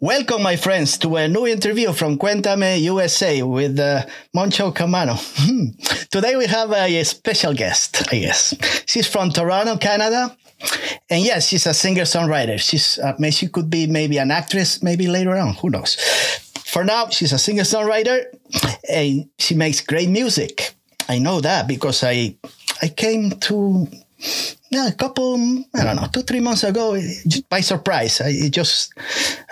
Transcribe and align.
Welcome, 0.00 0.42
my 0.42 0.54
friends, 0.54 0.96
to 0.98 1.16
a 1.16 1.26
new 1.26 1.44
interview 1.44 1.92
from 1.92 2.18
Cuéntame 2.18 2.80
USA 2.82 3.42
with 3.42 3.80
uh, 3.80 4.06
Moncho 4.32 4.70
Camano. 4.70 5.18
Today 6.10 6.36
we 6.36 6.46
have 6.46 6.70
a, 6.70 7.02
special 7.02 7.52
guest, 7.52 8.04
I 8.12 8.20
guess. 8.20 8.54
She's 8.86 9.08
from 9.08 9.30
Toronto, 9.30 9.76
Canada. 9.76 10.36
And 11.10 11.24
yes, 11.24 11.48
she's 11.48 11.66
a 11.66 11.74
singer-songwriter. 11.74 12.60
She's 12.60 13.00
uh, 13.00 13.30
she 13.30 13.48
could 13.48 13.68
be 13.70 13.88
maybe 13.88 14.18
an 14.18 14.30
actress, 14.30 14.84
maybe 14.84 15.08
later 15.08 15.36
on. 15.36 15.54
Who 15.54 15.70
knows? 15.70 15.96
For 16.64 16.84
now, 16.84 17.08
she's 17.08 17.32
a 17.32 17.38
singer-songwriter, 17.38 18.26
and 18.88 19.28
she 19.40 19.56
makes 19.56 19.80
great 19.80 20.10
music. 20.10 20.76
I 21.08 21.18
know 21.18 21.40
that 21.40 21.66
because 21.66 22.04
I 22.04 22.36
I 22.82 22.88
came 22.88 23.30
to 23.50 23.88
a 24.72 24.92
couple, 24.92 25.64
I 25.74 25.84
don't 25.84 25.96
know, 25.96 26.06
two, 26.12 26.22
three 26.22 26.40
months 26.40 26.64
ago, 26.64 27.00
by 27.48 27.60
surprise, 27.60 28.20
I 28.20 28.48
just, 28.48 28.92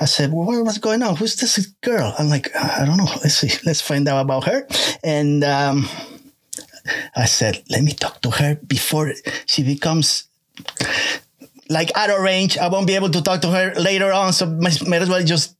I 0.00 0.04
said, 0.04 0.32
well, 0.32 0.64
what's 0.64 0.78
going 0.78 1.02
on? 1.02 1.16
Who's 1.16 1.36
this 1.36 1.66
girl? 1.82 2.14
I'm 2.18 2.28
like, 2.28 2.54
I 2.54 2.84
don't 2.84 2.96
know. 2.96 3.08
Let's 3.22 3.36
see. 3.36 3.50
Let's 3.64 3.80
find 3.80 4.06
out 4.08 4.20
about 4.20 4.44
her. 4.44 4.66
And 5.02 5.44
um, 5.44 5.88
I 7.14 7.26
said, 7.26 7.62
let 7.70 7.82
me 7.82 7.92
talk 7.92 8.20
to 8.22 8.30
her 8.30 8.56
before 8.66 9.12
she 9.46 9.62
becomes 9.62 10.24
like 11.68 11.90
out 11.96 12.10
of 12.10 12.20
range. 12.20 12.58
I 12.58 12.68
won't 12.68 12.86
be 12.86 12.94
able 12.94 13.10
to 13.10 13.22
talk 13.22 13.40
to 13.42 13.50
her 13.50 13.74
later 13.74 14.12
on. 14.12 14.32
So 14.32 14.46
might, 14.46 14.86
might 14.86 15.02
as 15.02 15.08
well 15.08 15.22
just 15.24 15.56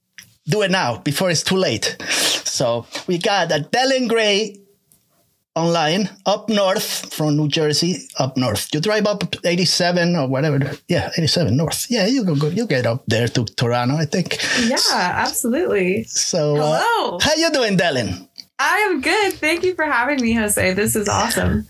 do 0.47 0.61
it 0.61 0.71
now 0.71 0.97
before 0.99 1.29
it's 1.29 1.43
too 1.43 1.57
late. 1.57 1.97
So 2.45 2.85
we 3.07 3.17
got 3.17 3.51
a 3.51 3.59
Delyn 3.59 4.07
Grey 4.07 4.55
online 5.57 6.09
up 6.25 6.49
north 6.49 7.13
from 7.13 7.35
New 7.35 7.47
Jersey, 7.47 8.07
up 8.17 8.37
north. 8.37 8.69
You 8.73 8.79
drive 8.79 9.07
up 9.07 9.23
87 9.43 10.15
or 10.15 10.27
whatever. 10.27 10.77
Yeah, 10.87 11.09
87 11.17 11.57
north. 11.57 11.87
Yeah, 11.89 12.05
you 12.05 12.23
go, 12.23 12.47
you 12.47 12.67
get 12.67 12.85
up 12.85 13.03
there 13.07 13.27
to 13.29 13.43
Toronto, 13.45 13.95
I 13.95 14.05
think. 14.05 14.37
Yeah, 14.67 14.77
absolutely. 14.93 16.03
So, 16.03 16.57
uh, 16.57 16.81
hello. 16.83 17.17
Uh, 17.17 17.19
how 17.19 17.33
you 17.35 17.51
doing, 17.51 17.77
Delyn? 17.77 18.27
I 18.59 18.77
am 18.89 19.01
good. 19.01 19.33
Thank 19.33 19.63
you 19.63 19.73
for 19.75 19.85
having 19.85 20.21
me, 20.21 20.33
Jose. 20.33 20.73
This 20.73 20.95
is 20.95 21.07
awesome. 21.09 21.67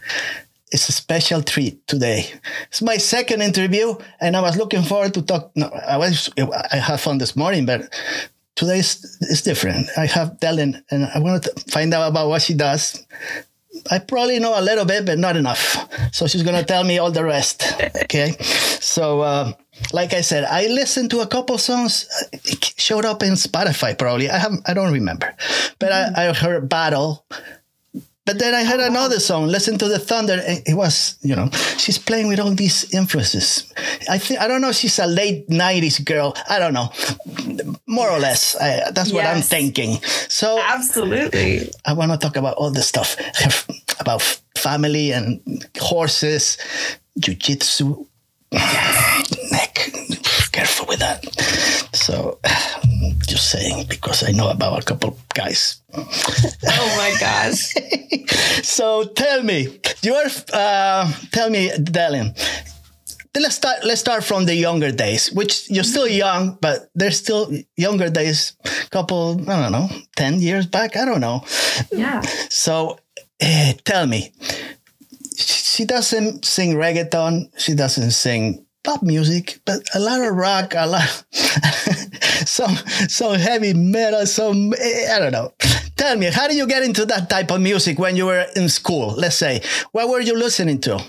It's 0.72 0.90
a 0.90 0.92
special 0.92 1.42
treat 1.42 1.86
today. 1.88 2.26
It's 2.68 2.82
my 2.82 2.98
second 2.98 3.42
interview, 3.42 3.96
and 4.20 4.36
I 4.36 4.42
was 4.42 4.58
looking 4.58 4.84
forward 4.84 5.14
to 5.14 5.22
talk. 5.22 5.52
No, 5.56 5.68
I 5.68 5.98
was 5.98 6.30
I 6.72 6.78
had 6.78 7.00
fun 7.00 7.20
this 7.20 7.36
morning, 7.38 7.66
but 7.66 7.88
today 8.56 8.80
is, 8.80 9.18
is 9.22 9.42
different. 9.42 9.88
I 9.98 10.08
have 10.08 10.40
Delyn, 10.40 10.84
and 10.92 11.06
I 11.14 11.20
want 11.20 11.44
to 11.44 11.72
find 11.72 11.94
out 11.94 12.10
about 12.10 12.28
what 12.28 12.42
she 12.42 12.54
does 12.54 13.06
I 13.92 14.00
probably 14.00 14.40
know 14.40 14.60
a 14.60 14.62
little 14.62 14.86
bit, 14.86 15.06
but 15.06 15.18
not 15.18 15.36
enough. 15.36 15.88
So 16.12 16.28
she's 16.28 16.44
to 16.44 16.64
tell 16.64 16.84
me 16.84 16.98
all 16.98 17.12
the 17.12 17.24
rest. 17.24 17.64
Okay. 18.04 18.36
So, 18.80 19.22
uh, 19.22 19.54
like 19.94 20.14
I 20.14 20.22
said, 20.22 20.44
I 20.46 20.68
listened 20.68 21.12
to 21.12 21.20
a 21.20 21.28
couple 21.28 21.58
songs. 21.58 22.08
It 22.34 22.74
showed 22.78 23.06
up 23.06 23.24
in 23.24 23.34
Spotify 23.34 23.98
probably. 23.98 24.30
I 24.30 24.38
haven't, 24.38 24.68
I 24.68 24.74
don't 24.74 24.94
remember, 24.94 25.36
but 25.80 25.92
mm-hmm. 25.92 26.20
I, 26.20 26.30
I 26.30 26.34
heard 26.34 26.70
Battle 26.70 27.26
but 28.28 28.40
then 28.40 28.54
I 28.54 28.66
heard 28.66 28.82
another 28.82 29.22
song, 29.22 29.48
"Listen 29.48 29.78
to 29.78 29.88
the 29.88 30.00
Thunder." 30.00 30.44
And 30.46 30.62
it 30.68 30.74
was, 30.76 31.16
you 31.22 31.34
know, 31.34 31.50
she's 31.78 31.98
playing 31.98 32.28
with 32.28 32.42
all 32.42 32.52
these 32.52 32.94
influences. 32.94 33.64
I 34.10 34.18
think 34.18 34.42
I 34.42 34.50
don't 34.50 34.60
know. 34.60 34.74
She's 34.74 35.00
a 35.00 35.08
late 35.08 35.48
'90s 35.48 36.04
girl. 36.04 36.36
I 36.50 36.60
don't 36.60 36.74
know, 36.74 36.92
more 37.88 38.12
or 38.12 38.20
less. 38.20 38.58
I, 38.58 38.92
that's 38.92 39.12
yes. 39.12 39.14
what 39.14 39.26
I'm 39.26 39.42
thinking. 39.42 40.02
So 40.28 40.60
absolutely, 40.60 41.72
I 41.86 41.94
want 41.94 42.12
to 42.12 42.18
talk 42.18 42.36
about 42.36 42.58
all 42.58 42.70
this 42.70 42.88
stuff 42.88 43.16
about 44.02 44.22
family 44.58 45.14
and 45.14 45.40
horses, 45.80 46.58
jujitsu, 47.18 48.06
neck. 48.52 49.74
Careful 50.52 50.88
with 50.88 51.00
that. 51.00 51.24
So 51.94 52.40
just 53.28 53.52
saying 53.52 53.86
because 53.88 54.28
I 54.28 54.32
know 54.32 54.50
about 54.50 54.82
a 54.82 54.86
couple 54.86 55.18
guys. 55.34 55.82
oh 56.68 56.94
my 56.98 57.16
gosh. 57.20 57.74
so 58.64 59.06
tell 59.06 59.44
me, 59.44 59.80
you 60.02 60.14
are 60.14 60.30
uh, 60.54 61.12
tell 61.32 61.50
me, 61.50 61.70
Delyn. 61.70 62.36
Let's 63.36 63.56
start. 63.56 63.84
Let's 63.84 64.02
start 64.02 64.24
from 64.24 64.46
the 64.46 64.56
younger 64.56 64.92
days, 64.92 65.32
which 65.32 65.70
you're 65.70 65.84
still 65.84 66.08
young, 66.08 66.58
but 66.60 66.90
there's 66.96 67.18
still 67.18 67.52
younger 67.76 68.10
days. 68.10 68.58
Couple, 68.90 69.40
I 69.48 69.62
don't 69.62 69.72
know, 69.72 69.90
ten 70.16 70.40
years 70.40 70.66
back. 70.66 70.96
I 70.98 71.06
don't 71.06 71.22
know. 71.22 71.44
Yeah. 71.92 72.22
So, 72.50 72.98
uh, 73.42 73.74
tell 73.86 74.08
me, 74.08 74.34
she 75.38 75.86
doesn't 75.86 76.46
sing 76.46 76.74
reggaeton. 76.74 77.52
She 77.60 77.76
doesn't 77.76 78.12
sing 78.12 78.66
pop 78.88 79.04
music, 79.04 79.60
but 79.66 79.84
a 79.94 80.00
lot 80.00 80.22
of 80.22 80.34
rock, 80.34 80.74
a 80.74 80.88
lot, 80.88 81.26
some 82.48 82.74
some 83.10 83.36
heavy 83.36 83.74
metal, 83.74 84.26
some 84.26 84.74
eh, 84.80 85.14
I 85.14 85.20
don't 85.20 85.34
know. 85.34 85.52
Tell 85.98 86.16
me, 86.16 86.28
how 86.28 86.48
did 86.48 86.56
you 86.56 86.66
get 86.66 86.84
into 86.84 87.06
that 87.08 87.30
type 87.30 87.52
of 87.52 87.60
music 87.60 88.00
when 88.00 88.16
you 88.16 88.28
were 88.28 88.46
in 88.56 88.70
school? 88.70 89.14
Let's 89.18 89.36
say, 89.36 89.62
what 89.92 90.08
were 90.08 90.22
you 90.22 90.38
listening 90.38 90.80
to? 90.82 91.04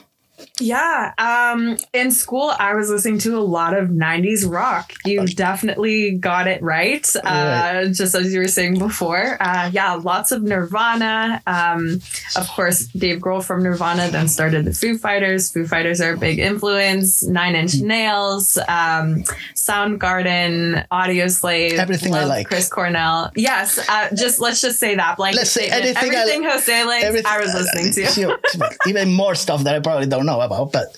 Yeah. 0.60 1.12
Um, 1.19 1.76
in 1.92 2.10
school, 2.10 2.52
I 2.58 2.74
was 2.74 2.91
listening 2.91 3.19
to 3.20 3.36
a 3.36 3.41
lot 3.41 3.76
of 3.76 3.88
90s 3.88 4.48
rock. 4.50 4.92
You 5.04 5.26
definitely 5.26 6.12
got 6.12 6.46
it 6.46 6.62
right. 6.62 7.06
Uh, 7.22 7.86
just 7.86 8.14
as 8.14 8.32
you 8.32 8.41
were 8.41 8.48
saying 8.48 8.78
before. 8.78 9.36
Uh, 9.41 9.70
yeah, 9.72 9.94
lots 9.94 10.32
of 10.32 10.42
Nirvana. 10.42 11.42
Um, 11.46 12.00
of 12.36 12.48
course, 12.48 12.86
Dave 12.86 13.20
Grohl 13.20 13.44
from 13.44 13.62
Nirvana 13.62 14.10
then 14.10 14.28
started 14.28 14.64
the 14.64 14.72
Foo 14.72 14.98
Fighters. 14.98 15.52
Foo 15.52 15.66
Fighters 15.66 16.00
are 16.00 16.14
a 16.14 16.16
big 16.16 16.38
influence. 16.38 17.22
Nine 17.22 17.54
Inch 17.54 17.72
mm. 17.72 17.82
Nails, 17.82 18.58
um, 18.69 19.25
Soundgarden, 19.54 20.86
Audioslave. 20.88 21.72
Everything 21.72 22.14
I 22.14 22.25
like. 22.25 22.48
Chris 22.48 22.69
Cornell. 22.69 23.30
Yes. 23.36 23.78
Uh, 23.88 24.08
just 24.14 24.40
let's 24.40 24.60
just 24.60 24.78
say 24.78 24.94
that. 24.94 25.16
Blanket 25.16 25.38
let's 25.38 25.50
say 25.50 25.69
anything, 25.69 26.14
everything 26.14 26.46
I, 26.46 26.50
Jose 26.50 26.84
likes, 26.84 27.04
everything, 27.04 27.30
I 27.30 27.38
was 27.38 27.54
listening 27.54 27.92
to. 27.92 28.38
even 28.86 29.12
more 29.12 29.34
stuff 29.34 29.64
that 29.64 29.75
I 29.75 29.80
probably 29.80 30.06
don't 30.06 30.26
know 30.26 30.40
about, 30.50 30.72
but 30.72 30.88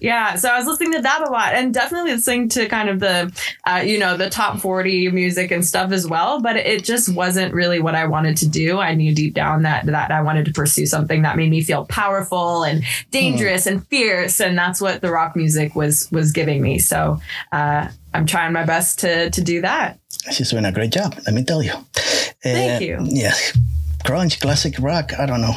yeah 0.00 0.34
so 0.34 0.48
i 0.48 0.58
was 0.58 0.66
listening 0.66 0.92
to 0.92 1.00
that 1.00 1.26
a 1.26 1.30
lot 1.30 1.54
and 1.54 1.74
definitely 1.74 2.12
listening 2.12 2.48
to 2.48 2.66
kind 2.68 2.88
of 2.88 3.00
the 3.00 3.30
uh, 3.66 3.82
you 3.84 3.98
know 3.98 4.16
the 4.16 4.30
top 4.30 4.58
40 4.58 5.10
music 5.10 5.50
and 5.50 5.64
stuff 5.64 5.92
as 5.92 6.06
well 6.06 6.40
but 6.40 6.56
it 6.56 6.84
just 6.84 7.14
wasn't 7.14 7.52
really 7.52 7.80
what 7.80 7.94
i 7.94 8.06
wanted 8.06 8.36
to 8.38 8.48
do. 8.48 8.78
I 8.78 8.94
knew 8.94 9.14
deep 9.14 9.34
down 9.34 9.62
that 9.62 9.86
that 9.86 10.10
i 10.10 10.22
wanted 10.22 10.46
to 10.46 10.52
pursue 10.52 10.86
something 10.86 11.22
that 11.22 11.36
made 11.36 11.50
me 11.50 11.62
feel 11.62 11.84
powerful 11.86 12.62
and 12.62 12.82
dangerous 13.10 13.64
mm. 13.64 13.72
and 13.72 13.86
fierce 13.88 14.40
and 14.40 14.56
that's 14.56 14.80
what 14.80 15.00
the 15.02 15.10
rock 15.10 15.36
music 15.36 15.74
was 15.74 16.10
was 16.10 16.32
giving 16.32 16.62
me. 16.62 16.78
So 16.78 17.20
uh, 17.52 17.88
i'm 18.14 18.26
trying 18.26 18.52
my 18.52 18.64
best 18.64 19.00
to 19.00 19.30
to 19.30 19.40
do 19.42 19.60
that. 19.60 19.98
She's 20.32 20.50
doing 20.50 20.64
a 20.64 20.72
great 20.72 20.90
job 20.90 21.14
let 21.26 21.34
me 21.34 21.44
tell 21.44 21.62
you. 21.62 21.74
Thank 22.42 22.82
uh, 22.82 22.84
you. 22.84 22.98
yeah 23.02 23.34
grunge 24.04 24.40
classic 24.40 24.76
rock 24.78 25.12
i 25.18 25.26
don't 25.26 25.40
know 25.40 25.56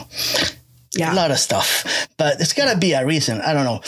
yeah. 0.93 1.13
a 1.13 1.15
lot 1.15 1.31
of 1.31 1.39
stuff. 1.39 2.07
But 2.17 2.39
it's 2.41 2.53
gotta 2.53 2.77
be 2.77 2.93
a 2.93 3.05
reason. 3.05 3.41
I 3.41 3.53
don't 3.53 3.65
know. 3.65 3.81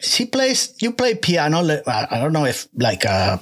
She 0.00 0.24
plays. 0.26 0.74
You 0.80 0.92
play 0.92 1.14
piano. 1.14 1.58
I 1.86 2.18
don't 2.18 2.32
know 2.32 2.46
if 2.46 2.68
like 2.74 3.04
a 3.04 3.38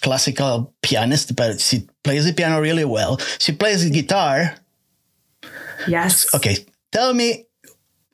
classical 0.00 0.74
pianist, 0.82 1.36
but 1.36 1.60
she 1.60 1.88
plays 2.02 2.24
the 2.24 2.32
piano 2.32 2.60
really 2.60 2.84
well. 2.84 3.18
She 3.38 3.52
plays 3.52 3.84
the 3.84 3.90
guitar. 3.90 4.56
Yes. 5.86 6.34
Okay. 6.34 6.66
Tell 6.90 7.12
me 7.14 7.44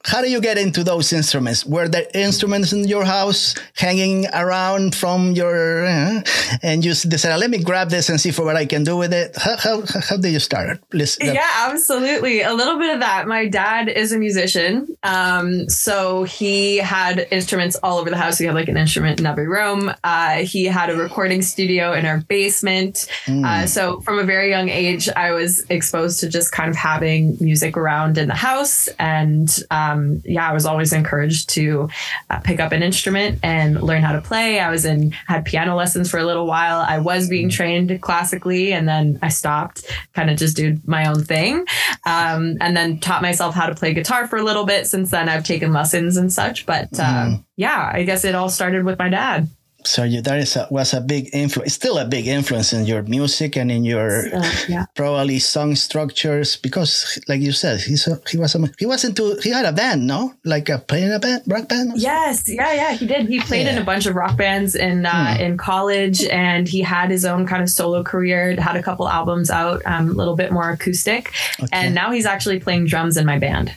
how 0.05 0.21
do 0.21 0.31
you 0.31 0.41
get 0.41 0.59
into 0.59 0.85
those 0.85 1.13
instruments? 1.13 1.65
Were 1.65 1.89
there 1.89 2.07
instruments 2.13 2.73
in 2.73 2.85
your 2.85 3.05
house 3.05 3.55
hanging 3.75 4.27
around 4.35 4.95
from 4.95 5.33
your, 5.33 5.87
uh, 5.87 6.23
and 6.63 6.85
you 6.85 6.93
decided, 6.93 7.39
let 7.39 7.51
me 7.51 7.59
grab 7.59 7.89
this 7.89 8.11
and 8.11 8.21
see 8.21 8.31
for 8.31 8.45
what 8.45 8.55
I 8.55 8.67
can 8.67 8.85
do 8.85 8.99
with 8.99 9.15
it? 9.15 9.35
How, 9.37 9.57
how, 9.57 9.83
how 10.01 10.17
did 10.19 10.33
you 10.33 10.41
start? 10.41 10.81
Listen, 10.93 11.35
yeah, 11.35 11.49
absolutely. 11.55 12.43
A 12.43 12.53
little 12.53 12.79
bit 12.79 12.93
of 12.93 13.01
that. 13.01 13.27
My 13.27 13.49
dad 13.49 13.89
is 13.89 14.13
a 14.13 14.19
musician. 14.19 14.95
Um, 15.03 15.71
so 15.71 16.25
he 16.25 16.77
had 16.77 17.27
instruments 17.31 17.77
all 17.83 17.97
over 17.99 18.11
the 18.11 18.19
house. 18.19 18.37
He 18.37 18.45
had 18.45 18.55
like 18.55 18.69
an 18.69 18.77
instrument 18.77 19.21
in 19.21 19.27
every 19.27 19.49
room. 19.49 19.91
Uh, 20.05 20.37
he 20.37 20.67
had 20.67 20.91
a 20.91 20.97
recording 20.97 21.41
studio 21.41 21.95
in 21.95 22.05
our 22.05 22.19
basement. 22.19 23.07
Mm. 23.25 23.45
Uh, 23.47 23.67
so 23.67 24.01
from 24.01 24.19
a 24.19 24.25
very 24.25 24.51
young 24.51 24.69
age, 24.69 25.09
I 25.17 25.31
was 25.31 25.65
exposed 25.71 26.21
to 26.21 26.29
just 26.29 26.53
kind 26.53 26.69
of 26.69 26.77
having 26.77 27.39
music 27.41 27.79
around 27.79 28.19
in 28.19 28.29
the 28.29 28.35
house 28.35 28.89
and, 28.99 29.49
um, 29.71 29.94
um, 29.95 30.23
yeah, 30.25 30.49
I 30.49 30.53
was 30.53 30.67
always 30.67 30.93
encouraged 30.93 31.49
to 31.51 31.89
uh, 32.31 32.41
pick 32.41 32.61
up 32.61 32.73
an 32.73 32.83
instrument 32.83 33.39
and 33.43 33.83
learn 33.83 34.03
how 34.03 34.13
to 34.13 34.21
play. 34.21 34.61
I 34.61 34.71
was 34.71 34.85
in 34.85 35.13
had 35.27 35.45
piano 35.45 35.77
lessons 35.77 36.11
for 36.11 36.19
a 36.19 36.25
little 36.25 36.47
while. 36.47 36.81
I 36.81 36.99
was 36.99 37.29
being 37.29 37.49
mm-hmm. 37.49 37.57
trained 37.57 38.03
classically, 38.03 38.73
and 38.73 38.89
then 38.89 39.19
I 39.23 39.29
stopped, 39.29 39.85
kind 40.13 40.31
of 40.31 40.37
just 40.37 40.57
did 40.57 40.87
my 40.87 41.09
own 41.09 41.23
thing, 41.25 41.65
um, 42.07 42.57
and 42.61 42.77
then 42.77 43.01
taught 43.01 43.23
myself 43.23 43.55
how 43.55 43.67
to 43.67 43.75
play 43.75 43.95
guitar 43.95 44.27
for 44.27 44.37
a 44.37 44.43
little 44.43 44.65
bit. 44.65 44.87
Since 44.87 45.11
then, 45.11 45.29
I've 45.29 45.45
taken 45.45 45.73
lessons 45.73 46.17
and 46.17 46.33
such. 46.33 46.67
But 46.67 46.89
uh, 46.99 47.27
mm. 47.27 47.45
yeah, 47.57 47.91
I 47.93 48.03
guess 48.05 48.25
it 48.25 48.35
all 48.35 48.49
started 48.49 48.85
with 48.85 48.99
my 48.99 49.09
dad. 49.09 49.49
So 49.85 50.03
you, 50.03 50.23
that 50.23 50.39
is 50.39 50.57
a, 50.57 50.67
was 50.71 50.95
a 50.95 51.01
big 51.01 51.29
influence, 51.33 51.75
still 51.75 51.99
a 51.99 52.07
big 52.07 52.27
influence 52.27 52.73
in 52.73 52.87
your 52.87 53.03
music 53.03 53.57
and 53.57 53.71
in 53.71 53.85
your 53.85 54.31
So, 54.31 54.43
yeah. 54.69 54.87
probably 54.95 55.39
song 55.39 55.75
structures 55.77 56.57
because, 56.57 57.21
like 57.29 57.41
you 57.41 57.53
said, 57.53 57.81
he's 57.81 58.07
a, 58.07 58.21
he 58.31 58.39
was 58.39 58.55
a, 58.55 58.71
he 58.79 58.87
was 58.87 59.05
into 59.05 59.37
he 59.43 59.51
had 59.51 59.67
a 59.67 59.73
band, 59.73 60.07
no, 60.07 60.35
like 60.45 60.71
a 60.71 60.79
playing 60.79 61.13
a 61.13 61.19
band, 61.19 61.43
rock 61.47 61.69
band. 61.69 61.93
Yes, 61.97 62.49
yeah, 62.49 62.73
yeah, 62.73 62.93
he 62.93 63.07
did. 63.07 63.29
He 63.29 63.41
played 63.41 63.67
in 63.67 63.77
a 63.77 63.85
bunch 63.85 64.07
of 64.07 64.15
rock 64.15 64.37
bands 64.37 64.75
in 64.75 65.05
uh, 65.05 65.37
in 65.39 65.59
college, 65.59 66.25
and 66.25 66.67
he 66.67 66.81
had 66.81 67.11
his 67.11 67.25
own 67.25 67.47
kind 67.47 67.63
of 67.63 67.69
solo 67.69 68.03
career. 68.03 68.57
Had 68.59 68.77
a 68.77 68.83
couple 68.83 69.09
albums 69.09 69.51
out, 69.51 69.83
um, 69.85 70.09
a 70.09 70.13
little 70.13 70.37
bit 70.37 70.51
more 70.51 70.71
acoustic, 70.71 71.33
and 71.73 71.95
now 71.95 72.11
he's 72.11 72.27
actually 72.27 72.59
playing 72.59 72.87
drums 72.87 73.17
in 73.17 73.27
my 73.27 73.39
band. 73.39 73.75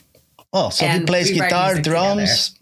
Oh, 0.54 0.69
so 0.69 0.88
he 0.88 1.04
plays 1.04 1.31
guitar, 1.31 1.75
drums, 1.81 2.56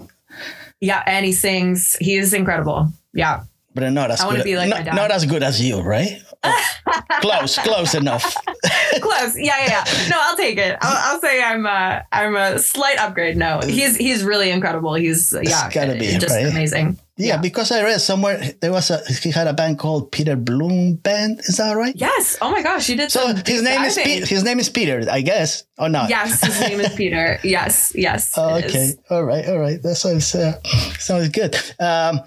Yeah, 0.81 1.03
and 1.05 1.25
he 1.25 1.31
sings. 1.31 1.95
He 1.99 2.15
is 2.15 2.33
incredible. 2.33 2.91
Yeah, 3.15 3.43
but 3.73 3.89
not 3.91 4.11
as 4.11 4.21
I 4.21 4.35
good. 4.35 4.43
be 4.43 4.55
like 4.55 4.69
not, 4.69 4.85
not 4.95 5.11
as 5.11 5.25
good 5.25 5.43
as 5.43 5.61
you, 5.61 5.81
right? 5.81 6.21
Oh, 6.43 6.61
close, 7.21 7.57
close 7.57 7.93
enough. 7.93 8.23
close. 9.01 9.37
Yeah, 9.37 9.57
yeah, 9.65 9.83
yeah. 9.85 10.07
No, 10.09 10.17
I'll 10.19 10.37
take 10.37 10.57
it. 10.57 10.77
I'll, 10.81 11.15
I'll 11.15 11.21
say 11.21 11.43
I'm 11.43 11.65
a 11.65 12.05
I'm 12.11 12.35
a 12.35 12.59
slight 12.59 12.97
upgrade. 12.99 13.35
No, 13.35 13.59
he's 13.65 13.97
he's 13.97 14.23
really 14.23 14.49
incredible. 14.51 14.93
He's 14.93 15.33
yeah, 15.33 15.69
gotta 15.71 15.93
be, 15.93 16.17
just 16.17 16.29
right? 16.29 16.45
amazing. 16.45 16.97
Yeah, 17.17 17.37
because 17.37 17.71
I 17.71 17.81
read 17.81 18.01
somewhere 18.01 18.41
there 18.59 18.73
was 18.73 18.91
a 18.91 19.01
he 19.05 19.31
had 19.31 19.47
a 19.47 19.53
band 19.53 19.79
called 19.79 20.11
Peter 20.11 20.35
Bloom 20.35 20.95
Band. 20.95 21.39
Is 21.39 21.57
that 21.57 21.71
right? 21.73 21.95
Yes. 21.95 22.37
Oh 22.41 22.51
my 22.51 22.61
gosh, 22.61 22.89
you 22.89 22.97
did 22.97 23.09
So 23.09 23.33
his 23.33 23.61
name 23.61 23.81
is. 23.83 23.95
Pe- 23.95 24.25
his 24.25 24.43
name 24.43 24.59
is 24.59 24.69
Peter, 24.69 25.05
I 25.09 25.21
guess, 25.21 25.63
or 25.77 25.87
not? 25.87 26.09
Yes, 26.09 26.45
his 26.45 26.59
name 26.59 26.79
is 26.79 26.93
Peter. 26.95 27.39
Yes, 27.43 27.93
yes. 27.95 28.33
Oh, 28.35 28.55
okay. 28.57 28.93
All 29.09 29.23
right. 29.23 29.47
All 29.47 29.59
right. 29.59 29.81
That 29.81 29.95
sounds 29.95 30.35
uh, 30.35 30.59
sounds 30.99 31.29
good. 31.29 31.55
Um, 31.79 32.19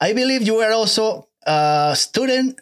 I 0.00 0.12
believe 0.12 0.42
you 0.42 0.60
are 0.60 0.72
also 0.72 1.28
a 1.46 1.94
student 1.96 2.60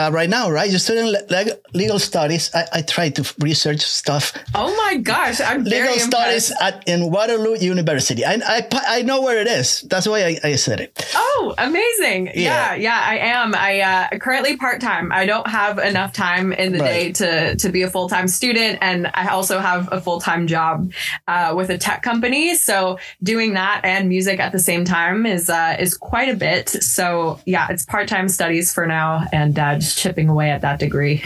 uh, 0.00 0.10
right 0.10 0.30
now, 0.30 0.50
right? 0.50 0.70
You're 0.70 0.78
studying 0.88 1.06
le- 1.06 1.26
leg- 1.28 1.52
legal 1.74 1.98
studies. 1.98 2.50
I, 2.54 2.64
I 2.78 2.82
tried 2.82 3.14
to 3.16 3.22
research 3.40 3.80
stuff. 3.80 4.32
Oh 4.54 4.74
my 4.84 4.96
gosh, 4.96 5.40
I'm 5.40 5.64
very 5.64 5.88
Legal 5.92 6.06
studies 6.10 6.52
at 6.60 6.74
in 6.88 7.10
Waterloo 7.10 7.56
University. 7.58 8.24
I, 8.24 8.34
I 8.56 8.58
I 8.98 9.02
know 9.02 9.20
where 9.22 9.38
it 9.40 9.46
is. 9.46 9.82
That's 9.90 10.06
why 10.08 10.20
I, 10.24 10.32
I 10.50 10.56
said 10.56 10.80
it. 10.80 10.92
Oh, 11.14 11.54
amazing! 11.58 12.26
Yeah. 12.34 12.50
Yeah, 12.50 12.74
yeah, 12.74 13.00
I 13.12 13.16
am. 13.18 13.54
I 13.54 13.80
uh, 13.80 14.18
currently 14.18 14.56
part 14.56 14.80
time. 14.80 15.12
I 15.12 15.26
don't 15.26 15.46
have 15.46 15.78
enough 15.78 16.12
time 16.12 16.52
in 16.52 16.72
the 16.72 16.78
Right. 16.80 16.88
day 16.88 17.12
to 17.20 17.56
to 17.56 17.68
be 17.70 17.82
a 17.82 17.90
full 17.90 18.08
time 18.08 18.28
student, 18.28 18.78
and 18.80 19.10
I 19.14 19.28
also 19.28 19.58
have 19.58 19.88
a 19.92 20.00
full 20.00 20.20
time 20.20 20.46
job 20.46 20.92
uh, 21.28 21.52
with 21.56 21.70
a 21.70 21.78
tech 21.78 22.02
company. 22.02 22.54
So 22.56 22.98
doing 23.22 23.54
that 23.54 23.80
and 23.84 24.08
music 24.08 24.40
at 24.40 24.52
the 24.52 24.58
same 24.58 24.84
time 24.84 25.26
is 25.26 25.50
uh, 25.50 25.76
is 25.78 25.96
quite 25.96 26.28
a 26.28 26.36
bit. 26.36 26.68
So 26.68 27.38
yeah, 27.46 27.66
it's 27.72 27.84
part 27.84 28.08
time 28.08 28.28
studies 28.28 28.72
for 28.72 28.86
now, 28.86 29.24
and 29.32 29.58
uh, 29.58 29.78
just 29.90 30.02
chipping 30.02 30.28
away 30.28 30.50
at 30.50 30.60
that 30.62 30.78
degree. 30.78 31.22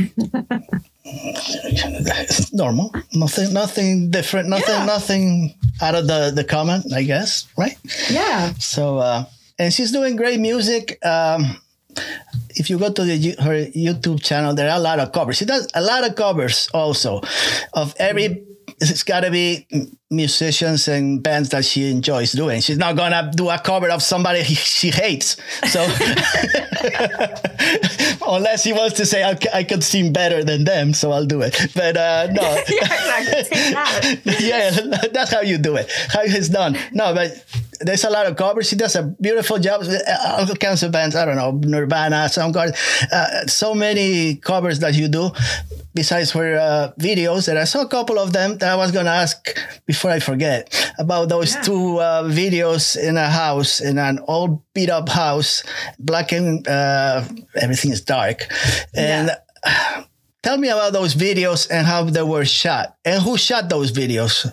It's 1.05 2.52
normal. 2.52 2.94
Nothing. 3.12 3.52
Nothing 3.52 4.11
different. 4.11 4.49
Nothing. 4.49 4.75
Yeah. 4.75 4.87
Nothing 4.87 5.55
out 5.82 5.94
of 5.94 6.06
the 6.06 6.32
the 6.34 6.44
common. 6.44 6.82
I 6.94 7.02
guess. 7.02 7.46
Right. 7.58 7.76
yeah. 8.11 8.55
So, 8.58 8.99
uh, 8.99 9.25
and 9.58 9.72
she's 9.72 9.93
doing 9.93 10.16
great 10.16 10.40
music. 10.40 10.99
Um, 11.05 11.61
if 12.56 12.70
you 12.70 12.78
go 12.78 12.90
to 12.90 13.05
the 13.05 13.37
her 13.43 13.66
YouTube 13.66 14.22
channel, 14.22 14.55
there 14.55 14.70
are 14.70 14.78
a 14.78 14.81
lot 14.81 14.99
of 14.99 15.12
covers. 15.12 15.37
She 15.37 15.44
does 15.44 15.69
a 15.75 15.82
lot 15.82 16.08
of 16.08 16.16
covers 16.16 16.69
also 16.72 17.20
of 17.75 17.94
every. 17.99 18.44
It's 18.81 19.05
got 19.05 19.20
to 19.20 19.31
be 19.31 19.66
musicians 20.10 20.86
and 20.88 21.22
bands 21.22 21.48
that 21.50 21.64
she 21.64 21.90
enjoys 21.90 22.32
doing. 22.32 22.60
She's 22.60 22.78
not 22.78 22.96
gonna 22.96 23.30
do 23.34 23.48
a 23.50 23.58
cover 23.58 23.90
of 23.90 24.02
somebody 24.02 24.44
she 24.44 24.90
hates. 24.90 25.36
So, 25.68 25.82
unless 28.26 28.62
she 28.62 28.72
wants 28.72 28.96
to 28.96 29.06
say 29.06 29.24
I 29.52 29.64
could 29.64 29.82
sing 29.82 30.12
better 30.12 30.44
than 30.44 30.64
them, 30.64 30.94
so 30.94 31.12
I'll 31.12 31.26
do 31.26 31.40
it. 31.42 31.56
But 31.74 31.96
uh, 31.96 32.28
no, 32.32 32.42
yeah, 32.68 33.20
exactly. 33.20 33.54
That. 33.74 34.40
yeah, 34.40 34.70
that's 35.12 35.32
how 35.32 35.40
you 35.40 35.58
do 35.58 35.76
it. 35.76 35.90
How 36.08 36.20
it's 36.22 36.48
done. 36.48 36.76
No, 36.92 37.14
but 37.14 37.44
there's 37.80 38.04
a 38.04 38.10
lot 38.10 38.26
of 38.26 38.36
covers. 38.36 38.70
He 38.70 38.76
does 38.76 38.94
a 38.96 39.02
beautiful 39.02 39.58
job. 39.58 39.82
Uh, 39.82 40.36
All 40.48 40.54
kinds 40.56 40.82
of 40.82 40.92
bands. 40.92 41.16
I 41.16 41.24
don't 41.24 41.36
know, 41.36 41.50
Nirvana, 41.52 42.28
Soundgarden. 42.28 42.74
Uh, 43.10 43.46
so 43.46 43.74
many 43.74 44.36
covers 44.36 44.78
that 44.80 44.94
you 44.94 45.08
do. 45.08 45.30
Besides 45.94 46.32
her 46.32 46.56
uh, 46.58 46.92
videos, 46.98 47.46
that 47.46 47.56
I 47.56 47.62
saw 47.64 47.82
a 47.82 47.88
couple 47.88 48.18
of 48.18 48.32
them 48.32 48.58
that 48.58 48.68
I 48.68 48.74
was 48.74 48.90
gonna 48.90 49.10
ask 49.10 49.56
before 49.94 50.11
I 50.11 50.20
forget 50.20 50.61
about 50.99 51.29
those 51.29 51.55
Yeah. 51.55 51.62
two 51.62 51.87
uh, 51.99 52.23
videos 52.43 52.96
in 53.08 53.14
a 53.17 53.29
house 53.43 53.81
in 53.81 53.96
an 53.99 54.19
old 54.35 54.52
beat 54.75 54.91
up 54.91 55.08
house, 55.08 55.62
black 55.99 56.32
and 56.32 56.67
uh, 56.69 57.23
everything 57.64 57.93
is 57.93 58.00
dark, 58.02 58.38
and. 58.94 59.31
Tell 60.44 60.58
me 60.58 60.69
about 60.69 60.93
those 60.93 61.14
videos 61.14 61.70
and 61.70 61.87
how 61.87 62.05
they 62.05 62.23
were 62.23 62.44
shot, 62.44 62.96
and 63.02 63.23
who 63.23 63.38
shot 63.38 63.70
those 63.70 63.91
videos. 63.91 64.44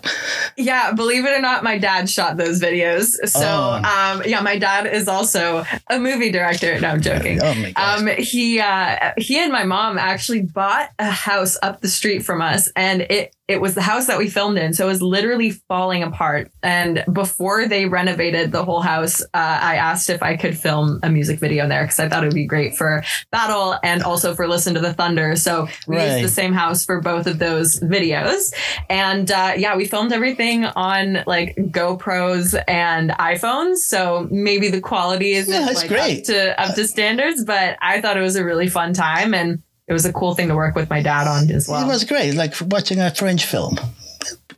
Yeah, 0.56 0.92
believe 0.92 1.26
it 1.26 1.32
or 1.36 1.42
not, 1.42 1.62
my 1.62 1.76
dad 1.76 2.08
shot 2.08 2.38
those 2.38 2.62
videos. 2.62 3.08
So, 3.28 3.44
Oh. 3.44 3.74
um, 3.84 4.22
yeah, 4.24 4.40
my 4.40 4.56
dad 4.56 4.86
is 4.86 5.06
also 5.06 5.66
a 5.90 5.98
movie 5.98 6.30
director. 6.32 6.80
No, 6.80 6.88
I'm 6.88 7.02
joking. 7.02 7.42
Oh 7.42 7.54
my 7.56 7.72
gosh. 7.72 8.00
Um, 8.00 8.06
he 8.16 8.58
uh, 8.58 9.12
he 9.18 9.38
and 9.38 9.52
my 9.52 9.64
mom 9.64 9.98
actually 9.98 10.40
bought 10.40 10.88
a 10.98 11.10
house 11.10 11.58
up 11.62 11.82
the 11.82 11.88
street 11.88 12.24
from 12.24 12.40
us, 12.40 12.70
and 12.74 13.02
it 13.02 13.36
it 13.48 13.60
was 13.60 13.74
the 13.74 13.82
house 13.82 14.06
that 14.06 14.18
we 14.18 14.30
filmed 14.30 14.56
in. 14.56 14.72
So 14.72 14.84
it 14.86 14.88
was 14.88 15.02
literally 15.02 15.50
falling 15.68 16.02
apart. 16.02 16.50
And 16.62 17.04
before 17.12 17.66
they 17.66 17.86
renovated 17.86 18.52
the 18.52 18.64
whole 18.64 18.80
house, 18.80 19.20
uh, 19.20 19.26
I 19.34 19.76
asked 19.76 20.08
if 20.10 20.22
I 20.22 20.36
could 20.36 20.56
film 20.56 21.00
a 21.02 21.10
music 21.10 21.40
video 21.40 21.68
there 21.68 21.82
because 21.82 21.98
I 21.98 22.08
thought 22.08 22.22
it 22.22 22.28
would 22.28 22.34
be 22.34 22.46
great 22.46 22.76
for 22.76 23.02
Battle 23.32 23.76
and 23.82 24.02
also 24.04 24.34
for 24.34 24.46
Listen 24.46 24.74
to 24.74 24.80
the 24.80 24.94
Thunder. 24.94 25.34
So 25.36 25.66
we 25.88 25.96
Right. 25.96 26.12
used 26.12 26.24
the 26.24 26.28
same 26.28 26.52
house 26.52 26.84
for 26.84 27.00
both 27.00 27.26
of 27.26 27.40
those 27.40 27.80
videos. 27.80 28.54
And 28.88 29.30
uh, 29.30 29.54
yeah, 29.56 29.76
we 29.76 29.86
filmed 29.86 30.12
everything 30.12 30.64
on 30.64 31.24
like 31.26 31.56
GoPros 31.56 32.58
and 32.68 33.10
iPhones. 33.10 33.78
So 33.78 34.28
maybe 34.30 34.68
the 34.68 34.80
quality 34.80 35.32
isn't 35.32 35.52
Yeah, 35.52 35.66
like, 35.72 35.88
great. 35.88 36.18
up 36.20 36.24
to 36.26 36.60
up 36.62 36.74
to 36.76 36.86
standards, 36.86 37.44
but 37.44 37.76
I 37.82 38.00
thought 38.00 38.16
it 38.16 38.20
was 38.22 38.36
a 38.36 38.44
really 38.44 38.68
fun 38.68 38.92
time 38.94 39.34
and 39.34 39.62
it 39.88 39.92
was 39.92 40.04
a 40.04 40.12
cool 40.12 40.34
thing 40.34 40.48
to 40.48 40.54
work 40.54 40.74
with 40.74 40.88
my 40.90 41.02
dad 41.02 41.26
on 41.26 41.50
as 41.50 41.68
well. 41.68 41.82
It 41.84 41.86
was 41.88 42.04
great, 42.04 42.34
like 42.34 42.54
watching 42.70 43.00
a 43.00 43.10
French 43.14 43.44
film. 43.46 43.76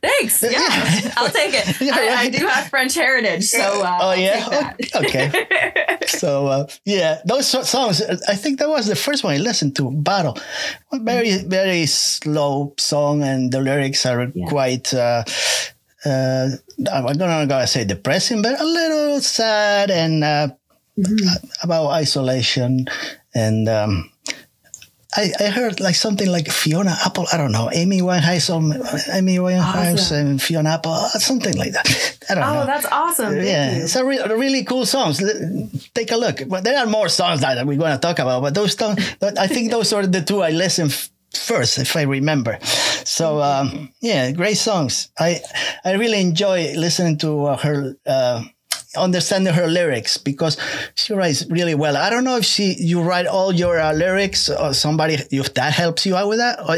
Thanks. 0.01 0.43
Yeah, 0.43 0.51
Yeah. 0.51 1.13
I'll 1.17 1.29
take 1.31 1.53
it. 1.53 1.81
Yeah, 1.81 1.95
I, 1.95 2.25
I 2.25 2.29
do 2.29 2.45
have 2.45 2.67
French 2.69 2.93
heritage, 2.93 3.45
so 3.45 3.81
uh, 3.83 3.97
oh 4.01 4.13
yeah, 4.13 4.73
okay. 4.95 5.31
So 6.05 6.45
uh, 6.47 6.67
yeah, 6.85 7.21
those 7.25 7.47
songs. 7.47 8.01
I 8.27 8.35
think 8.35 8.59
that 8.59 8.69
was 8.69 8.85
the 8.85 8.95
first 8.95 9.23
one 9.23 9.33
I 9.33 9.37
listened 9.37 9.75
to. 9.77 9.89
Battle, 9.91 10.37
a 10.91 10.99
very 10.99 11.37
very 11.43 11.87
slow 11.87 12.75
song, 12.77 13.23
and 13.23 13.51
the 13.51 13.61
lyrics 13.61 14.05
are 14.05 14.31
Yeah. 14.35 14.45
quite. 14.47 14.93
Uh, 14.93 15.23
uh, 16.05 16.49
I'm 16.91 17.17
not 17.17 17.47
gonna 17.47 17.65
say 17.65 17.83
depressing, 17.85 18.43
but 18.43 18.59
a 18.59 18.63
little 18.63 19.21
sad 19.21 19.89
and 19.89 20.23
uh, 20.23 20.47
Mm-hmm. 20.97 21.27
about 21.63 21.89
isolation. 21.89 22.85
And 23.33 23.67
um, 23.67 24.09
I, 25.17 25.31
I 25.39 25.47
heard 25.47 25.79
like 25.79 25.95
something 25.95 26.27
like 26.29 26.49
Fiona 26.51 26.95
Apple. 27.05 27.25
I 27.31 27.37
don't 27.37 27.51
know, 27.51 27.69
Amy 27.73 28.01
Winehouse, 28.01 28.49
Amy 29.13 29.37
Winehouse, 29.37 29.93
Awesome. 29.93 30.27
and 30.27 30.41
Fiona 30.41 30.71
Apple, 30.71 30.91
uh, 30.91 31.07
something 31.09 31.55
like 31.57 31.71
that. 31.73 31.87
I 32.29 32.35
don't 32.35 32.43
know. 32.43 32.61
Oh, 32.61 32.65
that's 32.65 32.85
awesome. 32.87 33.35
Yeah, 33.35 33.71
it's 33.83 33.95
a, 33.95 34.03
re- 34.05 34.21
really 34.27 34.63
cool 34.63 34.85
songs. 34.85 35.21
Take 35.93 36.11
a 36.11 36.17
look. 36.17 36.41
But 36.47 36.63
there 36.63 36.77
are 36.79 36.85
more 36.87 37.07
songs 37.09 37.41
that 37.41 37.65
we're 37.65 37.77
going 37.77 37.93
to 37.93 37.99
talk 37.99 38.19
about. 38.19 38.41
But 38.41 38.53
those 38.55 38.73
songs, 38.73 38.99
I 39.21 39.47
think 39.47 39.71
those 39.71 39.93
are 39.93 40.05
the 40.05 40.21
two 40.21 40.41
I 40.41 40.49
listened 40.51 40.91
f- 40.91 41.09
first, 41.33 41.77
if 41.77 41.95
I 41.95 42.01
remember. 42.03 42.57
So 43.05 43.41
um, 43.41 43.93
yeah, 44.01 44.31
great 44.31 44.57
songs. 44.57 45.09
I 45.17 45.39
I 45.83 45.93
really 45.93 46.19
enjoy 46.21 46.73
listening 46.75 47.17
to 47.19 47.45
uh, 47.45 47.57
her. 47.57 47.95
Uh, 48.05 48.43
understanding 48.97 49.53
her 49.53 49.67
lyrics 49.67 50.17
because 50.17 50.57
she 50.95 51.13
writes 51.13 51.45
really 51.49 51.75
well 51.75 51.97
i 51.97 52.09
don't 52.09 52.23
know 52.23 52.37
if 52.37 52.45
she 52.45 52.75
you 52.79 53.01
write 53.01 53.27
all 53.27 53.53
your 53.53 53.79
uh, 53.79 53.93
lyrics 53.93 54.49
or 54.49 54.73
somebody 54.73 55.15
if 55.31 55.53
that 55.53 55.73
helps 55.73 56.05
you 56.05 56.15
out 56.15 56.27
with 56.27 56.39
that 56.39 56.59
or 56.67 56.77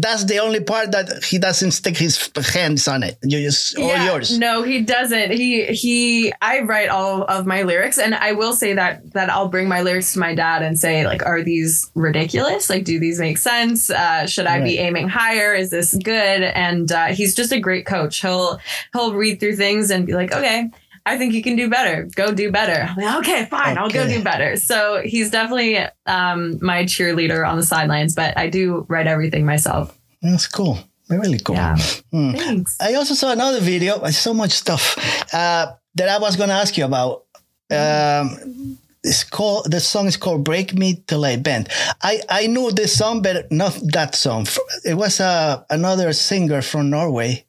that's 0.00 0.24
the 0.24 0.38
only 0.38 0.60
part 0.60 0.92
that 0.92 1.24
he 1.24 1.38
doesn't 1.38 1.72
stick 1.72 1.96
his 1.96 2.30
hands 2.52 2.86
on 2.88 3.02
it 3.02 3.18
you 3.22 3.40
just 3.40 3.78
all 3.78 4.04
yours 4.04 4.38
No, 4.38 4.62
he 4.62 4.82
doesn't. 4.82 5.30
He 5.32 5.64
he 5.66 6.32
I 6.42 6.60
write 6.60 6.88
all 6.88 7.22
of 7.24 7.46
my 7.46 7.62
lyrics 7.62 7.98
and 7.98 8.14
I 8.14 8.32
will 8.32 8.52
say 8.52 8.74
that 8.74 9.12
that 9.12 9.30
I'll 9.30 9.48
bring 9.48 9.68
my 9.68 9.80
lyrics 9.82 10.12
to 10.12 10.18
my 10.18 10.34
dad 10.34 10.62
and 10.62 10.78
say 10.78 11.06
like 11.06 11.24
are 11.24 11.42
these 11.42 11.90
ridiculous? 11.94 12.68
Like 12.68 12.84
do 12.84 12.98
these 12.98 13.18
make 13.18 13.38
sense? 13.38 13.90
Uh, 13.90 14.26
should 14.26 14.46
I 14.46 14.60
be 14.62 14.78
aiming 14.78 15.08
higher? 15.08 15.54
Is 15.54 15.70
this 15.70 15.94
good? 15.94 16.42
And 16.42 16.90
uh, 16.92 17.06
he's 17.06 17.34
just 17.34 17.52
a 17.52 17.60
great 17.60 17.86
coach. 17.86 18.20
He'll 18.20 18.58
he'll 18.92 19.14
read 19.14 19.40
through 19.40 19.56
things 19.56 19.90
and 19.90 20.06
be 20.06 20.12
like, 20.14 20.32
"Okay, 20.34 20.70
I 21.06 21.16
think 21.16 21.32
you 21.32 21.42
can 21.42 21.56
do 21.56 21.70
better. 21.70 22.08
Go 22.14 22.34
do 22.34 22.50
better." 22.50 22.92
Like, 22.96 23.18
"Okay, 23.20 23.46
fine. 23.46 23.78
I'll 23.78 23.88
go 23.88 24.06
do 24.06 24.22
better." 24.22 24.56
So, 24.56 25.00
he's 25.02 25.30
definitely 25.30 25.78
um, 26.06 26.58
my 26.60 26.84
cheerleader 26.84 27.48
on 27.48 27.56
the 27.56 27.64
sidelines, 27.64 28.14
but 28.14 28.36
I 28.36 28.50
do 28.50 28.84
write 28.88 29.06
everything 29.06 29.46
myself. 29.46 29.96
that's 30.20 30.48
cool 30.48 30.78
really 31.08 31.38
cool 31.38 31.54
Yeah. 31.54 31.76
Hmm. 32.10 32.32
Thanks. 32.32 32.76
I 32.80 32.94
also 32.94 33.14
saw 33.14 33.32
another 33.32 33.60
video. 33.60 34.04
So 34.10 34.34
much 34.34 34.52
stuff 34.52 34.96
uh, 35.32 35.72
that 35.94 36.08
I 36.08 36.18
was 36.18 36.36
going 36.36 36.48
to 36.48 36.54
ask 36.54 36.76
you 36.76 36.84
about. 36.84 37.24
Um, 37.70 38.78
it's 39.02 39.22
called 39.22 39.70
the 39.70 39.80
song 39.80 40.06
is 40.06 40.16
called 40.16 40.44
"Break 40.44 40.74
Me 40.74 41.02
Till 41.06 41.24
I 41.24 41.36
Bend." 41.36 41.68
I 42.02 42.20
I 42.28 42.46
knew 42.48 42.70
this 42.72 42.96
song, 42.96 43.22
but 43.22 43.50
not 43.52 43.78
that 43.92 44.14
song. 44.14 44.46
It 44.84 44.94
was 44.94 45.20
uh, 45.20 45.62
another 45.70 46.12
singer 46.12 46.62
from 46.62 46.90
Norway 46.90 47.44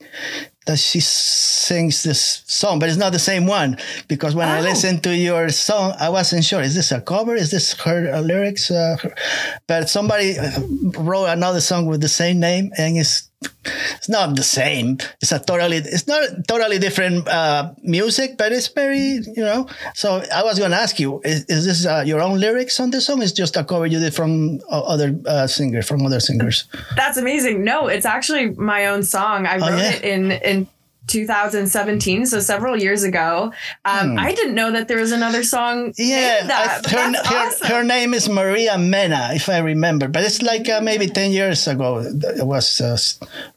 that 0.67 0.77
she 0.79 0.99
sings 0.99 2.03
this 2.03 2.43
song, 2.45 2.79
but 2.79 2.89
it's 2.89 2.97
not 2.97 3.11
the 3.11 3.19
same 3.19 3.45
one 3.47 3.77
because 4.07 4.35
when 4.35 4.47
I 4.47 4.59
Oh. 4.59 4.63
listened 4.63 5.03
to 5.03 5.15
your 5.15 5.49
song, 5.49 5.93
I 5.99 6.09
wasn't 6.09 6.43
sure 6.45 6.61
is 6.61 6.75
this 6.75 6.91
a 6.91 7.01
cover? 7.01 7.35
Is 7.35 7.49
this 7.51 7.73
her 7.81 8.13
uh, 8.13 8.21
lyrics? 8.21 8.69
Uh, 8.71 8.97
her- 9.01 9.15
But 9.67 9.89
somebody 9.89 10.37
uh, 10.37 10.51
wrote 10.99 11.25
another 11.27 11.61
song 11.61 11.85
with 11.87 12.01
the 12.01 12.09
same 12.09 12.39
name, 12.39 12.71
and 12.77 12.97
it's 12.97 13.26
it's 13.41 14.09
not 14.09 14.35
the 14.35 14.43
same. 14.43 14.97
It's 15.21 15.31
a 15.31 15.39
totally 15.39 15.77
it's 15.77 16.07
not 16.07 16.23
totally 16.47 16.79
different 16.79 17.27
uh, 17.27 17.73
music, 17.83 18.37
but 18.37 18.51
it's 18.51 18.67
very 18.67 19.21
you 19.35 19.43
know. 19.43 19.67
So 19.93 20.23
I 20.33 20.43
was 20.43 20.57
going 20.59 20.71
to 20.71 20.77
ask 20.77 20.99
you: 20.99 21.21
Is, 21.23 21.45
is 21.45 21.65
this 21.65 21.85
uh, 21.85 22.03
your 22.05 22.21
own 22.21 22.39
lyrics 22.39 22.79
on 22.79 22.91
the 22.91 23.01
song? 23.01 23.21
Is 23.21 23.33
just 23.33 23.55
a 23.57 23.63
cover 23.63 23.85
you 23.85 23.99
did 23.99 24.13
from 24.13 24.59
uh, 24.71 24.81
other 24.81 25.17
uh, 25.25 25.47
singer 25.47 25.81
from 25.81 26.05
other 26.05 26.19
singers? 26.19 26.65
That's 26.95 27.17
amazing. 27.17 27.63
No, 27.63 27.87
it's 27.87 28.05
actually 28.05 28.51
my 28.51 28.87
own 28.87 29.03
song. 29.03 29.45
I 29.45 29.57
Oh, 29.57 29.69
wrote 29.69 29.79
yeah? 29.79 29.91
it 29.93 30.03
in 30.03 30.31
in 30.31 30.67
2017, 31.07 32.25
so 32.25 32.39
several 32.39 32.77
years 32.77 33.03
ago. 33.03 33.51
Um, 33.85 34.17
I 34.17 34.33
didn't 34.33 34.55
know 34.55 34.71
that 34.71 34.87
there 34.87 34.97
was 34.97 35.11
another 35.11 35.43
song. 35.43 35.87
Hmm. 35.87 35.91
Yeah, 35.97 36.45
that. 36.47 36.85
I- 36.85 36.89
her, 36.91 37.47
awesome. 37.47 37.67
her 37.67 37.83
name 37.83 38.13
is 38.13 38.29
Maria 38.29 38.77
Mena, 38.77 39.29
if 39.33 39.49
I 39.49 39.59
remember. 39.59 40.07
But 40.07 40.23
it's 40.23 40.41
like 40.41 40.69
uh, 40.69 40.81
maybe 40.81 41.07
10 41.07 41.31
years 41.31 41.67
ago 41.67 41.99
it 41.99 42.45
was 42.45 42.81
uh, 42.81 42.97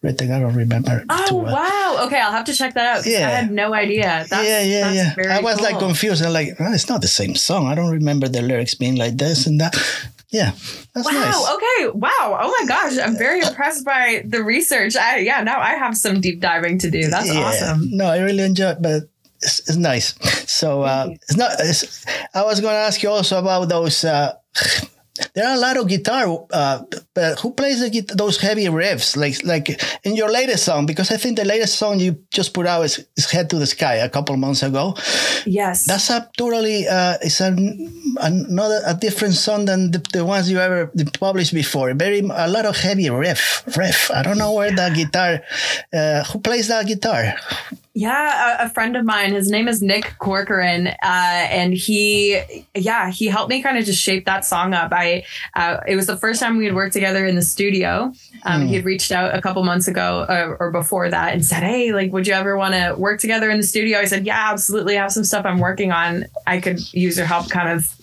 written. 0.03 0.31
I 0.31 0.41
don't 0.41 0.55
remember. 0.55 1.05
Oh 1.09 1.27
too 1.27 1.35
well. 1.37 1.55
wow! 1.55 2.05
Okay, 2.07 2.21
I'll 2.21 2.33
have 2.33 2.47
to 2.47 2.55
check 2.55 2.75
that 2.75 2.99
out. 2.99 3.07
Yeah. 3.07 3.27
I 3.27 3.31
had 3.31 3.51
no 3.51 3.75
idea. 3.75 4.27
That's, 4.29 4.47
yeah, 4.47 4.63
yeah, 4.63 4.81
that's 4.81 4.97
yeah. 4.97 5.15
Very 5.15 5.29
I 5.29 5.41
was 5.41 5.61
like 5.61 5.79
confused. 5.79 6.25
I'm 6.25 6.33
like, 6.33 6.55
it's 6.59 6.89
not 6.89 7.03
the 7.03 7.09
same 7.09 7.35
song. 7.35 7.67
I 7.67 7.75
don't 7.75 7.91
remember 7.91 8.29
the 8.29 8.43
lyrics 8.43 8.75
being 8.75 8.97
like 8.97 9.17
this 9.17 9.47
and 9.47 9.61
that. 9.61 9.77
Yeah, 10.33 10.53
that's 10.95 11.07
Wow. 11.07 11.13
nice. 11.13 11.51
Okay. 11.55 11.99
Wow. 11.99 12.39
Oh 12.41 12.55
my 12.61 12.67
gosh. 12.69 12.99
I'm 12.99 13.17
very 13.19 13.41
impressed 13.41 13.85
by 13.85 14.23
the 14.25 14.43
research. 14.45 14.95
I 14.97 15.19
yeah. 15.19 15.43
Now 15.43 15.59
I 15.61 15.75
have 15.75 15.97
some 15.97 16.21
deep 16.21 16.41
diving 16.41 16.79
to 16.79 16.91
do. 16.91 17.09
That's 17.11 17.33
Yeah. 17.33 17.41
awesome. 17.41 17.89
No, 17.91 18.07
I 18.07 18.19
really 18.19 18.45
enjoy 18.45 18.71
it, 18.71 18.79
but 18.83 19.03
it's, 19.43 19.59
it's 19.61 19.77
nice. 19.77 20.15
So 20.51 20.83
uh, 20.83 21.09
it's 21.11 21.37
not. 21.37 21.53
It's, 21.59 22.05
I 22.35 22.43
was 22.45 22.61
going 22.61 22.75
to 22.75 22.79
ask 22.79 23.03
you 23.03 23.11
also 23.11 23.39
about 23.39 23.69
those. 23.69 24.05
Uh, 24.05 24.35
there 25.35 25.49
are 25.49 25.55
a 25.55 25.59
lot 25.59 25.77
of 25.77 25.89
guitar, 25.89 26.47
uh, 26.53 26.83
but 27.15 27.39
who 27.41 27.53
plays 27.53 27.81
the, 27.81 28.01
those 28.15 28.41
heavy 28.41 28.67
riffs, 28.67 29.17
like 29.17 29.45
like 29.45 29.81
in 30.05 30.17
your 30.17 30.31
latest 30.31 30.65
song? 30.65 30.87
Because 30.87 31.11
I 31.11 31.17
think 31.17 31.37
the 31.37 31.45
latest 31.45 31.79
song 31.79 32.01
you 32.01 32.19
just 32.31 32.55
put 32.55 32.67
out 32.67 32.83
is, 32.85 33.05
is 33.17 33.31
"Head 33.31 33.51
to 33.51 33.59
the 33.59 33.67
Sky" 33.67 33.97
a 33.97 34.09
couple 34.09 34.37
months 34.37 34.63
ago. 34.63 34.97
Yes. 35.47 35.87
That's 35.87 36.11
a 36.11 36.29
totally 36.37 36.87
uh, 36.89 37.19
it's 37.23 37.41
an, 37.41 38.15
another 38.21 38.81
a 38.87 38.95
different 38.95 39.35
song 39.35 39.65
than 39.65 39.91
the, 39.91 39.99
the 40.13 40.25
ones 40.25 40.51
you 40.51 40.59
ever 40.59 40.93
published 41.19 41.55
before. 41.55 41.93
Very 41.95 42.21
a 42.21 42.49
lot 42.49 42.67
of 42.67 42.77
heavy 42.77 43.11
riff 43.11 43.65
riff. 43.77 44.11
I 44.11 44.23
don't 44.23 44.39
know 44.39 44.53
where 44.53 44.71
the 44.71 44.91
guitar. 44.95 45.43
Uh, 45.93 46.25
who 46.25 46.41
plays 46.41 46.69
that 46.69 46.87
guitar? 46.87 47.35
Yeah, 48.01 48.57
a, 48.59 48.65
a 48.65 48.69
friend 48.71 48.97
of 48.97 49.05
mine, 49.05 49.35
his 49.35 49.51
name 49.51 49.69
is 49.69 49.83
Nick 49.83 50.15
Corcoran, 50.19 50.87
uh, 50.87 50.95
and 51.03 51.75
he, 51.75 52.41
yeah, 52.75 53.11
he 53.11 53.27
helped 53.27 53.51
me 53.51 53.61
kind 53.61 53.77
of 53.77 53.85
just 53.85 54.01
shape 54.01 54.25
that 54.25 54.47
song 54.47 54.73
up. 54.73 54.91
I, 54.91 55.25
uh, 55.55 55.81
it 55.87 55.97
was 55.97 56.07
the 56.07 56.17
first 56.17 56.41
time 56.41 56.57
we 56.57 56.65
had 56.65 56.75
worked 56.75 56.95
together 56.95 57.27
in 57.27 57.35
the 57.35 57.43
studio. 57.43 58.11
Um, 58.45 58.69
He 58.69 58.77
had 58.77 58.87
reached 58.87 59.13
out 59.13 59.35
a 59.35 59.43
couple 59.43 59.63
months 59.65 59.87
ago 59.87 60.21
uh, 60.31 60.57
or 60.59 60.71
before 60.71 61.11
that 61.11 61.35
and 61.35 61.45
said, 61.45 61.63
"Hey, 61.63 61.93
like, 61.93 62.11
would 62.11 62.27
you 62.27 62.33
ever 62.33 62.57
want 62.57 62.73
to 62.73 62.95
work 62.97 63.21
together 63.21 63.51
in 63.51 63.59
the 63.59 63.67
studio?" 63.67 63.99
I 63.99 64.07
said, 64.07 64.25
"Yeah, 64.25 64.51
absolutely. 64.51 64.97
I 64.97 65.03
have 65.03 65.13
some 65.13 65.25
stuff 65.25 65.45
I'm 65.45 65.59
working 65.59 65.93
on. 65.93 66.25
I 66.47 66.59
could 66.59 66.81
use 66.95 67.19
your 67.19 67.27
help, 67.27 67.51
kind 67.51 67.69
of." 67.69 68.00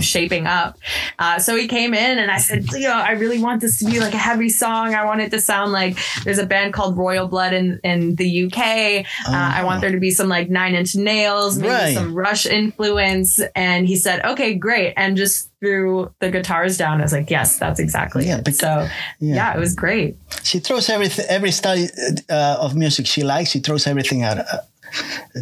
Shaping 0.00 0.46
up 0.46 0.78
uh, 1.18 1.38
so 1.38 1.54
he 1.56 1.68
came 1.68 1.92
in 1.94 2.18
and 2.18 2.30
i 2.30 2.38
said 2.38 2.64
you 2.72 2.80
know 2.88 2.92
i 2.94 3.12
really 3.12 3.38
want 3.38 3.60
this 3.60 3.78
to 3.78 3.84
be 3.84 4.00
like 4.00 4.14
a 4.14 4.18
heavy 4.18 4.48
song 4.48 4.94
i 4.94 5.04
want 5.04 5.20
it 5.20 5.30
to 5.30 5.40
sound 5.40 5.72
like 5.72 5.96
there's 6.24 6.38
a 6.38 6.46
band 6.46 6.72
called 6.72 6.96
royal 6.96 7.28
blood 7.28 7.52
in, 7.52 7.78
in 7.84 8.14
the 8.16 8.44
uk 8.44 8.58
uh, 8.58 9.04
i 9.30 9.62
want 9.64 9.80
there 9.80 9.90
to 9.92 10.00
be 10.00 10.10
some 10.10 10.28
like 10.28 10.48
nine 10.48 10.74
inch 10.74 10.94
nails 10.94 11.58
maybe 11.58 11.68
Right. 11.72 11.94
some 11.94 12.14
rush 12.14 12.46
influence 12.46 13.40
and 13.54 13.86
he 13.86 13.96
said 13.96 14.24
okay 14.24 14.54
great 14.54 14.94
and 14.96 15.16
just 15.16 15.50
threw 15.60 16.10
the 16.20 16.30
guitars 16.30 16.76
down 16.78 17.00
i 17.00 17.02
was 17.02 17.12
like 17.12 17.30
yes 17.30 17.58
that's 17.58 17.80
exactly 17.80 18.26
Yeah, 18.26 18.40
it 18.46 18.54
so 18.54 18.88
yeah. 19.20 19.34
yeah. 19.34 19.54
it 19.56 19.58
was 19.60 19.74
great 19.74 20.16
She 20.44 20.60
throws 20.60 20.88
everything, 20.88 21.26
every 21.28 21.50
style 21.50 21.86
uh, 22.30 22.56
of 22.60 22.74
music 22.74 23.06
she 23.06 23.22
likes. 23.22 23.50
She 23.50 23.60
throws 23.60 23.86
everything 23.86 24.22
out. 24.22 24.38
Uh, 24.38 24.58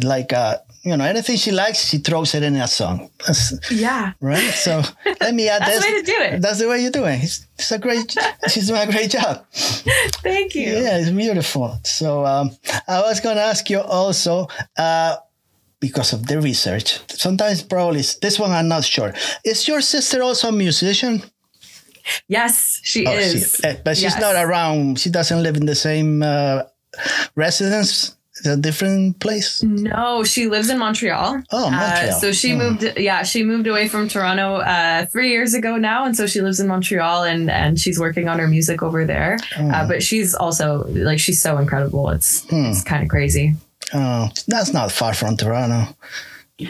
like 0.03 0.33
uh, 0.33 0.57
you 0.87 0.95
know, 0.97 1.05
anything 1.05 1.37
she 1.37 1.51
likes, 1.51 1.85
she 1.89 1.97
throws 1.99 2.33
it 2.35 2.43
in 2.43 2.55
a 2.55 2.67
song. 2.67 3.09
That's, 3.25 3.53
yeah 3.71 4.13
right. 4.21 4.51
So 4.53 4.81
let 5.21 5.33
me 5.33 5.49
add 5.49 5.61
That's 5.61 5.79
this. 5.79 5.85
the 5.85 5.91
way 5.91 5.99
to 6.01 6.05
do 6.05 6.17
it. 6.35 6.41
That's 6.41 6.59
the 6.59 6.67
way 6.69 6.81
you 6.83 6.89
do 6.91 7.05
it. 7.05 7.23
It's, 7.23 7.45
it's 7.59 7.71
a 7.71 7.79
great. 7.79 8.15
she's 8.49 8.67
doing 8.67 8.81
a 8.87 8.91
great 8.91 9.11
job. 9.11 9.45
thank 9.51 10.55
you 10.55 10.69
Yeah, 10.71 10.97
it's 10.99 11.09
beautiful. 11.09 11.79
So 11.83 12.25
um, 12.25 12.51
I 12.87 13.01
was 13.01 13.19
going 13.19 13.35
to 13.37 13.43
ask 13.43 13.69
you 13.69 13.79
also 13.81 14.47
uh, 14.77 15.17
because 15.79 16.13
of 16.13 16.25
the 16.27 16.39
research. 16.41 16.99
Sometimes 17.11 17.61
probably 17.63 18.01
this 18.21 18.39
one 18.39 18.51
I'm 18.51 18.67
not 18.67 18.83
sure. 18.83 19.13
Is 19.43 19.67
your 19.67 19.81
sister 19.81 20.23
also 20.23 20.49
a 20.49 20.51
musician? 20.51 21.21
yes 22.29 22.79
she 22.83 23.05
Oh, 23.05 23.11
is 23.11 23.59
eh, 23.63 23.75
but 23.83 23.95
she's 23.97 24.03
Yes. 24.15 24.21
not 24.21 24.35
around. 24.35 24.99
She 24.99 25.09
doesn't 25.09 25.43
live 25.43 25.57
in 25.57 25.65
the 25.65 25.75
same 25.75 26.23
uh, 26.23 26.63
residence. 27.35 28.16
A 28.45 28.55
different 28.55 29.19
place. 29.19 29.63
No, 29.63 30.23
she 30.23 30.47
lives 30.47 30.69
in 30.69 30.77
Montreal. 30.77 31.41
Oh, 31.51 31.69
Montreal. 31.71 32.09
Uh, 32.15 32.19
so 32.19 32.31
she 32.31 32.51
Hmm. 32.51 32.57
moved. 32.59 32.93
Yeah, 32.97 33.23
she 33.23 33.43
moved 33.43 33.67
away 33.67 33.87
from 33.87 34.07
Toronto 34.07 34.57
uh, 34.57 35.05
three 35.07 35.29
years 35.31 35.53
ago 35.53 35.77
now, 35.77 36.05
and 36.05 36.15
so 36.15 36.27
she 36.27 36.41
lives 36.41 36.59
in 36.59 36.67
Montreal, 36.67 37.23
and 37.23 37.49
and 37.49 37.79
she's 37.79 37.99
working 37.99 38.27
on 38.29 38.37
her 38.39 38.47
music 38.47 38.83
over 38.83 39.05
there. 39.05 39.37
Oh. 39.57 39.69
Uh, 39.71 39.87
but 39.87 40.03
she's 40.03 40.33
also 40.35 40.85
like 40.89 41.19
she's 41.19 41.41
so 41.41 41.57
incredible. 41.57 42.09
It's 42.11 42.43
Hmm. 42.49 42.65
it's 42.67 42.83
kind 42.83 43.01
of 43.03 43.09
crazy. 43.09 43.55
Oh, 43.93 44.29
that's 44.47 44.71
not 44.73 44.91
far 44.91 45.13
from 45.13 45.37
Toronto. 45.37 45.95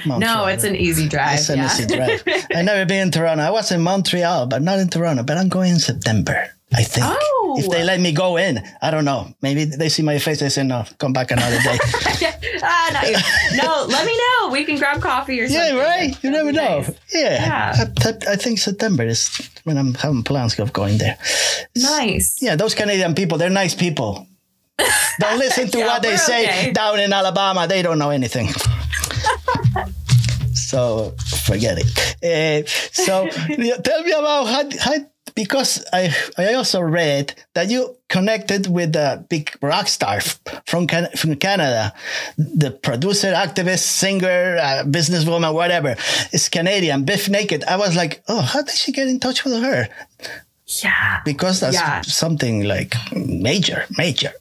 No, 0.06 0.46
it's 0.48 0.64
an 0.66 0.76
easy 0.76 1.08
drive. 1.08 1.40
It's 1.40 1.50
an 1.50 1.60
yeah. 1.60 1.66
easy 1.66 1.86
drive. 1.86 2.22
I 2.54 2.62
never 2.62 2.86
been 2.86 3.04
in 3.08 3.12
Toronto. 3.12 3.42
I 3.44 3.50
was 3.52 3.72
in 3.72 3.82
Montreal, 3.82 4.46
but 4.48 4.62
not 4.62 4.80
in 4.80 4.90
Toronto. 4.90 5.24
But 5.24 5.38
I'm 5.38 5.48
going 5.50 5.72
in 5.72 5.80
September. 5.80 6.50
I 6.74 6.84
think. 6.84 7.06
Oh. 7.10 7.56
If 7.60 7.70
they 7.70 7.84
let 7.84 8.00
me 8.00 8.12
go 8.12 8.38
in, 8.38 8.62
I 8.82 8.92
don't 8.92 9.06
know. 9.06 9.34
Maybe 9.42 9.64
they 9.66 9.90
see 9.90 10.04
my 10.04 10.20
face. 10.20 10.40
They 10.42 10.50
say 10.50 10.64
no. 10.64 10.84
Come 11.00 11.14
back 11.14 11.32
another 11.32 11.58
day. 11.60 11.78
ah, 12.62 12.90
not 12.94 13.08
you. 13.08 13.18
No, 13.58 13.86
let 13.88 14.06
me 14.06 14.16
know. 14.18 14.50
We 14.52 14.66
can 14.66 14.78
grab 14.78 15.02
coffee 15.02 15.40
or 15.40 15.48
something. 15.48 15.76
yeah, 15.76 15.82
right. 15.82 16.24
You 16.24 16.30
never 16.32 16.52
know. 16.52 16.80
Nice. 16.82 16.92
Yeah. 17.14 17.74
Yeah. 17.76 17.86
I, 18.06 18.34
I- 18.34 18.36
think 18.36 18.60
September 18.60 19.04
is 19.04 19.50
when 19.64 19.78
I'm 19.78 19.94
having 19.96 20.24
plans 20.24 20.60
of 20.60 20.74
going 20.74 20.98
there. 20.98 21.18
Nice. 21.76 22.38
Yeah, 22.42 22.56
those 22.58 22.76
Canadian 22.76 23.16
people, 23.16 23.38
they're 23.38 23.50
nice 23.50 23.74
people. 23.74 24.28
Don't 25.20 25.40
listen 25.40 25.70
to 25.70 25.78
Yeah, 25.80 25.88
what 25.88 26.02
they 26.04 26.18
say 26.18 26.46
okay. 26.48 26.72
down 26.74 27.00
in 27.00 27.12
Alabama. 27.14 27.66
They 27.68 27.82
don't 27.82 27.98
know 27.98 28.12
anything. 28.12 28.50
so 30.54 31.16
forget 31.46 31.78
it. 31.80 31.88
Uh, 32.22 32.68
so 32.92 33.28
tell 33.82 34.04
me 34.04 34.12
about 34.12 34.46
how, 34.46 34.70
how 34.80 34.96
because 35.38 35.86
I 35.94 36.02
I 36.38 36.54
also 36.60 36.80
read 36.82 37.26
that 37.54 37.70
you 37.70 37.96
connected 38.10 38.64
with 38.78 38.96
a 38.96 39.24
big 39.30 39.46
rock 39.62 39.88
star 39.88 40.18
from 40.66 40.88
Can- 40.88 41.14
from 41.16 41.36
Canada, 41.48 41.94
the 42.38 42.72
producer, 42.72 43.32
activist, 43.46 43.86
singer, 44.02 44.58
uh, 44.58 44.84
businesswoman, 44.96 45.54
whatever. 45.54 45.96
Is 46.34 46.50
Canadian, 46.50 47.06
Bif 47.06 47.30
Naked. 47.30 47.62
I 47.64 47.78
was 47.78 47.94
like, 47.96 48.14
oh, 48.28 48.42
how 48.42 48.62
did 48.64 48.76
she 48.76 48.92
get 48.92 49.08
in 49.08 49.20
touch 49.20 49.46
with 49.46 49.62
her? 49.62 49.88
Yeah. 50.84 51.22
Because 51.24 51.60
that's 51.62 51.76
Yeah. 51.80 52.02
something 52.02 52.64
like 52.74 52.94
major, 53.16 53.86
major. 53.98 54.32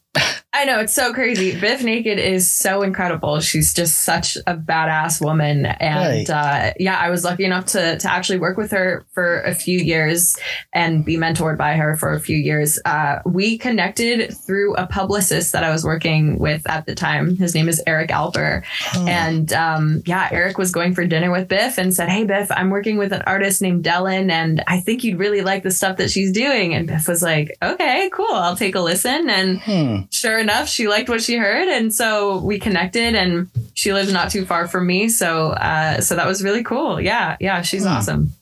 I 0.52 0.64
know 0.64 0.80
it's 0.80 0.94
so 0.94 1.12
crazy. 1.12 1.58
Bif 1.60 1.82
Naked 1.84 2.18
is 2.18 2.50
so 2.50 2.80
incredible. 2.82 3.40
She's 3.40 3.74
just 3.74 4.04
such 4.04 4.36
a 4.46 4.56
badass 4.56 5.20
woman, 5.22 5.66
and 5.66 6.28
Right. 6.28 6.30
uh, 6.30 6.72
yeah, 6.80 6.96
I 6.98 7.10
was 7.10 7.24
lucky 7.24 7.44
enough 7.44 7.66
to 7.66 7.98
to 7.98 8.10
actually 8.10 8.38
work 8.38 8.56
with 8.56 8.70
her 8.70 9.04
for 9.12 9.42
a 9.42 9.54
few 9.54 9.78
years 9.78 10.36
and 10.72 11.04
be 11.04 11.18
mentored 11.18 11.58
by 11.58 11.74
her 11.76 11.94
for 11.96 12.14
a 12.14 12.20
few 12.20 12.38
years. 12.38 12.78
Uh, 12.86 13.18
we 13.26 13.58
connected 13.58 14.34
through 14.46 14.74
a 14.76 14.86
publicist 14.86 15.52
that 15.52 15.62
I 15.62 15.70
was 15.70 15.84
working 15.84 16.38
with 16.38 16.62
at 16.70 16.86
the 16.86 16.94
time. 16.94 17.36
His 17.36 17.54
name 17.54 17.68
is 17.68 17.82
Eric 17.86 18.08
Alper, 18.10 18.62
and 18.94 19.52
um, 19.52 20.02
yeah, 20.06 20.28
Eric 20.32 20.56
was 20.56 20.72
going 20.72 20.94
for 20.94 21.04
dinner 21.06 21.30
with 21.30 21.48
Bif 21.48 21.76
and 21.76 21.92
said, 21.94 22.08
"Hey, 22.08 22.24
Bif, 22.24 22.50
I'm 22.50 22.70
working 22.70 22.96
with 22.96 23.12
an 23.12 23.22
artist 23.26 23.60
named 23.60 23.84
Delyn, 23.84 24.30
and 24.30 24.62
I 24.66 24.80
think 24.80 25.04
you'd 25.04 25.18
really 25.18 25.42
like 25.42 25.62
the 25.64 25.70
stuff 25.70 25.98
that 25.98 26.10
she's 26.10 26.32
doing." 26.32 26.74
And 26.74 26.86
Bif 26.86 27.06
was 27.08 27.22
like, 27.22 27.56
"Okay, 27.62 28.08
cool, 28.12 28.26
I'll 28.32 28.56
take 28.56 28.74
a 28.74 28.80
listen." 28.80 29.28
And 29.28 29.58
Hmm. 29.60 29.96
Sure 30.10 30.38
enough, 30.38 30.68
she 30.68 30.88
liked 30.88 31.08
what 31.08 31.22
she 31.22 31.36
heard, 31.36 31.68
and 31.68 31.94
so 31.94 32.38
we 32.38 32.58
connected. 32.58 33.14
And 33.14 33.48
she 33.74 33.92
lives 33.92 34.12
not 34.12 34.30
too 34.30 34.44
far 34.46 34.66
from 34.68 34.86
me, 34.86 35.08
so 35.08 35.50
uh, 35.50 36.00
so 36.00 36.16
that 36.16 36.26
was 36.26 36.42
really 36.42 36.62
cool. 36.64 37.00
Yeah, 37.00 37.36
yeah, 37.40 37.62
she's 37.62 37.82
Hmm. 37.84 37.88
awesome. 37.90 38.32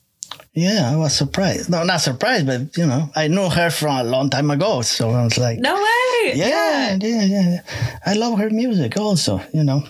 Yeah, 0.53 0.89
I 0.93 0.95
was 0.95 1.13
surprised. 1.13 1.69
No, 1.69 1.83
not 1.83 1.99
surprised, 1.99 2.45
but 2.47 2.77
you 2.77 2.85
know, 2.85 3.09
I 3.15 3.27
knew 3.27 3.49
her 3.49 3.69
from 3.69 3.97
a 3.97 4.03
long 4.05 4.29
time 4.29 4.49
ago. 4.51 4.81
So 4.83 5.09
I 5.11 5.23
was 5.25 5.37
like, 5.37 5.59
No 5.59 5.75
way. 5.75 6.31
yeah, 6.33 6.97
yeah, 7.01 7.23
yeah. 7.23 7.59
I 8.05 8.13
love 8.13 8.39
her 8.39 8.49
music 8.49 8.97
also, 8.97 9.41
you 9.53 9.65
know. 9.65 9.83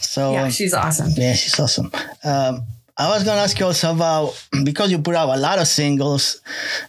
So 0.00 0.32
yeah, 0.32 0.48
she's 0.50 0.74
awesome. 0.74 1.08
yeah, 1.16 1.32
she's 1.32 1.58
awesome. 1.58 1.90
Um, 2.22 2.64
I 3.00 3.08
was 3.08 3.24
gonna 3.24 3.40
ask 3.40 3.58
you 3.58 3.64
also 3.64 3.92
about 3.96 4.36
because 4.62 4.90
you 4.92 4.98
put 5.00 5.14
out 5.16 5.30
a 5.32 5.40
lot 5.40 5.58
of 5.58 5.66
singles 5.66 6.42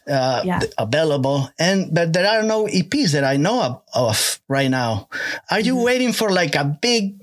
uh, 0.08 0.42
Yeah. 0.44 0.60
available, 0.78 1.50
and 1.58 1.88
but 1.94 2.12
there 2.12 2.28
are 2.28 2.44
no 2.44 2.68
EPs 2.68 3.14
that 3.16 3.24
I 3.24 3.38
know 3.38 3.58
of, 3.64 3.82
of 3.96 4.40
right 4.50 4.70
now. 4.70 5.08
Are 5.50 5.62
you 5.62 5.76
Mm-hmm. 5.76 5.86
waiting 5.90 6.12
for 6.14 6.30
like 6.30 6.56
a 6.56 6.66
big, 6.66 7.16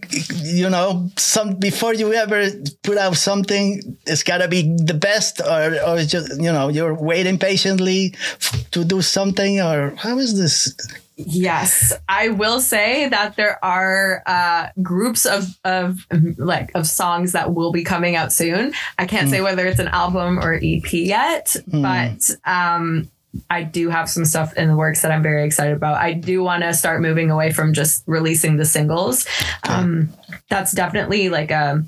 you 0.42 0.70
know, 0.70 1.10
some 1.18 1.56
before 1.60 1.92
you 1.92 2.14
ever 2.14 2.48
put 2.82 2.96
out 2.96 3.16
something? 3.16 3.82
It's 4.06 4.22
gotta 4.22 4.48
be 4.48 4.62
the 4.90 4.94
best, 4.94 5.40
or 5.44 5.76
or 5.86 5.96
just 6.14 6.40
you 6.40 6.50
know 6.56 6.68
you're 6.72 6.94
waiting 6.94 7.38
patiently 7.38 8.14
f- 8.40 8.70
to 8.70 8.84
do 8.84 9.02
something, 9.02 9.60
or 9.60 9.94
how 9.96 10.18
is 10.18 10.32
this? 10.40 10.72
Yes, 11.20 11.92
I 12.08 12.28
will 12.28 12.60
say 12.60 13.08
that 13.08 13.34
there 13.34 13.62
are 13.64 14.22
uh, 14.24 14.68
groups 14.80 15.26
of 15.26 15.58
of 15.64 16.06
like 16.36 16.70
of 16.76 16.86
songs 16.86 17.32
that 17.32 17.54
will 17.54 17.72
be 17.72 17.82
coming 17.82 18.14
out 18.14 18.32
soon. 18.32 18.72
I 18.98 19.06
can't 19.06 19.28
say 19.28 19.40
whether 19.40 19.66
it's 19.66 19.80
an 19.80 19.88
album 19.88 20.38
or 20.38 20.60
EP 20.62 20.92
yet, 20.92 21.56
but 21.66 22.30
um, 22.44 23.10
I 23.50 23.64
do 23.64 23.90
have 23.90 24.08
some 24.08 24.24
stuff 24.24 24.56
in 24.56 24.68
the 24.68 24.76
works 24.76 25.02
that 25.02 25.10
I'm 25.10 25.22
very 25.22 25.44
excited 25.44 25.76
about. 25.76 25.96
I 25.96 26.12
do 26.12 26.42
want 26.42 26.62
to 26.62 26.72
start 26.72 27.00
moving 27.00 27.32
away 27.32 27.52
from 27.52 27.72
just 27.72 28.04
releasing 28.06 28.56
the 28.56 28.64
singles. 28.64 29.26
Um, 29.68 30.10
that's 30.48 30.72
definitely 30.72 31.30
like 31.30 31.50
a 31.50 31.84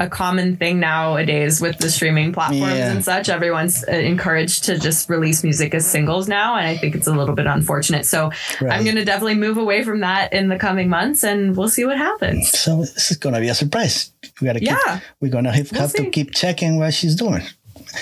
a 0.00 0.08
common 0.08 0.56
thing 0.56 0.80
nowadays 0.80 1.60
with 1.60 1.78
the 1.78 1.88
streaming 1.88 2.32
platforms 2.32 2.74
Yeah. 2.74 2.90
and 2.90 3.04
such. 3.04 3.28
Everyone's 3.28 3.84
uh, 3.86 3.92
encouraged 3.92 4.64
to 4.64 4.76
just 4.76 5.08
release 5.08 5.44
music 5.44 5.72
as 5.72 5.88
singles 5.88 6.26
now, 6.26 6.56
and 6.56 6.66
I 6.66 6.76
think 6.76 6.96
it's 6.96 7.06
a 7.06 7.12
little 7.12 7.36
bit 7.36 7.46
unfortunate. 7.46 8.04
So 8.04 8.32
Right. 8.60 8.72
I'm 8.72 8.82
going 8.82 8.96
to 8.96 9.04
definitely 9.04 9.36
move 9.36 9.56
away 9.56 9.84
from 9.84 10.00
that 10.00 10.32
in 10.32 10.48
the 10.48 10.58
coming 10.58 10.88
months, 10.88 11.22
and 11.22 11.56
we'll 11.56 11.68
see 11.68 11.84
what 11.84 11.96
happens. 11.96 12.50
So 12.50 12.80
this 12.80 13.12
is 13.12 13.18
gonna 13.18 13.38
be 13.40 13.48
a 13.48 13.54
surprise. 13.54 14.10
We 14.40 14.46
gotta 14.46 14.58
keep, 14.58 14.70
Yeah. 14.70 14.98
we're 15.20 15.30
gonna 15.30 15.52
have, 15.52 15.70
We'll 15.70 15.82
have 15.82 15.92
to 15.92 16.10
keep 16.10 16.34
checking 16.34 16.76
what 16.76 16.92
she's 16.92 17.14
doing. 17.14 17.42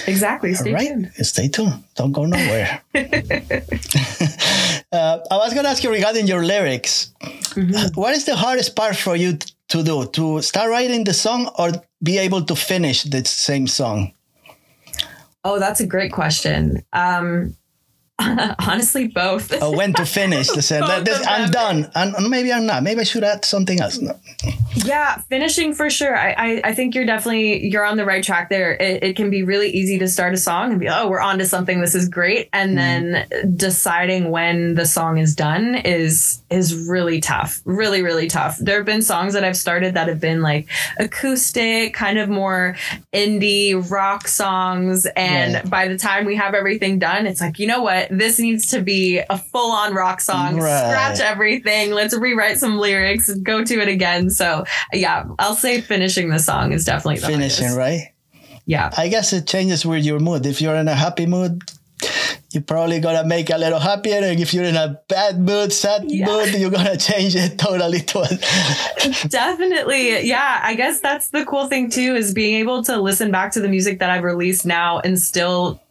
Exactly. 0.07 0.51
All 0.51 0.57
Stay 0.57 0.73
right, 0.73 0.89
tuned. 0.89 1.11
stay 1.21 1.49
tuned. 1.49 1.85
Don't 1.97 2.13
go 2.13 2.25
nowhere. 2.25 2.81
uh, 2.95 3.01
I 5.31 5.37
was 5.37 5.53
going 5.53 5.65
to 5.65 5.71
ask 5.71 5.83
you 5.85 5.91
regarding 5.91 6.27
your 6.27 6.43
lyrics. 6.45 7.11
Mm-hmm. 7.21 8.01
What 8.01 8.15
is 8.15 8.25
the 8.25 8.37
hardest 8.37 8.75
part 8.77 8.97
for 8.97 9.17
you 9.17 9.37
to 9.73 9.83
do? 9.83 10.07
To 10.07 10.43
start 10.43 10.71
writing 10.71 11.05
the 11.05 11.14
song 11.14 11.50
or 11.59 11.73
be 12.02 12.19
able 12.19 12.45
to 12.45 12.55
finish 12.55 13.05
the 13.05 13.25
same 13.25 13.67
song? 13.67 14.12
Oh, 15.45 15.59
that's 15.59 15.81
a 15.81 15.87
great 15.87 16.12
question. 16.12 16.85
Um, 16.93 17.57
honestly, 18.59 19.09
both. 19.09 19.62
Or 19.62 19.75
when 19.76 19.93
to 19.95 20.07
finish? 20.07 20.49
The 20.49 20.62
same. 20.62 20.81
Both 20.87 21.05
This- 21.05 21.26
I'm 21.26 21.50
done. 21.50 21.91
And 21.95 22.29
maybe 22.29 22.52
I'm 22.52 22.67
not. 22.67 22.83
Maybe 22.83 23.00
I 23.00 23.05
should 23.05 23.25
add 23.25 23.45
something 23.45 23.81
else. 23.81 23.99
No. 23.99 24.19
Yeah, 24.75 25.17
finishing 25.29 25.75
for 25.75 25.91
sure. 25.91 26.17
I, 26.17 26.31
I, 26.33 26.61
I 26.64 26.75
think 26.75 26.95
you're 26.95 27.05
definitely 27.05 27.67
you're 27.69 27.85
on 27.85 27.97
the 27.97 28.05
right 28.05 28.25
track 28.25 28.49
there. 28.49 28.75
It, 28.75 29.02
it 29.02 29.17
can 29.17 29.31
be 29.31 29.43
really 29.43 29.71
easy 29.71 29.99
to 29.99 30.09
start 30.09 30.35
a 30.35 30.37
song 30.37 30.71
and 30.73 30.81
be 30.81 30.88
oh 30.88 31.09
we're 31.09 31.21
on 31.21 31.38
to 31.38 31.47
something. 31.47 31.81
This 31.81 31.95
is 31.95 32.09
great, 32.09 32.49
and 32.52 32.76
mm-hmm. 32.76 33.12
then 33.12 33.57
deciding 33.57 34.31
when 34.31 34.75
the 34.75 34.87
song 34.87 35.19
is 35.19 35.35
done 35.35 35.75
is 35.75 36.43
is 36.50 36.88
really 36.88 37.21
tough. 37.21 37.61
Really 37.64 38.02
really 38.02 38.29
tough. 38.29 38.57
There 38.59 38.76
have 38.76 38.87
been 38.87 39.02
songs 39.02 39.35
that 39.35 39.45
I've 39.45 39.57
started 39.57 39.95
that 39.95 40.09
have 40.09 40.21
been 40.21 40.41
like 40.41 40.69
acoustic, 40.99 41.95
kind 41.95 42.19
of 42.19 42.29
more 42.29 42.76
indie 43.12 43.75
rock 43.91 44.29
songs, 44.29 45.07
and 45.17 45.55
Right. 45.55 45.71
by 45.71 45.88
the 45.88 45.99
time 45.99 46.25
we 46.25 46.37
have 46.37 46.55
everything 46.55 46.99
done, 46.99 47.26
it's 47.26 47.41
like 47.41 47.59
you 47.59 47.67
know 47.67 47.83
what 47.83 48.11
this 48.21 48.38
needs 48.38 48.66
to 48.71 48.81
be 48.83 49.19
a 49.31 49.38
full 49.38 49.73
on 49.73 49.95
rock 49.95 50.21
song. 50.21 50.57
Right. 50.59 50.88
Scratch 50.88 51.21
everything. 51.21 51.92
Let's 51.92 52.16
rewrite 52.16 52.59
some 52.59 52.78
lyrics. 52.78 53.28
And 53.28 53.45
go 53.45 53.64
to 53.64 53.81
it 53.81 53.88
again. 53.88 54.31
So 54.31 54.64
yeah, 54.92 55.25
I'll 55.38 55.54
say 55.54 55.81
finishing 55.81 56.28
the 56.31 56.38
song 56.38 56.73
is 56.73 56.85
definitely 56.85 57.21
the 57.21 57.26
Finishing, 57.26 57.69
hardest. 57.69 57.78
right? 57.78 58.12
Yeah. 58.66 58.90
I 58.97 59.09
guess 59.09 59.33
it 59.33 59.47
changes 59.47 59.85
with 59.85 60.04
your 60.04 60.21
mood. 60.21 60.47
If 60.47 60.61
you're 60.61 60.76
in 60.76 60.88
a 60.88 60.95
happy 60.95 61.26
mood, 61.26 61.62
you're 62.52 62.62
probably 62.62 63.00
gonna 63.00 63.25
make 63.25 63.50
a 63.50 63.57
little 63.57 63.81
happier. 63.81 64.21
And 64.23 64.38
if 64.38 64.52
you're 64.54 64.64
in 64.64 64.76
a 64.76 65.00
bad 65.09 65.38
mood, 65.40 65.73
sad 65.73 66.04
Yeah. 66.07 66.26
mood, 66.26 66.54
you're 66.54 66.71
gonna 66.71 66.97
change 66.97 67.35
it 67.35 67.59
totally 67.59 68.00
to 68.00 68.21
a 68.21 68.28
Definitely. 69.28 70.26
Yeah. 70.26 70.61
I 70.62 70.75
guess 70.75 71.00
that's 71.00 71.31
the 71.31 71.45
cool 71.45 71.66
thing 71.69 71.90
too 71.90 72.14
is 72.14 72.33
being 72.33 72.54
able 72.57 72.83
to 72.85 73.00
listen 73.00 73.31
back 73.31 73.52
to 73.52 73.61
the 73.61 73.69
music 73.69 73.99
that 73.99 74.11
I've 74.11 74.23
released 74.23 74.64
now 74.66 75.00
and 75.00 75.19
still 75.19 75.82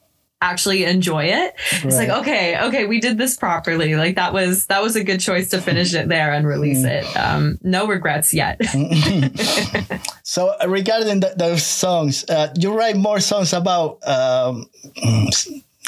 actually 0.41 0.83
enjoy 0.83 1.25
it. 1.25 1.53
It's 1.71 1.95
like, 1.95 2.09
okay, 2.09 2.59
okay, 2.59 2.85
we 2.85 2.99
did 2.99 3.17
this 3.17 3.37
properly. 3.37 3.95
Like 3.95 4.15
that 4.15 4.33
was 4.33 4.65
that 4.67 4.81
was 4.81 4.95
a 4.95 5.03
good 5.03 5.19
choice 5.19 5.49
to 5.51 5.61
finish 5.61 5.93
it 5.93 6.07
there 6.09 6.33
and 6.33 6.47
release 6.47 6.83
it. 6.83 7.05
Um, 7.15 7.59
no 7.61 7.87
regrets 7.87 8.33
yet. 8.33 8.59
So 10.23 10.55
uh, 10.63 10.67
regarding 10.69 11.19
th 11.19 11.35
those 11.35 11.61
songs, 11.61 12.23
uh, 12.29 12.53
you 12.55 12.71
write 12.71 12.95
more 12.95 13.19
songs 13.19 13.51
about, 13.51 13.99
um, 14.07 14.69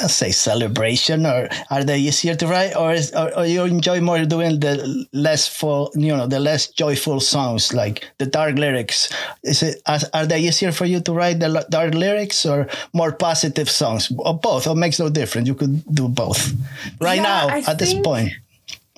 let's 0.01 0.15
say, 0.15 0.31
celebration, 0.31 1.25
or 1.25 1.47
are 1.69 1.83
they 1.83 1.99
easier 1.99 2.35
to 2.35 2.47
write, 2.47 2.75
or, 2.75 2.93
is, 2.93 3.13
or, 3.13 3.37
or 3.37 3.45
you 3.45 3.63
enjoy 3.63 4.01
more 4.01 4.25
doing 4.25 4.59
the 4.59 5.05
less 5.13 5.47
full, 5.47 5.91
you 5.95 6.15
know, 6.15 6.27
the 6.27 6.39
less 6.39 6.67
joyful 6.67 7.19
songs, 7.19 7.73
like 7.73 8.09
the 8.17 8.25
dark 8.25 8.55
lyrics? 8.55 9.13
Is 9.43 9.61
it 9.61 9.81
are, 9.85 9.99
are 10.13 10.25
they 10.25 10.41
easier 10.41 10.71
for 10.71 10.85
you 10.85 10.99
to 11.01 11.13
write 11.13 11.39
the 11.39 11.65
dark 11.69 11.93
lyrics 11.93 12.45
or 12.45 12.67
more 12.93 13.11
positive 13.11 13.69
songs, 13.69 14.11
or 14.17 14.37
both? 14.37 14.67
Or 14.67 14.75
makes 14.75 14.99
no 14.99 15.09
difference. 15.09 15.47
You 15.47 15.55
could 15.55 15.83
do 15.93 16.07
both. 16.09 16.51
Right 16.99 17.17
Yeah, 17.17 17.23
now, 17.23 17.47
I 17.49 17.63
at 17.67 17.77
this 17.77 17.93
point, 17.93 18.33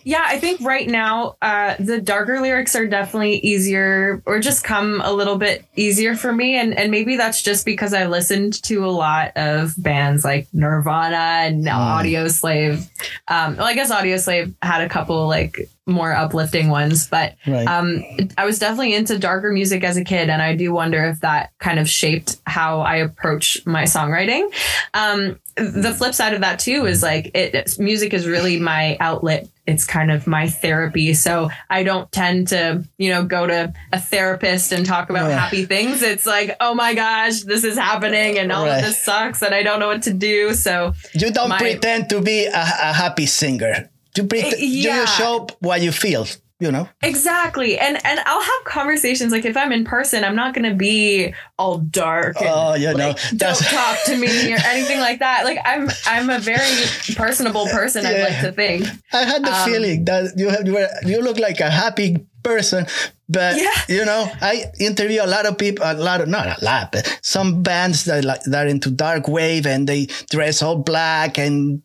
Yeah, 0.08 0.24
I 0.24 0.38
think 0.38 0.62
right 0.62 0.88
now 0.88 1.36
uh, 1.42 1.76
the 1.80 2.00
darker 2.00 2.40
lyrics 2.40 2.76
are 2.76 2.86
definitely 2.86 3.38
easier, 3.38 4.22
or 4.28 4.40
just 4.40 4.64
come 4.64 5.02
a 5.04 5.12
little 5.12 5.40
bit 5.40 5.66
easier 5.76 6.16
for 6.16 6.32
me, 6.32 6.56
and 6.58 6.78
and 6.78 6.92
maybe 6.92 7.18
that's 7.18 7.42
just 7.42 7.66
because 7.66 7.92
I 7.92 8.06
listened 8.06 8.62
to 8.64 8.86
a 8.86 8.92
lot 8.92 9.32
of 9.36 9.74
bands 9.80 10.24
like 10.24 10.48
Nirvana 10.54 11.48
and 11.48 11.66
Audioslave. 11.66 12.88
Um, 13.28 13.58
well, 13.58 13.66
I 13.66 13.74
guess 13.74 13.92
Audioslave 13.92 14.54
had 14.62 14.82
a 14.82 14.90
couple 14.90 15.28
like 15.28 15.70
more 15.88 16.12
uplifting 16.14 16.70
ones, 16.70 17.08
but 17.08 17.36
right? 17.46 17.68
um, 17.68 18.04
I 18.38 18.46
was 18.46 18.58
definitely 18.60 18.96
into 18.96 19.20
darker 19.20 19.52
music 19.52 19.84
as 19.84 19.98
a 19.98 20.04
kid, 20.04 20.30
and 20.30 20.42
I 20.42 20.56
do 20.56 20.74
wonder 20.74 21.04
if 21.06 21.20
that 21.20 21.52
kind 21.60 21.78
of 21.80 21.88
shaped 21.90 22.38
how 22.48 22.82
I 22.82 22.96
approach 22.98 23.64
my 23.66 23.84
songwriting. 23.84 24.52
Um, 24.94 25.40
the 25.58 25.94
flip 25.98 26.14
side 26.14 26.34
of 26.34 26.42
that 26.42 26.60
too 26.60 26.86
is 26.86 27.02
like 27.04 27.32
it, 27.36 27.78
music 27.80 28.14
is 28.14 28.28
really 28.28 28.60
my 28.60 28.98
outlet. 29.00 29.48
It's 29.68 29.86
kind 29.86 30.12
of 30.12 30.28
my 30.28 30.48
therapy. 30.50 31.14
So 31.14 31.50
I 31.70 31.84
don't 31.84 32.12
tend 32.12 32.50
to, 32.50 32.84
you 32.98 33.10
know, 33.12 33.24
go 33.24 33.48
to 33.48 33.74
a 33.94 34.00
therapist 34.00 34.72
and 34.72 34.86
talk 34.86 35.10
about 35.10 35.30
Yeah. 35.30 35.40
happy 35.40 35.66
things. 35.66 36.02
It's 36.02 36.26
like, 36.26 36.56
oh 36.60 36.76
my 36.76 36.94
gosh, 36.94 37.42
this 37.42 37.64
is 37.64 37.78
happening 37.78 38.38
and 38.38 38.52
all 38.52 38.66
Right. 38.66 38.80
of 38.80 38.86
this 38.86 39.02
sucks 39.04 39.42
and 39.42 39.56
I 39.56 39.64
don't 39.64 39.80
know 39.80 39.88
what 39.88 40.04
to 40.04 40.14
do. 40.14 40.54
So 40.54 40.94
You 41.14 41.32
don't 41.32 41.50
My- 41.50 41.58
pretend 41.58 42.10
to 42.10 42.22
be 42.22 42.46
a, 42.46 42.52
a 42.54 42.94
happy 42.94 43.26
singer. 43.26 43.90
You 44.16 44.24
pretend, 44.26 44.56
yeah. 44.60 45.02
you 45.02 45.08
show 45.08 45.48
what 45.60 45.82
you 45.82 45.92
feel. 45.92 46.26
You 46.58 46.72
know, 46.72 46.88
Exactly. 47.04 47.78
And 47.78 47.98
and 48.06 48.20
I'll 48.26 48.42
have 48.42 48.64
conversations 48.64 49.34
like 49.34 49.44
if 49.44 49.58
I'm 49.58 49.74
in 49.74 49.84
person, 49.84 50.24
I'm 50.24 50.38
not 50.38 50.54
going 50.54 50.64
to 50.72 50.74
be 50.74 51.34
all 51.60 51.80
dark 51.80 52.40
and 52.40 52.48
Oh, 52.50 52.76
you 52.76 52.94
know, 52.94 53.10
like, 53.10 53.20
don't 53.36 53.58
talk 53.60 53.98
to 54.06 54.16
me 54.16 54.54
or 54.54 54.58
anything 54.64 55.02
like 55.02 55.20
that. 55.20 55.44
Like 55.44 55.60
I'm 55.66 55.90
I'm 56.08 56.30
a 56.30 56.40
very 56.40 56.86
personable 57.18 57.66
person, 57.68 58.06
I'd 58.06 58.22
like 58.22 58.40
to 58.40 58.54
think. 58.54 58.88
I 59.12 59.26
had 59.26 59.44
the 59.44 59.54
Um, 59.54 59.70
feeling 59.70 60.06
that 60.06 60.32
you 60.38 60.48
have, 60.48 60.66
you, 60.66 60.74
were, 60.76 60.88
you 61.04 61.22
look 61.22 61.40
like 61.40 61.60
a 61.60 61.70
happy 61.70 62.26
person, 62.50 62.86
but 63.28 63.58
Yeah. 63.58 63.74
you 63.98 64.04
know, 64.06 64.22
I 64.42 64.54
interview 64.80 65.20
a 65.24 65.30
lot 65.36 65.46
of 65.50 65.58
people, 65.58 65.84
a 65.84 65.94
lot 66.10 66.22
of 66.22 66.28
not 66.30 66.46
a 66.46 66.58
lot, 66.70 66.92
but 66.94 67.04
some 67.22 67.64
bands 67.64 68.06
that 68.06 68.24
like 68.24 68.44
that 68.52 68.66
are 68.68 68.70
into 68.70 68.90
dark 68.92 69.28
wave 69.28 69.66
and 69.74 69.90
they 69.90 70.02
dress 70.36 70.62
all 70.62 70.78
black 70.92 71.38
and 71.46 71.82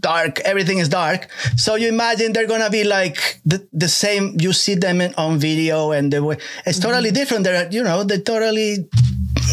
dark. 0.00 0.40
Everything 0.52 0.78
is 0.84 0.88
dark. 0.88 1.28
So 1.56 1.76
you 1.76 1.88
imagine 1.88 2.32
they're 2.32 2.48
gonna 2.54 2.70
be 2.80 2.84
like 2.98 3.40
the, 3.46 3.58
the 3.72 3.88
same. 3.88 4.24
You 4.40 4.52
see 4.52 4.74
them 4.74 5.00
in, 5.00 5.14
on 5.16 5.38
video, 5.38 5.92
and 5.96 6.12
the 6.12 6.20
way 6.22 6.36
it's 6.66 6.78
totally 6.78 7.10
Mm-hmm. 7.10 7.20
different. 7.20 7.44
They're 7.44 7.68
you 7.70 7.82
know 7.88 8.02
they 8.04 8.18
totally 8.18 8.88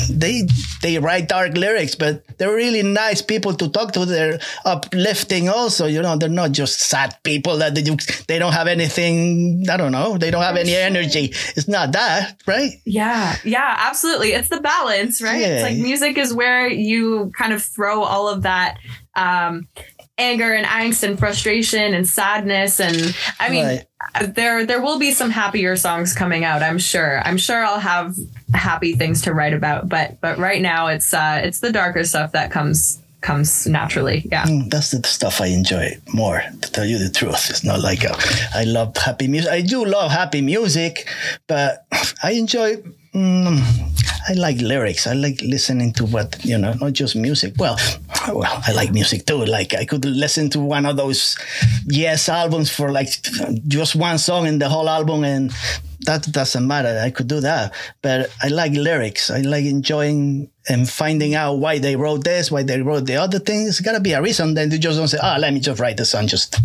they 0.10 0.48
they 0.82 0.98
write 1.00 1.28
dark 1.28 1.56
lyrics, 1.56 1.96
but 1.96 2.24
they're 2.38 2.54
really 2.54 2.84
nice 2.84 3.22
people 3.22 3.54
to 3.54 3.70
talk 3.70 3.92
to. 3.94 4.06
They're 4.06 4.40
uplifting 4.66 5.50
also. 5.50 5.86
You 5.88 6.02
know, 6.02 6.18
they're 6.18 6.30
not 6.30 6.52
just 6.52 6.80
sad 6.80 7.16
people 7.24 7.58
that 7.58 7.76
they, 7.76 7.84
they 8.28 8.40
don't 8.40 8.54
have 8.54 8.68
anything. 8.68 9.66
I 9.70 9.78
don't 9.78 9.92
know. 9.92 10.18
They 10.18 10.32
don't 10.32 10.44
have 10.44 10.58
any 10.58 10.76
energy. 10.76 11.34
It's 11.56 11.68
not 11.68 11.92
that, 11.94 12.36
right? 12.46 12.72
Yeah, 12.86 13.36
yeah, 13.44 13.76
absolutely. 13.80 14.34
It's 14.34 14.50
the 14.50 14.62
balance, 14.62 15.22
right? 15.22 15.42
Yeah. 15.42 15.48
It's 15.48 15.64
like 15.64 15.78
music 15.78 16.18
is 16.18 16.34
where 16.34 16.68
you 16.68 17.32
kind 17.38 17.54
of 17.54 17.64
throw 17.64 18.04
all 18.04 18.28
of 18.28 18.44
that 18.44 18.78
um, 19.16 19.68
anger 20.20 20.54
and 20.54 20.66
angst 20.66 21.04
and 21.04 21.18
frustration 21.18 21.94
and 21.94 22.08
sadness. 22.08 22.80
And 22.80 23.16
I 23.40 23.50
mean, 23.50 23.66
Right. 23.66 23.86
there 24.36 24.66
there 24.66 24.82
will 24.82 25.00
be 25.00 25.12
some 25.12 25.30
happier 25.30 25.76
songs 25.76 26.14
coming 26.14 26.44
out. 26.44 26.62
I'm 26.62 26.78
sure. 26.80 27.22
I'm 27.26 27.38
sure 27.38 27.64
I'll 27.66 27.80
have 27.80 28.16
happy 28.54 28.94
things 28.94 29.22
to 29.24 29.34
write 29.34 29.54
about. 29.54 29.90
But 29.90 30.20
but 30.22 30.38
right 30.38 30.62
now, 30.62 30.88
it's 30.88 31.14
uh, 31.14 31.42
it's 31.44 31.60
the 31.60 31.72
darker 31.72 32.04
stuff 32.04 32.32
that 32.34 32.52
comes 32.52 33.00
comes 33.22 33.68
naturally. 33.68 34.26
Yeah. 34.32 34.46
Mm, 34.46 34.70
That's 34.70 34.92
the 34.92 35.06
stuff 35.06 35.42
I 35.42 35.48
enjoy 35.48 35.98
more, 36.14 36.42
to 36.62 36.72
tell 36.72 36.86
you 36.86 36.98
the 36.98 37.10
truth. 37.10 37.50
It's 37.50 37.66
not 37.66 37.82
like 37.82 38.06
a, 38.06 38.16
I 38.56 38.64
love 38.64 38.96
happy 38.96 39.28
music. 39.28 39.52
I 39.52 39.60
do 39.62 39.84
love 39.84 40.10
happy 40.12 40.40
music, 40.42 41.06
but 41.48 41.86
I 42.24 42.32
enjoy, 42.32 42.78
mm, 43.14 43.60
I 44.30 44.34
like 44.34 44.62
lyrics. 44.62 45.08
I 45.08 45.14
like 45.14 45.42
listening 45.42 45.94
to 45.94 46.06
what 46.06 46.44
you 46.44 46.58
know, 46.58 46.74
not 46.74 46.94
just 46.94 47.16
music. 47.16 47.54
Well, 47.58 47.78
well, 48.34 48.64
I 48.68 48.72
like 48.74 48.92
music 48.92 49.26
too. 49.26 49.46
Like 49.46 49.74
I 49.74 49.86
could 49.86 50.06
listen 50.06 50.50
to 50.52 50.60
one 50.60 50.86
of 50.86 50.98
those 50.98 51.38
Yes 51.86 52.30
albums 52.30 52.70
for 52.70 52.92
like 52.92 53.10
just 53.68 53.96
one 53.96 54.18
song 54.18 54.48
in 54.48 54.60
the 54.60 54.70
whole 54.70 54.88
album, 54.88 55.24
and 55.24 55.52
that 56.02 56.24
doesn't 56.32 56.66
matter. 56.66 57.02
I 57.04 57.10
could 57.10 57.28
do 57.28 57.40
that. 57.42 57.74
But 58.02 58.30
I 58.42 58.48
like 58.50 58.74
lyrics. 58.74 59.32
I 59.32 59.42
like 59.42 59.66
enjoying 59.66 60.50
and 60.68 60.88
finding 60.90 61.36
out 61.36 61.56
why 61.56 61.80
they 61.80 61.96
wrote 61.96 62.24
this, 62.24 62.52
why 62.52 62.64
they 62.64 62.82
wrote 62.82 63.06
the 63.06 63.16
other 63.16 63.40
thing. 63.40 63.68
It's 63.68 63.82
gotta 63.82 64.00
be 64.00 64.14
a 64.14 64.22
reason. 64.22 64.54
Then 64.54 64.72
you 64.72 64.78
just 64.78 64.98
don't 64.98 65.08
say, 65.08 65.20
"Oh, 65.22 65.38
let 65.40 65.54
me 65.54 65.60
just 65.60 65.80
write 65.80 65.98
the 65.98 66.06
song." 66.06 66.28
Just 66.28 66.56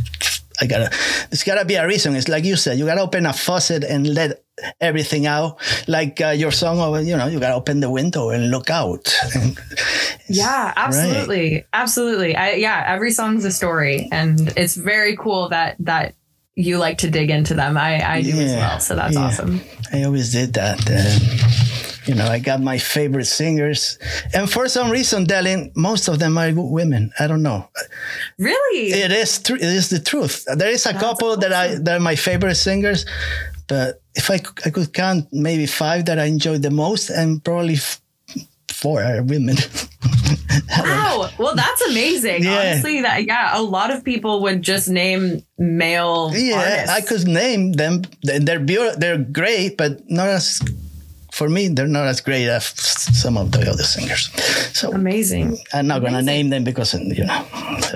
I 0.61 0.67
gotta. 0.67 0.91
There's 1.31 1.43
gotta 1.43 1.65
be 1.65 1.75
a 1.77 1.87
reason. 1.87 2.15
It's 2.15 2.29
like 2.29 2.45
you 2.45 2.57
said. 2.57 2.79
You 2.79 2.85
gotta 2.85 3.03
open 3.03 3.27
a 3.27 3.33
faucet 3.33 3.85
and 3.85 4.07
let 4.15 4.44
everything 4.81 5.27
out. 5.27 5.59
Like 5.89 6.21
uh, 6.21 6.29
your 6.29 6.53
song, 6.53 6.81
or 6.81 7.01
you 7.01 7.17
know, 7.17 7.27
you 7.27 7.41
gotta 7.41 7.55
open 7.55 7.81
the 7.81 7.91
window 7.91 8.31
and 8.31 8.51
look 8.51 8.71
out. 8.71 9.15
yeah, 10.29 10.73
absolutely, 10.77 11.55
right. 11.55 11.67
absolutely. 11.73 12.37
I, 12.37 12.53
yeah, 12.53 12.85
every 12.87 13.11
song's 13.11 13.45
a 13.45 13.51
story, 13.51 14.09
and 14.13 14.53
it's 14.57 14.77
very 14.77 15.17
cool 15.17 15.49
that 15.51 15.77
that 15.81 16.15
you 16.55 16.79
like 16.79 16.99
to 16.99 17.11
dig 17.11 17.31
into 17.31 17.55
them. 17.55 17.77
I 17.77 18.17
I 18.17 18.23
do 18.23 18.31
yeah, 18.31 18.43
as 18.43 18.57
well. 18.57 18.81
So 18.81 18.97
that's 18.97 19.15
yeah. 19.15 19.25
awesome. 19.25 19.61
I 19.93 20.03
always 20.05 20.33
did 20.33 20.55
that. 20.55 20.81
Uh, 20.89 21.61
you 22.07 22.15
know, 22.15 22.27
I 22.27 22.39
got 22.39 22.61
my 22.61 22.77
favorite 22.77 23.25
singers, 23.25 23.99
and 24.35 24.51
for 24.51 24.69
some 24.69 24.91
reason, 24.91 25.25
Delyn, 25.25 25.75
most 25.75 26.07
of 26.09 26.19
them 26.19 26.37
are 26.37 26.53
women. 26.53 27.11
I 27.19 27.27
don't 27.27 27.43
know. 27.43 27.69
Really, 28.39 28.93
it 28.93 29.11
is. 29.11 29.43
Tr- 29.43 29.57
it 29.57 29.63
is 29.63 29.89
the 29.89 30.01
truth. 30.01 30.45
There 30.55 30.69
is 30.69 30.85
a 30.85 30.93
That's 30.93 31.03
couple 31.03 31.29
awesome. 31.29 31.41
that 31.41 31.53
I 31.53 31.75
that 31.77 31.97
are 31.97 32.01
my 32.01 32.15
favorite 32.15 32.57
singers, 32.57 33.07
but 33.67 34.03
if 34.15 34.31
I 34.31 34.41
I 34.65 34.71
could 34.71 34.93
count 34.93 35.29
maybe 35.33 35.67
five 35.67 36.07
that 36.07 36.19
I 36.19 36.25
enjoyed 36.25 36.63
the 36.63 36.71
most, 36.71 37.11
and 37.11 37.43
probably 37.43 37.75
f- 37.75 38.01
four 38.69 39.03
are 39.03 39.23
women. 39.23 39.57
wow. 40.79 41.31
Well, 41.39 41.55
that's 41.55 41.83
amazing. 41.83 42.45
Yeah. 42.45 42.59
Honestly, 42.59 43.01
that 43.03 43.25
yeah, 43.25 43.59
a 43.59 43.63
lot 43.63 43.91
of 43.91 44.05
people 44.05 44.43
would 44.43 44.63
just 44.63 44.89
name 44.89 45.45
male. 45.59 46.33
Yeah, 46.35 46.59
artists. 46.59 46.91
I 46.91 47.01
could 47.01 47.29
name 47.29 47.73
them. 47.73 48.03
They're 48.23 48.61
beautiful. 48.61 48.99
They're 48.99 49.19
great, 49.19 49.77
but 49.77 50.09
not 50.11 50.29
as 50.29 50.61
for 51.33 51.49
me, 51.49 51.67
they're 51.67 51.89
not 51.89 52.07
as 52.07 52.21
great 52.21 52.47
as 52.47 52.67
some 52.67 53.37
of 53.37 53.51
the 53.51 53.69
other 53.69 53.83
singers. 53.83 54.31
So 54.79 54.93
amazing. 54.93 55.59
I'm 55.73 55.89
not 55.89 56.01
going 56.01 56.13
to 56.13 56.23
name 56.23 56.51
them 56.51 56.63
because 56.63 56.95
you 56.95 57.25
know. 57.25 57.47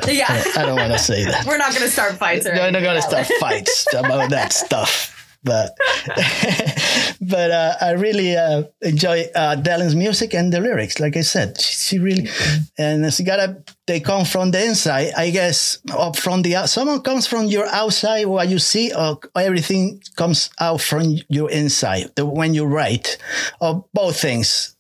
Yeah. 0.08 0.26
I, 0.56 0.64
don't 0.66 0.74
want 0.74 0.92
to 0.92 0.98
say 0.98 1.24
that. 1.24 1.44
We're 1.46 1.58
not 1.58 1.70
going 1.70 1.84
to 1.84 1.90
start 1.90 2.14
fights. 2.14 2.46
Or 2.46 2.50
We're 2.50 2.72
not 2.72 2.82
going 2.82 2.96
to 2.96 3.02
start 3.02 3.28
fights 3.38 3.86
about 3.94 4.30
that 4.30 4.52
stuff 4.52 5.17
but 5.48 5.74
but 7.20 7.50
uh, 7.50 7.74
I 7.80 7.92
really 7.92 8.36
uh, 8.36 8.64
enjoy 8.82 9.24
uh, 9.34 9.56
music 9.94 10.34
and 10.34 10.52
the 10.52 10.60
lyrics. 10.60 11.00
Like 11.00 11.16
I 11.16 11.22
said, 11.22 11.58
she, 11.58 11.72
she 11.74 11.98
really 11.98 12.28
and 12.76 13.04
it's 13.06 13.20
gotta 13.20 13.64
they 13.86 14.00
come 14.00 14.24
from 14.24 14.50
the 14.50 14.62
inside. 14.62 15.12
I 15.16 15.30
guess 15.30 15.78
up 15.90 16.16
from 16.16 16.42
the 16.42 16.66
someone 16.66 17.00
comes 17.00 17.26
from 17.26 17.46
your 17.46 17.66
outside, 17.66 18.26
what 18.26 18.48
you 18.48 18.58
see, 18.58 18.92
or 18.94 19.18
everything 19.34 20.02
comes 20.16 20.50
out 20.60 20.80
from 20.80 21.16
your 21.28 21.50
inside. 21.50 22.12
The, 22.14 22.26
when 22.26 22.52
you 22.52 22.66
write, 22.66 23.16
or 23.60 23.86
both 23.94 24.20
things. 24.20 24.76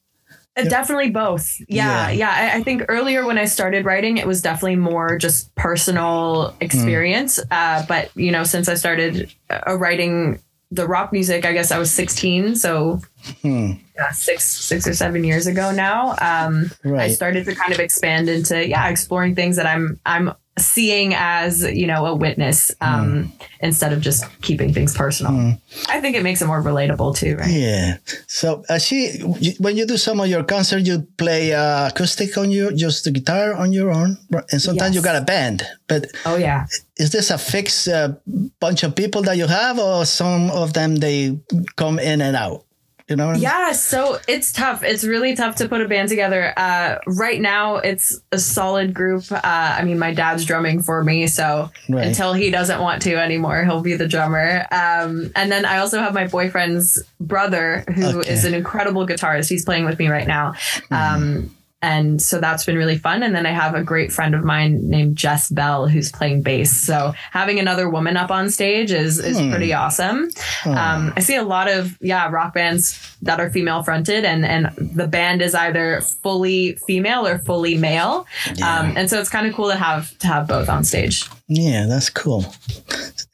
Uh, 0.58 0.64
definitely 0.64 1.10
both. 1.10 1.60
Yeah. 1.68 2.08
Yeah. 2.08 2.10
yeah. 2.10 2.50
I, 2.52 2.58
I, 2.58 2.62
think 2.64 2.82
earlier 2.88 3.24
when 3.24 3.38
I 3.38 3.44
started 3.44 3.84
writing, 3.84 4.18
it 4.18 4.26
was 4.26 4.42
definitely 4.42 4.74
more 4.74 5.16
just 5.16 5.54
personal 5.54 6.52
experience. 6.60 7.38
Mm. 7.38 7.46
Uh, 7.52 7.86
but, 7.86 8.10
you 8.16 8.32
know, 8.32 8.42
since 8.42 8.68
I 8.68 8.74
started 8.74 9.32
uh, 9.50 9.76
writing 9.78 10.40
the 10.70 10.86
rock 10.86 11.12
music, 11.12 11.44
I 11.44 11.52
guess 11.52 11.70
I 11.70 11.78
was 11.78 11.90
16. 11.90 12.56
So 12.56 13.00
hmm. 13.42 13.72
yeah, 13.96 14.10
six, 14.10 14.44
six 14.44 14.86
or 14.86 14.94
seven 14.94 15.24
years 15.24 15.46
ago 15.46 15.72
now. 15.72 16.14
Um, 16.20 16.70
right. 16.84 17.02
I 17.02 17.08
started 17.08 17.46
to 17.46 17.54
kind 17.54 17.72
of 17.72 17.80
expand 17.80 18.28
into, 18.28 18.68
yeah, 18.68 18.88
exploring 18.88 19.34
things 19.34 19.56
that 19.56 19.66
I'm, 19.66 19.98
I'm 20.04 20.32
seeing 20.58 21.14
as, 21.14 21.62
you 21.62 21.86
know, 21.86 22.06
a 22.06 22.14
witness, 22.14 22.70
um, 22.80 23.24
hmm. 23.24 23.42
instead 23.60 23.92
of 23.92 24.00
just 24.00 24.24
keeping 24.42 24.72
things 24.72 24.96
personal. 24.96 25.32
Hmm. 25.32 25.50
I 25.88 26.00
think 26.00 26.16
it 26.16 26.22
makes 26.22 26.42
it 26.42 26.46
more 26.46 26.62
relatable 26.62 27.16
too, 27.16 27.36
right? 27.36 27.50
Yeah. 27.50 27.96
So 28.26 28.64
actually, 28.68 29.20
when 29.58 29.76
you 29.76 29.86
do 29.86 29.96
some 29.96 30.20
of 30.20 30.28
your 30.28 30.44
concerts, 30.44 30.86
you 30.86 31.06
play 31.16 31.54
uh, 31.54 31.88
acoustic 31.88 32.36
on 32.36 32.50
your, 32.50 32.72
just 32.72 33.04
the 33.04 33.10
guitar 33.10 33.54
on 33.54 33.72
your 33.72 33.90
own. 33.90 34.18
And 34.50 34.60
sometimes 34.60 34.94
yes. 34.94 35.02
you 35.02 35.02
got 35.02 35.16
a 35.16 35.24
band, 35.24 35.66
but 35.86 36.06
oh 36.26 36.36
yeah 36.36 36.66
is 36.98 37.10
this 37.10 37.30
a 37.30 37.38
fixed 37.38 37.88
uh, 37.88 38.14
bunch 38.60 38.82
of 38.82 38.94
people 38.94 39.22
that 39.22 39.36
you 39.36 39.46
have, 39.46 39.78
or 39.78 40.04
some 40.04 40.50
of 40.50 40.72
them 40.72 40.96
they 40.96 41.38
come 41.76 41.98
in 41.98 42.20
and 42.20 42.36
out? 42.36 42.64
You 43.08 43.16
know? 43.16 43.32
yeah. 43.32 43.72
So 43.72 44.18
it's 44.28 44.52
tough. 44.52 44.82
It's 44.82 45.04
really 45.04 45.34
tough 45.34 45.56
to 45.56 45.68
put 45.68 45.80
a 45.80 45.88
band 45.88 46.08
together. 46.08 46.52
Uh, 46.56 46.98
right 47.06 47.40
now, 47.40 47.76
it's 47.76 48.20
a 48.32 48.38
solid 48.38 48.92
group. 48.92 49.24
Uh, 49.32 49.40
I 49.42 49.82
mean, 49.84 49.98
my 49.98 50.12
dad's 50.12 50.44
drumming 50.44 50.82
for 50.82 51.02
me, 51.02 51.26
so 51.26 51.70
right. 51.88 52.06
until 52.06 52.34
he 52.34 52.50
doesn't 52.50 52.80
want 52.80 53.02
to 53.02 53.16
anymore, 53.16 53.64
he'll 53.64 53.80
be 53.80 53.94
the 53.94 54.08
drummer. 54.08 54.66
Um, 54.70 55.30
and 55.34 55.50
then 55.50 55.64
I 55.64 55.78
also 55.78 56.00
have 56.00 56.12
my 56.12 56.26
boyfriend's 56.26 57.02
brother, 57.20 57.84
who 57.94 58.20
okay. 58.20 58.30
is 58.30 58.44
an 58.44 58.54
incredible 58.54 59.06
guitarist. 59.06 59.48
He's 59.48 59.64
playing 59.64 59.86
with 59.86 59.98
me 59.98 60.08
right 60.08 60.26
now. 60.26 60.52
Mm. 60.90 61.50
And 61.80 62.20
so 62.20 62.40
that's 62.40 62.64
been 62.64 62.76
really 62.76 62.98
fun. 62.98 63.22
And 63.22 63.34
then 63.34 63.46
I 63.46 63.50
have 63.50 63.74
a 63.74 63.84
great 63.84 64.10
friend 64.10 64.34
of 64.34 64.42
mine 64.42 64.88
named 64.88 65.16
Jess 65.16 65.48
Bell 65.48 65.86
who's 65.86 66.10
playing 66.10 66.42
bass. 66.42 66.76
So 66.76 67.12
having 67.30 67.60
another 67.60 67.88
woman 67.88 68.16
up 68.16 68.32
on 68.32 68.50
stage 68.50 68.90
is 68.90 69.20
is 69.20 69.38
hmm. 69.38 69.50
pretty 69.50 69.72
awesome. 69.72 70.28
Hmm. 70.62 70.70
Um, 70.70 71.12
I 71.16 71.20
see 71.20 71.36
a 71.36 71.44
lot 71.44 71.68
of 71.68 71.96
yeah 72.00 72.28
rock 72.30 72.54
bands 72.54 73.16
that 73.22 73.38
are 73.38 73.50
female 73.50 73.84
fronted, 73.84 74.24
and 74.24 74.44
and 74.44 74.72
the 74.76 75.06
band 75.06 75.40
is 75.40 75.54
either 75.54 76.00
fully 76.00 76.74
female 76.86 77.26
or 77.26 77.38
fully 77.38 77.76
male. 77.76 78.26
Yeah. 78.54 78.80
Um, 78.80 78.96
and 78.96 79.08
so 79.08 79.20
it's 79.20 79.30
kind 79.30 79.46
of 79.46 79.54
cool 79.54 79.68
to 79.68 79.76
have 79.76 80.16
to 80.18 80.26
have 80.26 80.48
both 80.48 80.68
on 80.68 80.82
stage. 80.82 81.24
Yeah, 81.46 81.86
that's 81.86 82.10
cool. 82.10 82.44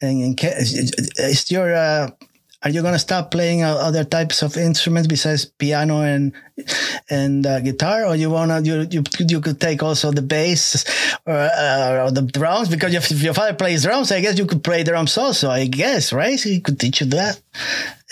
And, 0.01 0.21
and 0.21 0.39
is 1.17 1.51
your 1.51 1.73
uh, 1.73 2.11
are 2.65 2.71
you 2.71 2.81
gonna 2.81 2.97
stop 2.97 3.29
playing 3.29 3.63
other 3.63 4.03
types 4.03 4.41
of 4.41 4.57
instruments 4.57 5.07
besides 5.07 5.45
piano 5.45 6.01
and 6.01 6.33
and 7.11 7.45
uh, 7.45 7.59
guitar, 7.59 8.05
or 8.05 8.15
you 8.15 8.31
wanna 8.31 8.59
you 8.61 8.87
you 8.89 9.03
you 9.19 9.39
could 9.39 9.61
take 9.61 9.83
also 9.83 10.11
the 10.11 10.23
bass 10.23 10.83
or, 11.27 11.33
uh, 11.33 12.05
or 12.05 12.11
the 12.11 12.23
drums 12.23 12.67
because 12.67 12.93
if 12.95 13.11
your 13.21 13.35
father 13.35 13.53
plays 13.53 13.83
drums, 13.83 14.11
I 14.11 14.19
guess 14.19 14.39
you 14.39 14.47
could 14.47 14.63
play 14.63 14.83
drums 14.83 15.15
also. 15.15 15.51
I 15.51 15.67
guess 15.67 16.11
right? 16.11 16.39
So 16.39 16.49
he 16.49 16.59
could 16.59 16.79
teach 16.79 17.01
you 17.01 17.07
that. 17.07 17.39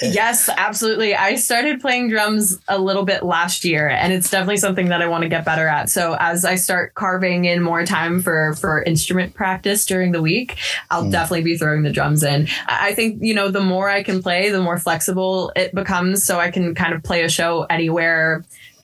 Yes, 0.02 0.50
absolutely. 0.50 1.16
I 1.16 1.36
started 1.36 1.80
playing 1.80 2.10
drums 2.10 2.60
a 2.68 2.80
little 2.80 3.04
bit 3.04 3.24
last 3.24 3.64
year 3.64 3.88
and 3.88 4.12
it's 4.12 4.30
definitely 4.30 4.58
something 4.58 4.90
that 4.90 5.02
I 5.04 5.08
want 5.08 5.22
to 5.22 5.30
get 5.30 5.46
better 5.46 5.68
at. 5.68 5.90
So 5.90 6.18
as 6.20 6.46
I 6.46 6.56
start 6.56 6.96
carving 6.96 7.46
in 7.46 7.62
more 7.62 7.86
time 7.86 8.22
for 8.22 8.54
for 8.56 8.82
instrument 8.82 9.36
practice 9.36 9.86
during 9.86 10.12
the 10.12 10.22
week, 10.22 10.58
I'll 10.90 11.06
mm. 11.06 11.12
definitely 11.12 11.44
be 11.44 11.58
throwing 11.58 11.84
the 11.84 11.92
drums 11.92 12.24
in. 12.24 12.48
I 12.68 12.94
think, 12.94 13.22
you 13.22 13.36
know, 13.36 13.52
the 13.52 13.62
more 13.62 13.88
I 13.88 14.02
can 14.02 14.24
play, 14.24 14.50
the 14.50 14.62
more 14.62 14.80
flexible 14.80 15.52
it 15.56 15.76
becomes 15.76 16.24
so 16.24 16.40
I 16.40 16.50
can 16.50 16.74
kind 16.74 16.94
of 16.94 17.04
play 17.04 17.24
a 17.24 17.30
show 17.30 17.64
anywhere 17.70 18.44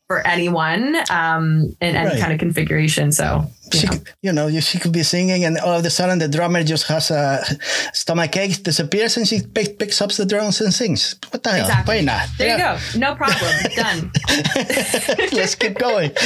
for 0.10 0.26
anyone 0.26 0.98
um, 1.12 1.70
in 1.80 1.96
any 1.96 2.10
right. 2.10 2.20
kind 2.20 2.34
of 2.34 2.40
configuration. 2.40 3.12
So 3.12 3.46
you 3.72 3.80
she, 3.80 3.86
know. 3.86 3.98
you 4.24 4.34
know, 4.34 4.60
she 4.60 4.80
could 4.80 4.92
be 4.92 5.04
singing, 5.04 5.46
and 5.46 5.60
all 5.60 5.78
of 5.78 5.86
a 5.86 5.90
sudden 5.92 6.18
the 6.18 6.28
drummer 6.28 6.64
just 6.64 6.88
has 6.88 7.12
a 7.12 7.46
stomach 7.94 8.36
ache, 8.36 8.64
disappears, 8.64 9.18
and 9.18 9.28
she 9.28 9.42
pick, 9.44 9.78
picks 9.78 10.02
up 10.02 10.12
the 10.12 10.26
drums 10.26 10.62
and 10.62 10.74
sings. 10.74 11.16
What 11.30 11.44
the 11.44 11.52
hell? 11.52 11.84
Why 11.86 12.02
not? 12.02 12.28
There 12.40 12.48
yeah. 12.48 12.74
you 12.74 12.94
go. 12.94 13.00
No 13.00 13.14
problem. 13.14 13.52
Done. 13.76 14.12
Let's 15.32 15.54
keep 15.54 15.78
going. 15.78 16.10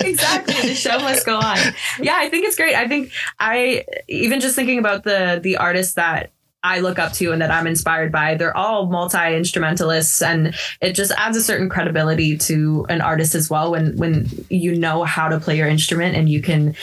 exactly. 0.00 0.68
The 0.70 0.74
show 0.74 0.98
must 1.00 1.26
go 1.26 1.36
on. 1.36 1.58
Yeah, 2.00 2.16
I 2.16 2.30
think 2.30 2.46
it's 2.46 2.56
great. 2.56 2.74
I 2.74 2.88
think 2.88 3.12
I 3.38 3.84
even 4.08 4.40
just 4.40 4.56
thinking 4.56 4.78
about 4.78 5.04
the 5.04 5.40
the 5.42 5.58
artists 5.58 5.92
that 5.94 6.32
I 6.64 6.80
look 6.80 6.98
up 6.98 7.12
to 7.14 7.30
and 7.30 7.42
that 7.42 7.50
I'm 7.50 7.66
inspired 7.66 8.10
by. 8.10 8.34
They're 8.34 8.56
all 8.56 8.86
multi 8.86 9.36
instrumentalists, 9.36 10.22
and 10.22 10.54
it 10.80 10.94
just 10.94 11.12
adds 11.12 11.36
a 11.36 11.42
certain 11.42 11.68
credibility 11.68 12.38
to 12.38 12.86
an 12.88 13.02
artist 13.02 13.34
as 13.34 13.50
well 13.50 13.70
when 13.70 13.96
when 13.98 14.28
you 14.48 14.74
know 14.76 15.04
how 15.04 15.28
to 15.28 15.38
play 15.38 15.58
your 15.58 15.68
instrument 15.68 16.16
and 16.16 16.28
you 16.28 16.40
can 16.40 16.74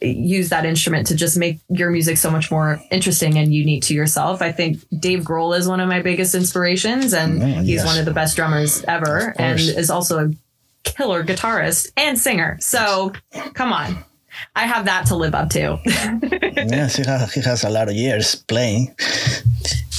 use 0.00 0.48
that 0.48 0.64
instrument 0.64 1.06
to 1.06 1.14
just 1.14 1.38
make 1.38 1.60
your 1.68 1.88
music 1.90 2.16
so 2.16 2.28
much 2.30 2.50
more 2.50 2.82
interesting 2.90 3.38
and 3.38 3.54
unique 3.54 3.84
to 3.84 3.94
yourself. 3.94 4.42
I 4.42 4.50
think 4.50 4.84
Dave 4.98 5.20
Grohl 5.20 5.56
is 5.56 5.68
one 5.68 5.78
of 5.78 5.88
my 5.88 6.02
biggest 6.02 6.34
inspirations, 6.34 7.14
and 7.14 7.42
oh, 7.42 7.46
he's 7.46 7.68
yes. 7.68 7.86
one 7.86 7.98
of 7.98 8.04
the 8.04 8.12
best 8.12 8.36
drummers 8.36 8.82
ever, 8.84 9.34
and 9.38 9.60
is 9.60 9.90
also 9.90 10.26
a 10.26 10.32
killer 10.82 11.22
guitarist 11.22 11.92
and 11.96 12.18
singer. 12.18 12.58
So, 12.60 13.12
come 13.54 13.72
on. 13.72 14.04
I 14.56 14.66
have 14.66 14.84
that 14.86 15.06
to 15.06 15.16
live 15.16 15.34
up 15.34 15.50
to. 15.50 15.78
yeah, 15.84 16.88
he 16.88 17.02
has, 17.04 17.34
he 17.34 17.40
has 17.40 17.64
a 17.64 17.70
lot 17.70 17.88
of 17.88 17.94
years 17.94 18.34
playing. 18.34 18.94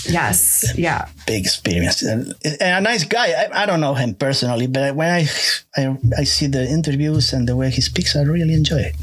Yes, 0.05 0.73
yeah. 0.77 1.07
Big 1.25 1.45
experience 1.45 2.01
and, 2.01 2.33
and 2.43 2.61
a 2.61 2.81
nice 2.81 3.05
guy. 3.05 3.27
I, 3.27 3.63
I, 3.63 3.65
don't 3.65 3.79
know 3.79 3.93
him 3.93 4.15
personally, 4.15 4.67
but 4.67 4.95
when 4.95 5.09
I, 5.09 5.27
I 5.77 5.97
I 6.17 6.23
see 6.25 6.47
the 6.47 6.67
interviews 6.67 7.31
and 7.31 7.47
the 7.47 7.55
way 7.55 7.69
he 7.69 7.81
speaks, 7.81 8.15
I 8.15 8.23
really 8.23 8.53
enjoy 8.53 8.79
it. 8.79 8.95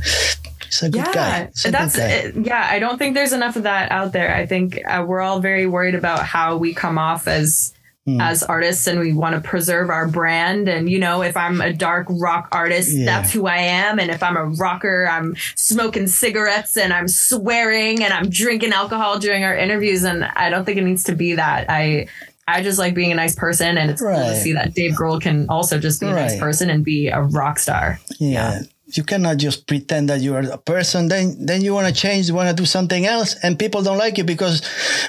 He's 0.66 0.82
a 0.82 0.90
good 0.90 1.06
yeah, 1.06 1.12
guy. 1.12 1.50
A 1.64 1.70
that's 1.70 1.96
good 1.96 2.34
guy. 2.34 2.40
yeah. 2.44 2.68
I 2.70 2.78
don't 2.78 2.98
think 2.98 3.14
there's 3.14 3.32
enough 3.32 3.56
of 3.56 3.62
that 3.62 3.90
out 3.90 4.12
there. 4.12 4.34
I 4.34 4.46
think 4.46 4.80
uh, 4.86 5.04
we're 5.06 5.20
all 5.20 5.40
very 5.40 5.66
worried 5.66 5.94
about 5.94 6.26
how 6.26 6.58
we 6.58 6.74
come 6.74 6.98
off 6.98 7.26
as 7.26 7.72
mm. 8.18 8.22
as 8.22 8.42
artists 8.42 8.86
and 8.86 9.00
we 9.00 9.12
want 9.12 9.34
to 9.34 9.40
preserve 9.40 9.90
our 9.90 10.08
brand. 10.08 10.68
And, 10.68 10.90
you 10.90 10.98
know, 10.98 11.22
if 11.22 11.36
I'm 11.36 11.60
a 11.60 11.72
dark 11.72 12.06
rock 12.10 12.48
artist, 12.52 12.90
yeah. 12.92 13.06
that's 13.06 13.32
who 13.32 13.46
I 13.46 13.58
am. 13.58 13.98
And 13.98 14.10
if 14.10 14.22
I'm 14.22 14.36
a 14.36 14.44
rocker, 14.44 15.08
I'm 15.10 15.34
smoking 15.54 16.06
cigarettes 16.06 16.76
and 16.76 16.92
I'm 16.92 17.08
swearing 17.08 18.02
and 18.02 18.12
I'm 18.12 18.28
drinking 18.28 18.72
alcohol 18.72 19.18
during 19.18 19.44
our 19.44 19.56
interviews. 19.56 20.04
And 20.04 20.24
I 20.24 20.50
don't 20.50 20.64
think 20.64 20.78
it 20.78 20.84
needs 20.84 21.04
to 21.04 21.14
be 21.14 21.34
that. 21.34 21.70
I, 21.70 22.08
I 22.48 22.62
just 22.62 22.78
like 22.78 22.94
being 22.94 23.12
a 23.12 23.14
nice 23.14 23.36
person, 23.36 23.78
and 23.78 23.92
it's 23.92 24.02
right. 24.02 24.16
cool 24.16 24.24
to 24.24 24.34
see 24.34 24.52
that 24.54 24.74
Dave 24.74 24.94
Grohl 24.94 25.20
can 25.20 25.48
also 25.48 25.78
just 25.78 26.00
be 26.00 26.08
a 26.08 26.12
nice 26.12 26.36
person 26.36 26.68
and 26.68 26.84
be 26.84 27.06
a 27.06 27.22
rock 27.22 27.60
star. 27.60 28.00
Yeah. 28.18 28.30
yeah 28.54 28.62
you 28.96 29.04
cannot 29.04 29.36
just 29.38 29.66
pretend 29.66 30.08
that 30.08 30.20
you 30.20 30.34
are 30.34 30.40
a 30.40 30.58
person. 30.58 31.08
Then 31.08 31.46
then 31.46 31.62
you 31.62 31.74
want 31.74 31.86
to 31.86 31.92
change 31.92 32.28
you 32.28 32.34
want 32.34 32.48
to 32.48 32.54
do 32.54 32.66
something 32.66 33.06
else 33.06 33.36
and 33.42 33.58
people 33.58 33.82
don't 33.82 33.98
like 33.98 34.18
you 34.18 34.24
because 34.24 34.62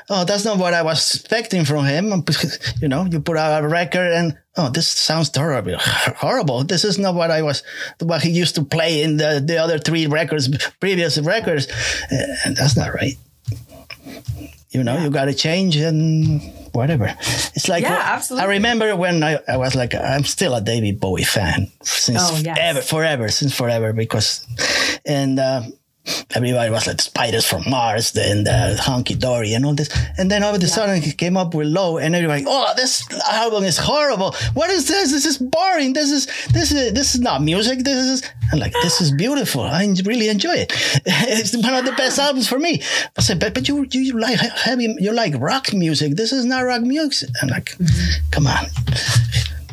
oh 0.10 0.24
that's 0.26 0.46
not 0.46 0.58
what 0.58 0.74
i 0.74 0.82
was 0.82 1.16
expecting 1.16 1.66
from 1.66 1.86
him. 1.86 2.12
You 2.82 2.88
know 2.88 3.06
you 3.06 3.20
put 3.20 3.38
out 3.38 3.64
a 3.64 3.68
record 3.68 4.12
and 4.12 4.38
oh 4.58 4.70
this 4.70 4.88
sounds 4.88 5.30
terrible 5.30 5.78
horrible. 5.78 6.64
This 6.64 6.84
is 6.84 6.98
not 6.98 7.16
what 7.16 7.32
i 7.32 7.42
was 7.42 7.64
what 8.00 8.22
he 8.22 8.30
used 8.30 8.56
to 8.56 8.64
play 8.64 9.04
in 9.04 9.18
the, 9.18 9.44
the 9.46 9.58
other 9.58 9.78
three 9.80 10.08
records 10.08 10.50
previous 10.80 11.18
records. 11.20 11.68
And 12.46 12.56
that's 12.56 12.76
not 12.78 12.94
right 12.94 13.18
you 14.72 14.84
know, 14.84 14.96
yeah. 14.96 15.04
you 15.04 15.10
got 15.10 15.26
to 15.26 15.34
change 15.34 15.76
and 15.76 16.42
whatever. 16.72 17.14
It's 17.54 17.68
like, 17.68 17.84
yeah, 17.84 18.02
absolutely. 18.04 18.48
I 18.48 18.50
remember 18.54 18.96
when 18.96 19.22
I, 19.22 19.40
I 19.48 19.58
was 19.58 19.76
like, 19.76 19.94
I'm 19.94 20.24
still 20.24 20.56
a 20.56 20.62
David 20.62 21.00
Bowie 21.00 21.24
fan 21.24 21.70
since 21.84 22.20
oh, 22.22 22.38
yes. 22.38 22.58
ever, 22.60 22.82
forever, 22.82 23.30
since 23.30 23.54
forever, 23.56 23.92
because, 23.92 24.48
and, 25.06 25.40
uh, 25.40 25.64
everybody 26.36 26.72
was 26.72 26.88
like 26.88 27.02
spiders 27.02 27.46
from 27.46 27.64
Mars 27.70 28.12
then 28.14 28.44
the 28.44 28.78
Hunky 28.82 29.16
Dory 29.16 29.54
and 29.54 29.66
all 29.66 29.74
this. 29.74 29.90
And 30.18 30.30
then 30.32 30.44
all 30.44 30.56
of 30.56 30.64
a 30.64 30.68
sudden 30.68 31.02
he 31.02 31.12
came 31.12 31.38
up 31.38 31.54
with 31.54 31.68
Low 31.68 31.98
and 31.98 32.16
everybody, 32.16 32.44
oh, 32.48 32.74
this 32.76 33.08
album 33.30 33.64
is 33.64 33.78
horrible. 33.78 34.34
What 34.54 34.70
is 34.70 34.88
this? 34.88 35.12
This 35.12 35.26
is 35.26 35.38
boring. 35.38 35.94
This 35.94 36.12
is 36.12 36.26
this 36.48 36.72
is 36.72 36.94
this 36.94 37.16
is 37.16 37.22
not 37.22 37.42
music. 37.42 37.80
This 37.80 37.98
is 37.98 38.30
I'm 38.52 38.60
like 38.60 38.74
this 38.82 39.02
is 39.02 39.12
beautiful. 39.12 39.62
I 39.62 39.86
really 40.06 40.30
enjoy 40.30 40.56
it. 40.56 40.72
it's 41.06 41.56
one 41.56 41.74
of 41.74 41.86
the 41.86 41.94
best 41.94 42.20
albums 42.20 42.48
for 42.48 42.60
me. 42.60 42.82
I 43.18 43.22
said, 43.22 43.40
but 43.40 43.54
but 43.54 43.68
you 43.68 43.86
you 43.92 44.20
like 44.20 44.40
heavy 44.40 44.96
you 45.00 45.12
like 45.12 45.34
rock 45.38 45.74
music. 45.74 46.16
This 46.16 46.32
is 46.32 46.46
not 46.46 46.62
rock 46.62 46.82
music. 46.82 47.30
I'm 47.42 47.50
like, 47.50 47.78
mm-hmm. 47.78 48.30
come 48.32 48.48
on 48.48 48.66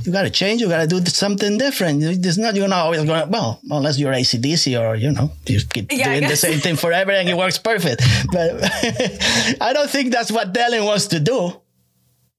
you 0.09 0.13
got 0.13 0.23
to 0.23 0.31
change. 0.31 0.61
You 0.61 0.69
got 0.69 0.89
to 0.89 1.01
do 1.01 1.05
something 1.11 1.59
different. 1.59 2.03
It's 2.03 2.39
not 2.39 2.57
you're 2.57 2.67
not 2.67 2.87
always 2.87 3.05
going. 3.05 3.31
Well, 3.31 3.61
unless 3.71 3.99
you're 3.99 4.13
ACDC 4.13 4.81
or 4.81 4.97
you 4.97 5.13
know 5.13 5.31
you 5.47 5.61
keep 5.61 5.93
yeah, 5.93 6.15
doing 6.15 6.29
the 6.29 6.37
same 6.37 6.59
thing 6.61 6.77
forever 6.77 7.13
and 7.13 7.29
it 7.29 7.37
works 7.37 7.59
perfect. 7.59 8.03
But 8.33 8.57
I 9.61 9.73
don't 9.75 9.91
think 9.91 10.11
that's 10.11 10.33
what 10.33 10.55
Delyn 10.55 10.85
wants 10.85 11.09
to 11.09 11.21
do. 11.21 11.53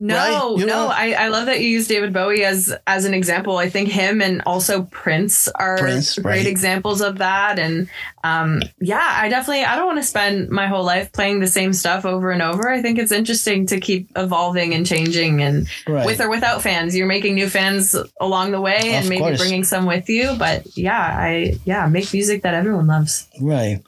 No, 0.01 0.15
right? 0.55 0.59
no, 0.59 0.65
know? 0.65 0.87
I, 0.87 1.11
I 1.11 1.27
love 1.27 1.47
that 1.47 1.59
you 1.59 1.67
use 1.67 1.87
David 1.89 2.13
Bowie 2.13 2.45
as 2.45 2.73
as 2.87 3.03
an 3.03 3.13
example. 3.13 3.57
I 3.57 3.69
think 3.69 3.89
him 3.89 4.21
and 4.21 4.41
also 4.45 4.83
Prince 4.83 5.49
are 5.49 5.77
Prince, 5.77 6.17
great 6.17 6.37
right. 6.37 6.45
examples 6.45 7.01
of 7.01 7.17
that. 7.17 7.59
And 7.59 7.89
um, 8.23 8.61
yeah, 8.79 9.17
I 9.21 9.27
definitely 9.27 9.65
I 9.65 9.75
don't 9.75 9.87
want 9.87 9.99
to 9.99 10.03
spend 10.03 10.49
my 10.51 10.67
whole 10.67 10.85
life 10.85 11.11
playing 11.11 11.41
the 11.41 11.47
same 11.47 11.73
stuff 11.73 12.05
over 12.05 12.31
and 12.31 12.41
over. 12.41 12.69
I 12.69 12.81
think 12.81 12.97
it's 12.97 13.11
interesting 13.11 13.65
to 13.67 13.81
keep 13.81 14.09
evolving 14.15 14.73
and 14.73 14.85
changing, 14.85 15.41
and 15.41 15.67
right. 15.85 16.05
with 16.05 16.21
or 16.21 16.29
without 16.29 16.61
fans, 16.61 16.95
you're 16.95 17.05
making 17.05 17.35
new 17.35 17.49
fans 17.49 17.93
along 18.21 18.51
the 18.51 18.61
way, 18.61 18.77
of 18.77 18.85
and 18.85 19.09
maybe 19.09 19.19
course. 19.19 19.37
bringing 19.37 19.65
some 19.65 19.85
with 19.85 20.07
you. 20.07 20.33
But 20.39 20.77
yeah, 20.77 20.97
I 20.97 21.59
yeah 21.65 21.85
make 21.87 22.13
music 22.13 22.43
that 22.43 22.53
everyone 22.53 22.87
loves. 22.87 23.27
Right. 23.41 23.81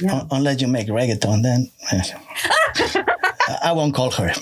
Yeah. 0.00 0.22
Unless 0.30 0.62
you 0.62 0.68
make 0.68 0.86
reggaeton, 0.86 1.42
then 1.42 1.70
I 3.62 3.72
won't 3.72 3.94
call 3.94 4.10
her 4.12 4.32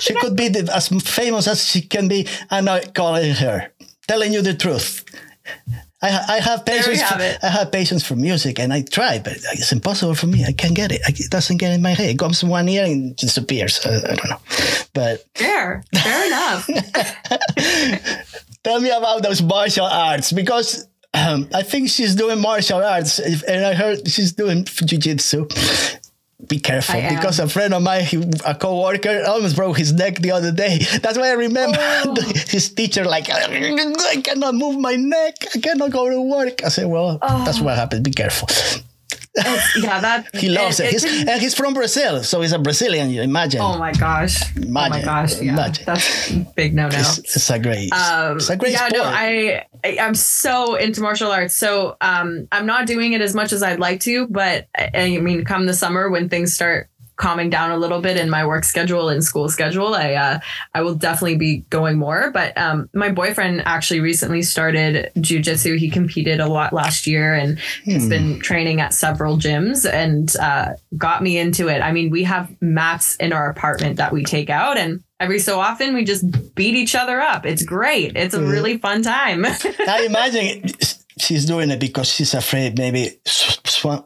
she 0.00 0.14
could 0.14 0.36
be 0.36 0.48
the, 0.48 0.70
as 0.74 0.88
famous 0.88 1.46
as 1.46 1.66
she 1.66 1.82
can 1.82 2.08
be. 2.08 2.26
I'm 2.50 2.64
not 2.64 2.94
calling 2.94 3.34
her. 3.34 3.72
Telling 4.06 4.32
you 4.32 4.42
the 4.42 4.54
truth. 4.54 5.04
I, 6.00 6.36
I 6.36 6.40
have 6.40 6.64
patience. 6.64 7.00
Have 7.00 7.20
for, 7.20 7.46
I 7.46 7.50
have 7.50 7.72
patience 7.72 8.06
for 8.06 8.14
music, 8.14 8.60
and 8.60 8.72
I 8.72 8.82
try, 8.82 9.18
but 9.18 9.34
it's 9.34 9.72
impossible 9.72 10.14
for 10.14 10.28
me. 10.28 10.44
I 10.44 10.52
can't 10.52 10.74
get 10.74 10.92
it. 10.92 11.00
it 11.06 11.30
doesn't 11.30 11.56
get 11.56 11.72
in 11.72 11.82
my 11.82 11.90
head. 11.90 12.10
It 12.10 12.18
comes 12.18 12.44
one 12.44 12.68
ear 12.68 12.84
and 12.84 13.16
disappears. 13.16 13.84
I, 13.84 13.96
I 13.96 14.14
don't 14.14 14.30
know, 14.30 14.38
but 14.94 15.24
fair, 15.34 15.82
fair 15.92 16.26
enough. 16.26 16.68
Tell 18.64 18.80
me 18.80 18.90
about 18.90 19.22
those 19.22 19.42
martial 19.42 19.86
arts 19.86 20.32
because 20.32 20.86
um, 21.14 21.48
I 21.52 21.62
think 21.62 21.88
she's 21.88 22.14
doing 22.14 22.40
martial 22.40 22.84
arts, 22.84 23.18
and 23.18 23.64
I 23.64 23.74
heard 23.74 24.08
she's 24.08 24.32
doing 24.32 24.64
jiu-jitsu 24.64 25.48
be 26.46 26.60
careful 26.60 27.00
because 27.00 27.40
a 27.40 27.48
friend 27.48 27.74
of 27.74 27.82
mine, 27.82 28.06
a 28.46 28.54
co-worker, 28.54 29.24
almost 29.26 29.56
broke 29.56 29.76
his 29.76 29.92
neck 29.92 30.18
the 30.18 30.30
other 30.30 30.52
day. 30.52 30.78
That's 31.02 31.18
why 31.18 31.30
I 31.30 31.32
remember 31.32 31.78
oh. 31.80 32.14
his 32.48 32.72
teacher 32.72 33.04
like, 33.04 33.28
I 33.30 34.20
cannot 34.22 34.54
move 34.54 34.78
my 34.78 34.94
neck. 34.94 35.34
I 35.54 35.58
cannot 35.58 35.90
go 35.90 36.08
to 36.08 36.20
work. 36.20 36.64
I 36.64 36.68
said, 36.68 36.86
well, 36.86 37.18
oh. 37.20 37.44
that's 37.44 37.60
what 37.60 37.76
happened. 37.76 38.04
Be 38.04 38.12
careful. 38.12 38.48
Yeah, 39.76 40.00
that 40.00 40.34
he 40.34 40.48
loves 40.48 40.80
it. 40.80 40.86
it. 40.86 40.92
He's, 40.92 41.04
and 41.28 41.40
he's 41.40 41.54
from 41.54 41.74
Brazil, 41.74 42.22
so 42.22 42.40
he's 42.40 42.52
a 42.52 42.58
Brazilian. 42.58 43.10
You 43.10 43.22
imagine? 43.22 43.60
Oh 43.60 43.78
my 43.78 43.92
gosh! 43.92 44.54
Imagine. 44.56 44.68
Oh 44.68 44.88
my 44.88 45.02
gosh! 45.02 45.40
Yeah, 45.40 45.52
imagine. 45.52 45.84
that's 45.86 46.30
big 46.56 46.74
no 46.74 46.88
no. 46.88 46.98
It's, 46.98 47.18
it's, 47.18 47.50
a 47.50 47.58
great. 47.58 47.92
Um, 47.92 48.36
it's 48.36 48.50
a 48.50 48.56
great. 48.56 48.72
Yeah, 48.72 48.88
sport. 48.88 48.92
no, 48.92 49.04
I, 49.04 49.64
I 49.84 49.88
am 49.98 50.14
so 50.14 50.74
into 50.74 51.00
martial 51.00 51.30
arts. 51.30 51.54
So 51.54 51.96
um, 52.00 52.48
I'm 52.52 52.66
not 52.66 52.86
doing 52.86 53.12
it 53.12 53.20
as 53.20 53.34
much 53.34 53.52
as 53.52 53.62
I'd 53.62 53.80
like 53.80 54.00
to, 54.00 54.26
but 54.28 54.66
I 54.76 55.18
mean, 55.18 55.44
come 55.44 55.66
the 55.66 55.74
summer 55.74 56.10
when 56.10 56.28
things 56.28 56.54
start 56.54 56.90
calming 57.18 57.50
down 57.50 57.70
a 57.70 57.76
little 57.76 58.00
bit 58.00 58.16
in 58.16 58.30
my 58.30 58.46
work 58.46 58.64
schedule 58.64 59.08
and 59.08 59.22
school 59.22 59.48
schedule, 59.48 59.94
I 59.94 60.14
uh, 60.14 60.40
I 60.74 60.82
will 60.82 60.94
definitely 60.94 61.36
be 61.36 61.58
going 61.68 61.98
more. 61.98 62.30
But 62.30 62.56
um, 62.56 62.88
my 62.94 63.10
boyfriend 63.10 63.62
actually 63.66 64.00
recently 64.00 64.42
started 64.42 65.10
jujitsu. 65.16 65.76
He 65.76 65.90
competed 65.90 66.40
a 66.40 66.46
lot 66.46 66.72
last 66.72 67.06
year 67.06 67.34
and 67.34 67.58
hmm. 67.84 67.90
has 67.90 68.08
been 68.08 68.40
training 68.40 68.80
at 68.80 68.94
several 68.94 69.36
gyms 69.36 69.90
and 69.90 70.34
uh, 70.36 70.74
got 70.96 71.22
me 71.22 71.36
into 71.36 71.68
it. 71.68 71.80
I 71.80 71.92
mean, 71.92 72.10
we 72.10 72.22
have 72.24 72.50
mats 72.62 73.16
in 73.16 73.32
our 73.32 73.50
apartment 73.50 73.96
that 73.96 74.12
we 74.12 74.24
take 74.24 74.48
out 74.48 74.78
and 74.78 75.02
every 75.20 75.40
so 75.40 75.58
often 75.58 75.94
we 75.94 76.04
just 76.04 76.54
beat 76.54 76.74
each 76.74 76.94
other 76.94 77.20
up. 77.20 77.44
It's 77.44 77.64
great. 77.64 78.16
It's 78.16 78.34
a 78.34 78.42
really 78.42 78.78
fun 78.78 79.02
time. 79.02 79.44
I 79.44 80.06
imagine 80.06 80.70
she's 81.20 81.44
doing 81.44 81.70
it 81.70 81.80
because 81.80 82.08
she's 82.08 82.34
afraid 82.34 82.78
maybe 82.78 83.18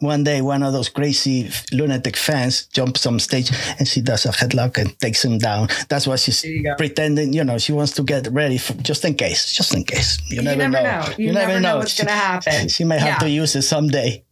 one 0.00 0.24
day 0.24 0.42
one 0.42 0.62
of 0.62 0.72
those 0.72 0.88
crazy 0.88 1.50
lunatic 1.72 2.16
fans 2.16 2.66
jumps 2.66 3.06
on 3.06 3.18
stage 3.18 3.50
and 3.78 3.86
she 3.86 4.00
does 4.00 4.26
a 4.26 4.30
headlock 4.30 4.78
and 4.78 4.98
takes 5.00 5.24
him 5.24 5.38
down. 5.38 5.68
That's 5.88 6.06
why 6.06 6.16
she's 6.16 6.44
you 6.44 6.74
pretending, 6.76 7.32
you 7.32 7.44
know, 7.44 7.58
she 7.58 7.72
wants 7.72 7.92
to 7.92 8.02
get 8.02 8.26
ready 8.28 8.58
for, 8.58 8.74
just 8.74 9.04
in 9.04 9.14
case, 9.14 9.52
just 9.52 9.74
in 9.74 9.84
case. 9.84 10.18
You, 10.30 10.36
you 10.36 10.42
never, 10.42 10.68
know. 10.68 10.82
know. 10.82 11.04
You, 11.16 11.26
you, 11.26 11.32
never, 11.32 11.60
know, 11.60 11.78
what's 11.78 11.96
going 11.96 12.08
to 12.08 12.12
happen. 12.12 12.68
She 12.68 12.84
may 12.84 12.98
have 12.98 13.08
yeah. 13.08 13.18
to 13.18 13.30
use 13.30 13.54
it 13.54 13.62
someday. 13.62 14.24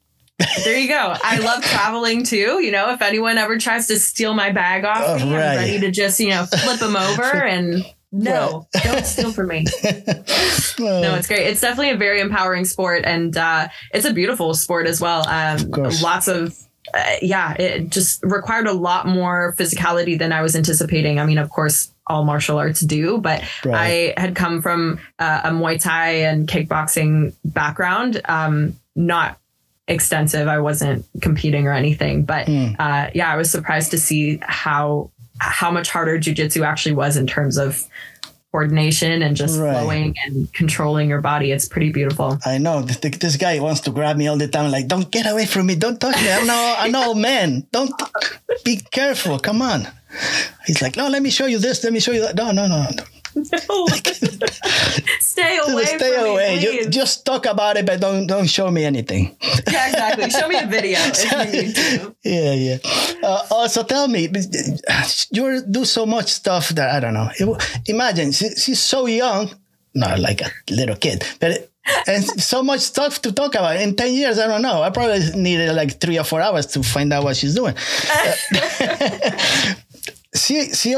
there 0.65 0.79
you 0.79 0.89
go. 0.89 1.15
I 1.23 1.39
love 1.45 1.63
traveling 1.63 2.25
too. 2.25 2.63
You 2.63 2.71
know, 2.71 2.91
if 2.93 3.03
anyone 3.03 3.39
ever 3.39 3.59
tries 3.59 3.87
to 3.89 3.99
steal 3.99 4.35
my 4.35 4.51
bag 4.51 4.85
off 4.85 5.03
oh, 5.05 5.27
me, 5.27 5.35
right. 5.35 5.51
I'm 5.51 5.57
ready 5.57 5.81
to 5.81 5.91
just, 5.91 6.19
you 6.21 6.31
know, 6.31 6.47
flip 6.47 6.81
them 6.81 6.97
over 6.97 7.23
and 7.45 7.85
no, 8.13 8.67
don't 8.83 9.07
steal 9.07 9.33
from 9.33 9.49
me. 9.49 9.65
no, 9.85 11.15
it's 11.15 11.27
great. 11.27 11.47
It's 11.47 11.61
definitely 11.61 11.91
a 11.91 11.97
very 11.97 12.21
empowering 12.21 12.65
sport, 12.65 13.05
and 13.05 13.37
uh, 13.37 13.69
it's 13.93 14.05
a 14.05 14.13
beautiful 14.13 14.55
sport 14.55 14.87
as 14.87 15.01
well. 15.01 15.27
Um, 15.29 15.73
of 15.75 16.03
lots 16.03 16.27
of 16.29 16.57
uh, 16.93 17.17
yeah, 17.23 17.55
it 17.55 17.91
just 17.91 18.23
required 18.25 18.67
a 18.67 18.73
lot 18.73 19.07
more 19.07 19.55
physicality 19.59 20.19
than 20.19 20.33
I 20.33 20.43
was 20.43 20.57
anticipating. 20.57 21.19
I 21.21 21.27
mean, 21.27 21.39
of 21.39 21.51
course, 21.51 21.93
all 22.07 22.25
martial 22.25 22.59
arts 22.59 22.81
do, 22.81 23.19
but 23.19 23.43
right. 23.65 24.15
I 24.17 24.21
had 24.21 24.35
come 24.35 24.61
from 24.63 24.99
uh, 25.19 25.43
a 25.45 25.51
Muay 25.51 25.81
Thai 25.81 26.23
and 26.23 26.49
kickboxing 26.49 27.35
background, 27.45 28.21
um, 28.25 28.77
not 28.97 29.39
extensive. 29.87 30.49
I 30.49 30.59
wasn't 30.59 31.07
competing 31.21 31.67
or 31.67 31.73
anything, 31.73 32.25
but 32.25 32.47
mm. 32.47 32.75
uh, 32.79 33.11
yeah, 33.15 33.33
I 33.33 33.37
was 33.37 33.51
surprised 33.51 33.93
to 33.93 33.99
see 33.99 34.39
how 34.43 35.11
how 35.41 35.71
much 35.71 35.91
harder 35.91 36.19
jujitsu 36.19 36.65
actually 36.65 36.95
was 36.95 37.17
in 37.17 37.27
terms 37.27 37.57
of 37.57 37.89
coordination 38.53 39.23
and 39.23 39.37
just 39.37 39.59
right. 39.59 39.73
flowing 39.73 40.15
and 40.25 40.53
controlling 40.53 41.09
your 41.09 41.21
body. 41.21 41.53
It's 41.53 41.69
pretty 41.69 41.93
beautiful. 41.93 42.39
I 42.45 42.59
know 42.59 42.83
this 42.83 43.37
guy 43.37 43.61
wants 43.61 43.81
to 43.83 43.91
grab 43.91 44.17
me 44.17 44.27
all 44.27 44.37
the 44.37 44.49
time. 44.49 44.71
Like, 44.71 44.89
don't 44.89 45.11
get 45.11 45.31
away 45.31 45.47
from 45.47 45.67
me. 45.67 45.77
Don't 45.77 46.01
touch 46.01 46.21
me. 46.21 46.31
I'm 46.31 46.47
no, 46.47 46.75
I'm 46.79 46.93
no 46.93 47.15
man. 47.29 47.67
Don't 47.73 47.93
be 48.65 48.77
careful. 48.91 49.39
Come 49.39 49.63
on. 49.63 49.87
He's 50.67 50.83
like, 50.83 50.97
no, 50.97 51.09
let 51.09 51.23
me 51.23 51.31
show 51.31 51.47
you 51.47 51.59
this. 51.59 51.85
Let 51.85 51.93
me 51.93 52.01
show 52.01 52.13
you 52.13 52.23
that. 52.23 52.35
No, 52.35 52.51
no, 52.51 52.67
no. 52.67 52.87
No. 53.35 53.87
stay 55.21 55.59
away. 55.67 55.85
Stay 55.85 56.17
away. 56.17 56.57
Me, 56.57 56.63
you, 56.63 56.89
just 56.89 57.25
talk 57.25 57.47
about 57.47 57.77
it, 57.77 57.87
but 57.87 58.01
don't 58.01 58.27
don't 58.27 58.47
show 58.49 58.71
me 58.71 58.85
anything. 58.85 59.37
Yeah, 59.71 59.89
exactly. 59.89 60.31
Show 60.31 60.49
me 60.49 60.59
a 60.59 60.67
video 60.67 60.99
if 61.03 61.31
you 61.31 61.63
need 61.63 61.75
to. 61.75 62.17
Yeah, 62.25 62.55
yeah. 62.55 62.79
Uh, 63.23 63.47
also, 63.51 63.83
tell 63.83 64.09
me, 64.09 64.29
you 65.31 65.63
do 65.63 65.85
so 65.85 66.07
much 66.07 66.33
stuff 66.33 66.71
that 66.71 66.91
I 66.91 67.01
don't 67.01 67.15
know. 67.15 67.31
Imagine 67.87 68.33
she, 68.33 68.51
she's 68.51 68.81
so 68.81 69.07
young, 69.07 69.51
not 69.95 70.19
like 70.19 70.41
a 70.43 70.51
little 70.71 70.97
kid, 70.97 71.25
but 71.41 71.71
and 72.07 72.25
so 72.25 72.63
much 72.63 72.81
stuff 72.81 73.23
to 73.23 73.33
talk 73.33 73.55
about. 73.55 73.77
In 73.77 73.97
10 73.97 74.13
years, 74.13 74.39
I 74.39 74.47
don't 74.47 74.63
know. 74.63 74.83
I 74.83 74.91
probably 74.91 75.21
needed 75.35 75.75
like 75.75 75.99
three 75.99 76.19
or 76.19 76.25
four 76.25 76.41
hours 76.41 76.67
to 76.67 76.83
find 76.83 77.13
out 77.13 77.25
what 77.25 77.37
she's 77.37 77.55
doing. 77.55 77.75
See, 80.35 80.65
see, 80.73 80.97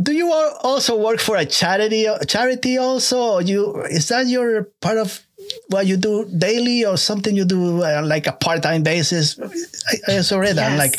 do 0.00 0.12
you 0.12 0.32
also 0.32 0.96
work 0.96 1.20
for 1.20 1.36
a 1.36 1.44
charity? 1.46 2.06
Charity 2.26 2.78
also, 2.78 3.34
or 3.34 3.42
you 3.42 3.82
is 3.90 4.08
that 4.08 4.26
your 4.26 4.64
part 4.80 4.98
of 4.98 5.20
what 5.68 5.86
you 5.86 5.96
do 5.96 6.24
daily, 6.26 6.84
or 6.84 6.96
something 6.96 7.34
you 7.34 7.44
do 7.44 7.82
uh, 7.82 8.02
like 8.04 8.26
a 8.26 8.32
part 8.32 8.62
time 8.62 8.82
basis? 8.82 9.38
I, 9.38 10.12
I 10.12 10.16
also 10.18 10.38
read 10.38 10.56
that. 10.56 10.70
I'm 10.72 10.78
like, 10.78 10.96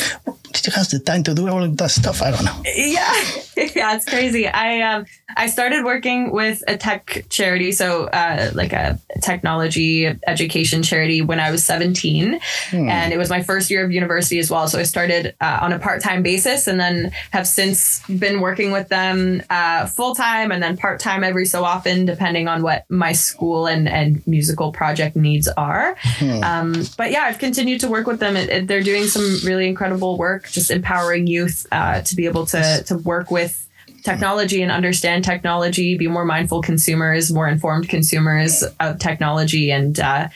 did 0.53 0.67
you 0.67 0.73
have 0.73 0.89
the 0.89 0.99
time 0.99 1.23
to 1.23 1.33
do 1.33 1.47
all 1.49 1.63
of 1.63 1.77
that 1.77 1.91
stuff? 1.91 2.21
I 2.21 2.31
don't 2.31 2.43
know. 2.45 2.61
yeah 2.65 3.13
yeah 3.75 3.95
it's 3.95 4.05
crazy 4.05 4.47
i 4.47 4.81
um 4.81 5.05
i 5.37 5.47
started 5.47 5.83
working 5.83 6.31
with 6.31 6.63
a 6.67 6.77
tech 6.77 7.25
charity 7.29 7.71
so 7.71 8.05
uh 8.05 8.51
like 8.53 8.73
a 8.73 8.99
technology 9.21 10.05
education 10.27 10.83
charity 10.83 11.21
when 11.21 11.39
i 11.39 11.51
was 11.51 11.63
17 11.63 12.39
and 12.71 13.13
it 13.13 13.17
was 13.17 13.29
my 13.29 13.41
first 13.43 13.69
year 13.69 13.83
of 13.85 13.91
university 13.91 14.39
as 14.39 14.49
well 14.49 14.67
so 14.67 14.79
i 14.79 14.83
started 14.83 15.35
uh, 15.41 15.59
on 15.61 15.73
a 15.73 15.79
part-time 15.79 16.23
basis 16.23 16.67
and 16.67 16.79
then 16.79 17.11
have 17.31 17.47
since 17.47 18.01
been 18.07 18.41
working 18.41 18.71
with 18.71 18.87
them 18.89 19.41
uh, 19.49 19.85
full-time 19.85 20.51
and 20.51 20.61
then 20.63 20.77
part-time 20.77 21.23
every 21.23 21.45
so 21.45 21.63
often 21.63 22.05
depending 22.05 22.47
on 22.47 22.61
what 22.61 22.85
my 22.89 23.11
school 23.11 23.67
and 23.67 23.87
and 23.89 24.25
musical 24.27 24.71
project 24.71 25.15
needs 25.15 25.47
are. 25.57 25.95
Um, 26.21 26.73
but 26.97 27.11
yeah 27.11 27.23
i've 27.23 27.39
continued 27.39 27.81
to 27.81 27.87
work 27.89 28.07
with 28.07 28.19
them. 28.19 28.35
It, 28.35 28.49
it- 28.49 28.67
they're 28.67 28.81
doing 28.83 29.05
some 29.07 29.39
really 29.45 29.67
incredible 29.67 30.17
work 30.17 30.47
just 30.49 30.71
empowering 30.71 31.27
youth 31.27 31.65
uh, 31.71 32.01
to 32.01 32.15
be 32.15 32.25
able 32.25 32.45
to 32.47 32.83
to 32.87 32.97
work 32.97 33.29
with 33.29 33.67
technology 34.03 34.61
and 34.61 34.71
understand 34.71 35.23
technology 35.23 35.97
be 35.97 36.07
more 36.07 36.25
mindful 36.25 36.61
consumers 36.61 37.31
more 37.31 37.47
informed 37.47 37.89
consumers 37.89 38.63
of 38.79 38.99
technology. 38.99 39.71
And 39.71 39.99
uh, 39.99 40.29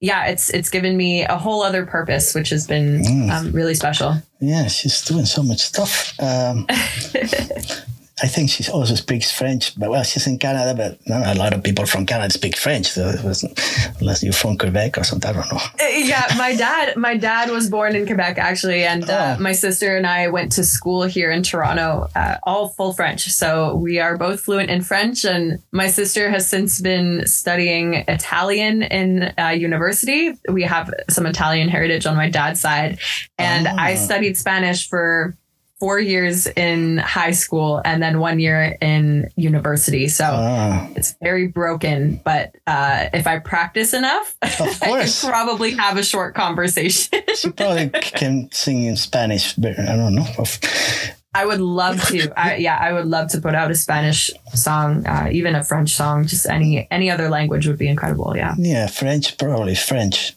yeah 0.00 0.26
it's 0.26 0.50
it's 0.50 0.70
given 0.70 0.96
me 0.96 1.24
a 1.24 1.36
whole 1.36 1.62
other 1.62 1.84
purpose 1.84 2.34
which 2.34 2.48
has 2.48 2.66
been 2.66 3.30
um, 3.30 3.52
really 3.52 3.74
special. 3.74 4.16
Yeah, 4.40 4.66
she's 4.68 5.04
doing 5.04 5.26
so 5.26 5.42
much 5.42 5.60
stuff. 5.60 6.18
Um, 6.20 6.66
I 8.22 8.26
think 8.26 8.50
she 8.50 8.70
also 8.70 8.94
speaks 8.94 9.30
French, 9.30 9.78
but 9.78 9.90
well, 9.90 10.02
she's 10.02 10.26
in 10.26 10.38
Canada, 10.38 10.74
but 10.74 10.98
not 11.08 11.34
a 11.34 11.38
lot 11.38 11.52
of 11.54 11.62
people 11.62 11.86
from 11.86 12.04
Canada 12.06 12.32
speak 12.32 12.56
French. 12.56 12.86
So 12.88 13.08
it 13.08 13.24
wasn't, 13.24 13.58
unless 14.00 14.22
you're 14.22 14.32
from 14.32 14.58
Quebec 14.58 14.98
or 14.98 15.04
something, 15.04 15.30
I 15.30 15.32
don't 15.32 15.50
know. 15.52 15.58
Uh, 15.58 15.86
yeah 15.96 16.26
my 16.36 16.54
dad 16.54 16.96
my 16.96 17.16
dad 17.16 17.50
was 17.50 17.68
born 17.68 17.94
in 17.96 18.06
quebec 18.06 18.38
actually 18.38 18.84
and 18.84 19.08
uh, 19.10 19.36
Oh. 19.38 19.42
my 19.42 19.52
sister 19.52 19.96
and 19.96 20.06
i 20.06 20.28
went 20.28 20.52
to 20.52 20.64
school 20.64 21.02
here 21.02 21.30
in 21.30 21.42
toronto 21.42 22.08
uh, 22.14 22.36
all 22.44 22.68
full 22.70 22.92
french 22.92 23.22
so 23.30 23.74
we 23.74 23.98
are 23.98 24.16
both 24.16 24.40
fluent 24.40 24.70
in 24.70 24.80
french 24.82 25.24
and 25.24 25.58
my 25.72 25.88
sister 25.88 26.30
has 26.30 26.48
since 26.48 26.80
been 26.80 27.26
studying 27.26 27.94
italian 28.08 28.82
in 28.82 29.32
uh, 29.38 29.48
university 29.48 30.32
we 30.48 30.62
have 30.62 30.92
some 31.10 31.26
italian 31.26 31.68
heritage 31.68 32.06
on 32.06 32.16
my 32.16 32.28
dad's 32.30 32.60
side 32.60 32.98
and 33.38 33.66
i 33.68 33.92
Oh. 33.92 33.96
studied 33.96 34.36
spanish 34.36 34.88
for 34.88 35.36
four 35.80 35.98
years 35.98 36.46
in 36.46 36.98
high 36.98 37.32
school 37.32 37.80
and 37.84 38.02
then 38.02 38.20
one 38.20 38.38
year 38.38 38.76
in 38.80 39.28
university 39.36 40.06
so 40.08 40.24
Ah, 40.30 40.88
it's 40.96 41.14
very 41.22 41.48
broken, 41.48 42.20
but 42.24 42.54
uh, 42.66 43.08
if 43.12 43.26
I 43.26 43.38
practice 43.38 43.94
enough, 43.94 44.36
I 44.42 44.48
can 44.48 45.30
probably 45.30 45.72
have 45.72 45.96
a 45.96 46.02
short 46.04 46.34
conversation. 46.34 47.20
she 47.34 47.50
probably 47.50 47.88
can 47.88 48.50
sing 48.52 48.84
in 48.84 48.96
Spanish, 48.96 49.54
but 49.54 49.78
I 49.78 49.96
don't 49.96 50.14
know. 50.14 50.26
I 51.34 51.46
would 51.46 51.60
love 51.60 52.02
to. 52.08 52.32
I, 52.36 52.56
yeah, 52.56 52.76
I 52.80 52.92
would 52.92 53.06
love 53.06 53.28
to 53.30 53.40
put 53.40 53.54
out 53.54 53.70
a 53.70 53.74
Spanish 53.76 54.30
song, 54.52 55.06
uh, 55.06 55.28
even 55.30 55.54
a 55.54 55.62
French 55.62 55.90
song. 55.90 56.26
Just 56.26 56.46
any 56.46 56.88
any 56.90 57.08
other 57.10 57.28
language 57.28 57.66
would 57.68 57.78
be 57.78 57.88
incredible. 57.88 58.34
Yeah. 58.36 58.54
Yeah, 58.58 58.88
French, 58.88 59.38
probably 59.38 59.76
French. 59.76 60.34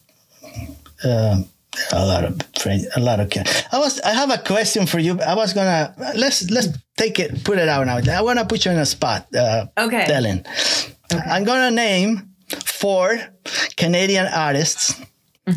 Um, 1.02 1.48
a 1.92 2.04
lot 2.06 2.24
of 2.24 2.40
friends, 2.58 2.86
a 2.96 3.00
lot 3.00 3.20
of. 3.20 3.30
Can- 3.30 3.46
I 3.72 3.78
was. 3.78 4.00
I 4.00 4.12
have 4.12 4.30
a 4.30 4.38
question 4.38 4.86
for 4.86 4.98
you. 4.98 5.20
I 5.20 5.34
was 5.34 5.52
gonna 5.52 5.94
let's 6.16 6.48
let's 6.50 6.68
take 6.96 7.18
it, 7.18 7.44
put 7.44 7.58
it 7.58 7.68
out 7.68 7.86
now. 7.86 7.98
I 7.98 8.22
want 8.22 8.38
to 8.38 8.44
put 8.44 8.64
you 8.64 8.70
in 8.72 8.78
a 8.78 8.86
spot, 8.86 9.26
uh, 9.34 9.66
Okay. 9.78 10.04
Delyn. 10.08 10.44
I'm 11.26 11.44
gonna 11.44 11.70
name 11.70 12.30
four 12.64 13.18
Canadian 13.76 14.26
artists, 14.26 14.94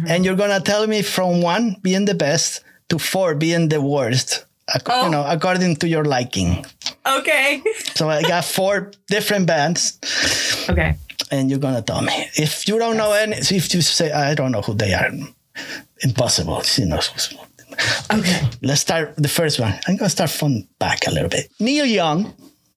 and 0.08 0.26
you're 0.26 0.36
gonna 0.36 0.60
tell 0.62 0.86
me 0.88 1.02
from 1.02 1.42
one 1.42 1.76
being 1.82 2.06
the 2.06 2.16
best 2.16 2.64
to 2.90 2.98
four 3.00 3.36
being 3.36 3.70
the 3.70 3.82
worst. 3.82 4.46
ac- 4.74 4.84
Oh. 4.90 5.06
You 5.06 5.12
know, 5.12 5.24
according 5.28 5.78
to 5.78 5.88
your 5.88 6.04
liking. 6.06 6.66
Okay. 7.06 7.62
So 7.96 8.10
I 8.10 8.22
got 8.22 8.44
four 8.58 8.92
different 9.08 9.46
bands 9.48 9.98
Okay. 10.70 10.96
and 11.32 11.50
you're 11.50 11.60
gonna 11.64 11.82
tell 11.82 12.02
me 12.02 12.14
if 12.36 12.68
you 12.68 12.78
don't 12.80 12.98
know 12.98 13.14
any. 13.14 13.36
If 13.38 13.74
you 13.74 13.82
say 13.82 14.12
I 14.12 14.36
don't 14.36 14.52
know 14.52 14.62
who 14.62 14.74
they 14.74 14.94
are, 14.94 15.12
impossible. 16.04 16.62
She 16.64 16.86
knows. 16.86 17.08
who's- 17.08 17.34
Okay. 18.12 18.42
Let's 18.64 18.82
start 18.82 19.14
the 19.18 19.28
first 19.28 19.60
one. 19.60 19.74
I'm 19.88 19.98
gonna 19.98 20.10
start 20.10 20.30
from 20.32 20.68
back 20.80 21.06
a 21.08 21.12
little 21.12 21.30
bit. 21.30 21.52
Neil 21.60 21.86
Young. 21.86 22.34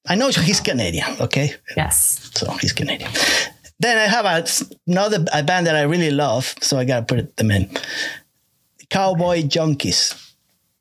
I 0.08 0.14
know 0.14 0.28
he's 0.28 0.60
Canadian. 0.60 1.06
Okay, 1.20 1.54
Yes. 1.76 2.30
so 2.34 2.50
he's 2.60 2.72
Canadian. 2.72 3.10
Then 3.78 3.96
I 3.98 4.06
have 4.08 4.24
a, 4.26 4.44
another 4.86 5.24
a 5.32 5.42
band 5.42 5.66
that 5.66 5.76
I 5.76 5.82
really 5.82 6.10
love, 6.10 6.54
so 6.60 6.78
I 6.78 6.84
gotta 6.84 7.06
put 7.06 7.36
them 7.36 7.50
in. 7.50 7.70
Cowboy 8.88 9.42
Junkies. 9.42 10.14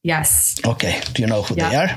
Yes. 0.04 0.56
Okay, 0.66 1.02
do 1.14 1.22
you 1.22 1.28
know 1.28 1.42
who 1.44 1.56
they 1.56 1.76
are? 1.76 1.90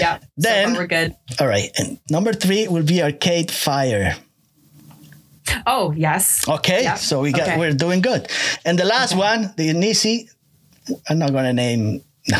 Yeah. 0.00 0.18
Then- 0.36 0.74
so 0.74 0.80
we're 0.80 0.86
good. 0.86 1.14
All 1.40 1.46
right, 1.46 1.70
and 1.78 1.98
number 2.10 2.32
three 2.32 2.66
will 2.68 2.82
be 2.84 3.02
Arcade 3.02 3.50
Fire. 3.50 4.16
Oh 5.66 5.92
yes. 5.96 6.46
Okay, 6.48 6.82
Yeah. 6.84 6.94
so 6.94 7.20
we 7.20 7.32
got 7.32 7.42
Okay. 7.48 7.58
we're 7.58 7.72
doing 7.74 8.00
good. 8.00 8.28
And 8.64 8.78
the 8.78 8.84
last 8.84 9.14
one, 9.16 9.52
the 9.56 9.72
Nisi, 9.72 10.28
I'm 11.08 11.18
not 11.18 11.32
gonna 11.32 11.52
name 11.52 12.02
no 12.28 12.38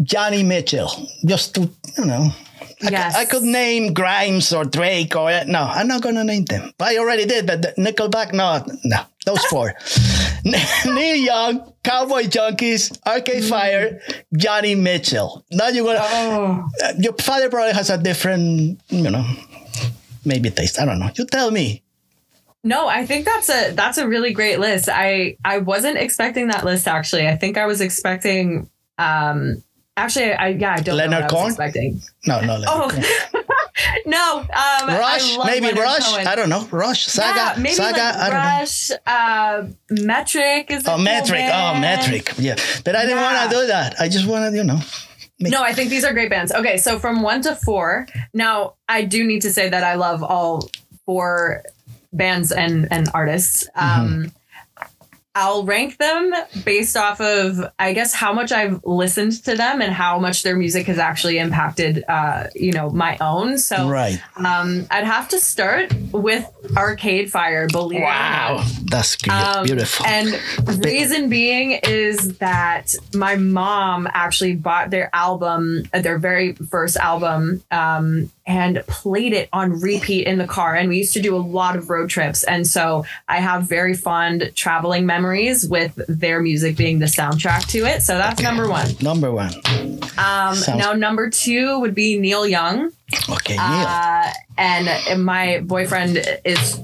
Joni 0.00 0.44
Mitchell. 0.44 0.90
Just 1.24 1.54
to 1.54 1.68
you 1.96 2.04
know, 2.04 2.30
I, 2.84 2.90
Yes. 2.90 3.14
could, 3.16 3.20
I 3.20 3.24
could 3.24 3.42
name 3.42 3.94
Grimes 3.94 4.52
or 4.52 4.64
Drake 4.64 5.16
or 5.16 5.30
no, 5.46 5.60
I'm 5.62 5.88
not 5.88 6.02
gonna 6.02 6.24
name 6.24 6.44
them. 6.44 6.72
I 6.78 6.98
already 6.98 7.24
did, 7.24 7.46
but 7.46 7.62
the 7.62 7.72
Nickelback, 7.78 8.32
no, 8.34 8.62
no, 8.84 8.98
those 9.24 9.42
four: 9.46 9.72
Neil 10.44 11.16
Young, 11.16 11.72
Cowboy 11.82 12.24
Junkies, 12.24 12.92
Arcade 13.06 13.44
Fire, 13.44 14.00
Joni 14.36 14.76
Mitchell. 14.78 15.44
Now 15.50 15.68
you're 15.68 15.84
gonna. 15.86 16.00
Oh. 16.02 16.68
uh, 16.84 16.92
your 16.98 17.14
father 17.14 17.48
probably 17.48 17.72
has 17.72 17.88
a 17.88 17.96
different, 17.96 18.80
you 18.90 19.08
know, 19.10 19.24
maybe 20.26 20.50
taste. 20.50 20.78
I 20.78 20.84
don't 20.84 20.98
know. 20.98 21.10
You 21.16 21.24
tell 21.24 21.50
me. 21.50 21.82
No, 22.66 22.88
I 22.88 23.06
think 23.06 23.24
that's 23.24 23.48
a 23.48 23.70
that's 23.72 23.96
a 23.98 24.08
really 24.08 24.32
great 24.32 24.58
list. 24.58 24.88
I 24.90 25.36
I 25.44 25.58
wasn't 25.58 25.98
expecting 25.98 26.48
that 26.48 26.64
list 26.64 26.88
actually. 26.88 27.28
I 27.28 27.36
think 27.36 27.56
I 27.56 27.66
was 27.66 27.80
expecting 27.80 28.68
um 28.98 29.62
actually 29.96 30.32
I 30.32 30.48
yeah, 30.48 30.74
I 30.74 30.80
don't 30.80 30.96
Leonard 30.96 31.10
know 31.12 31.16
what 31.20 31.24
I 31.24 31.28
Cohen? 31.28 31.44
was 31.44 31.52
expecting. 31.54 32.00
No, 32.26 32.40
no. 32.40 32.56
let 32.56 32.68
Oh. 32.68 32.88
no, 34.06 34.38
um 34.40 34.88
Rush, 34.88 35.36
maybe 35.44 35.66
Leonard 35.66 35.78
Rush. 35.78 36.08
Cohen. 36.12 36.26
I 36.26 36.34
don't 36.34 36.48
know. 36.48 36.66
Rush, 36.72 37.06
Saga, 37.06 37.38
yeah, 37.38 37.54
maybe 37.62 37.74
Saga. 37.74 37.98
like 37.98 38.16
I 38.16 38.30
don't 38.30 38.90
know. 39.06 39.12
Uh, 39.12 39.68
Metric 39.90 40.70
is 40.70 40.82
Oh, 40.88 40.98
metric. 40.98 41.42
Oh, 41.52 41.78
metric. 41.80 42.32
Yeah, 42.38 42.56
but 42.84 42.96
I 42.96 43.02
didn't 43.02 43.18
Yeah. 43.18 43.32
want 43.44 43.50
to 43.50 43.56
do 43.60 43.66
that. 43.68 43.94
I 44.00 44.08
just 44.08 44.26
wanted, 44.26 44.54
you 44.54 44.64
know. 44.64 44.80
No, 45.38 45.62
I 45.62 45.72
think 45.74 45.90
these 45.90 46.02
are 46.04 46.12
great 46.14 46.30
bands. 46.30 46.50
Okay, 46.50 46.78
so 46.78 46.98
from 46.98 47.22
one 47.22 47.42
to 47.42 47.54
four. 47.54 48.06
Now, 48.32 48.74
I 48.88 49.02
do 49.02 49.22
need 49.24 49.42
to 49.42 49.52
say 49.52 49.68
that 49.68 49.84
I 49.84 49.94
love 49.94 50.22
all 50.22 50.68
four 51.04 51.62
bands 52.12 52.52
and 52.52 52.88
and 52.90 53.08
artists. 53.14 53.68
Mm-hmm. 53.76 54.02
Um, 54.24 54.32
I'll 55.38 55.64
rank 55.64 55.98
them 55.98 56.32
based 56.64 56.96
off 56.96 57.20
of, 57.20 57.60
I 57.78 57.92
guess, 57.92 58.14
how 58.14 58.32
much 58.32 58.52
I've 58.52 58.82
listened 58.84 59.44
to 59.44 59.54
them 59.54 59.82
and 59.82 59.92
how 59.92 60.18
much 60.18 60.42
their 60.42 60.56
music 60.56 60.86
has 60.86 60.96
actually 60.98 61.36
impacted, 61.36 62.02
uh, 62.08 62.44
you 62.54 62.72
know, 62.72 62.88
my 62.88 63.18
own. 63.20 63.58
So, 63.58 63.90
Right. 63.90 64.18
um, 64.36 64.86
I'd 64.90 65.04
have 65.04 65.28
to 65.28 65.38
start 65.38 65.92
with 66.10 66.50
Arcade 66.74 67.30
Fire. 67.30 67.68
Believe 67.68 67.98
it 67.98 68.04
or. 68.04 68.06
Wow, 68.06 68.64
that's 68.84 69.16
good. 69.16 69.30
Um, 69.30 69.66
beautiful. 69.66 70.06
And 70.06 70.40
reason 70.82 71.28
being 71.28 71.80
is 71.82 72.38
that 72.38 72.94
my 73.14 73.36
mom 73.36 74.08
actually 74.14 74.56
bought 74.56 74.88
their 74.88 75.10
album, 75.12 75.82
uh, 75.92 76.00
their 76.00 76.16
very 76.16 76.54
first 76.54 76.96
album, 76.96 77.62
um, 77.70 78.30
and 78.46 78.82
played 78.86 79.32
it 79.32 79.48
on 79.52 79.80
repeat 79.80 80.26
in 80.26 80.38
the 80.38 80.46
car. 80.46 80.74
And 80.74 80.88
we 80.88 80.98
used 80.98 81.14
to 81.14 81.20
do 81.22 81.34
a 81.34 81.38
lot 81.38 81.76
of 81.76 81.90
road 81.90 82.08
trips. 82.08 82.44
And 82.44 82.66
so 82.66 83.04
I 83.28 83.38
have 83.38 83.64
very 83.68 83.94
fond 83.94 84.52
traveling 84.54 85.04
memories 85.04 85.68
with 85.68 86.00
their 86.08 86.40
music 86.40 86.76
being 86.76 87.00
the 87.00 87.06
soundtrack 87.06 87.66
to 87.70 87.78
it. 87.86 88.02
So 88.02 88.16
that's 88.16 88.40
number 88.40 88.68
one. 88.68 88.88
Number 89.02 89.32
one. 89.32 89.52
Um, 90.18 90.54
Sounds- 90.54 90.68
now, 90.78 90.92
number 90.92 91.28
two 91.28 91.80
would 91.80 91.94
be 91.94 92.18
Neil 92.18 92.46
Young. 92.46 92.92
Okay, 93.28 93.54
Neil. 93.56 93.60
Uh, 93.62 94.32
and 94.58 95.24
my 95.24 95.60
boyfriend 95.64 96.24
is 96.44 96.80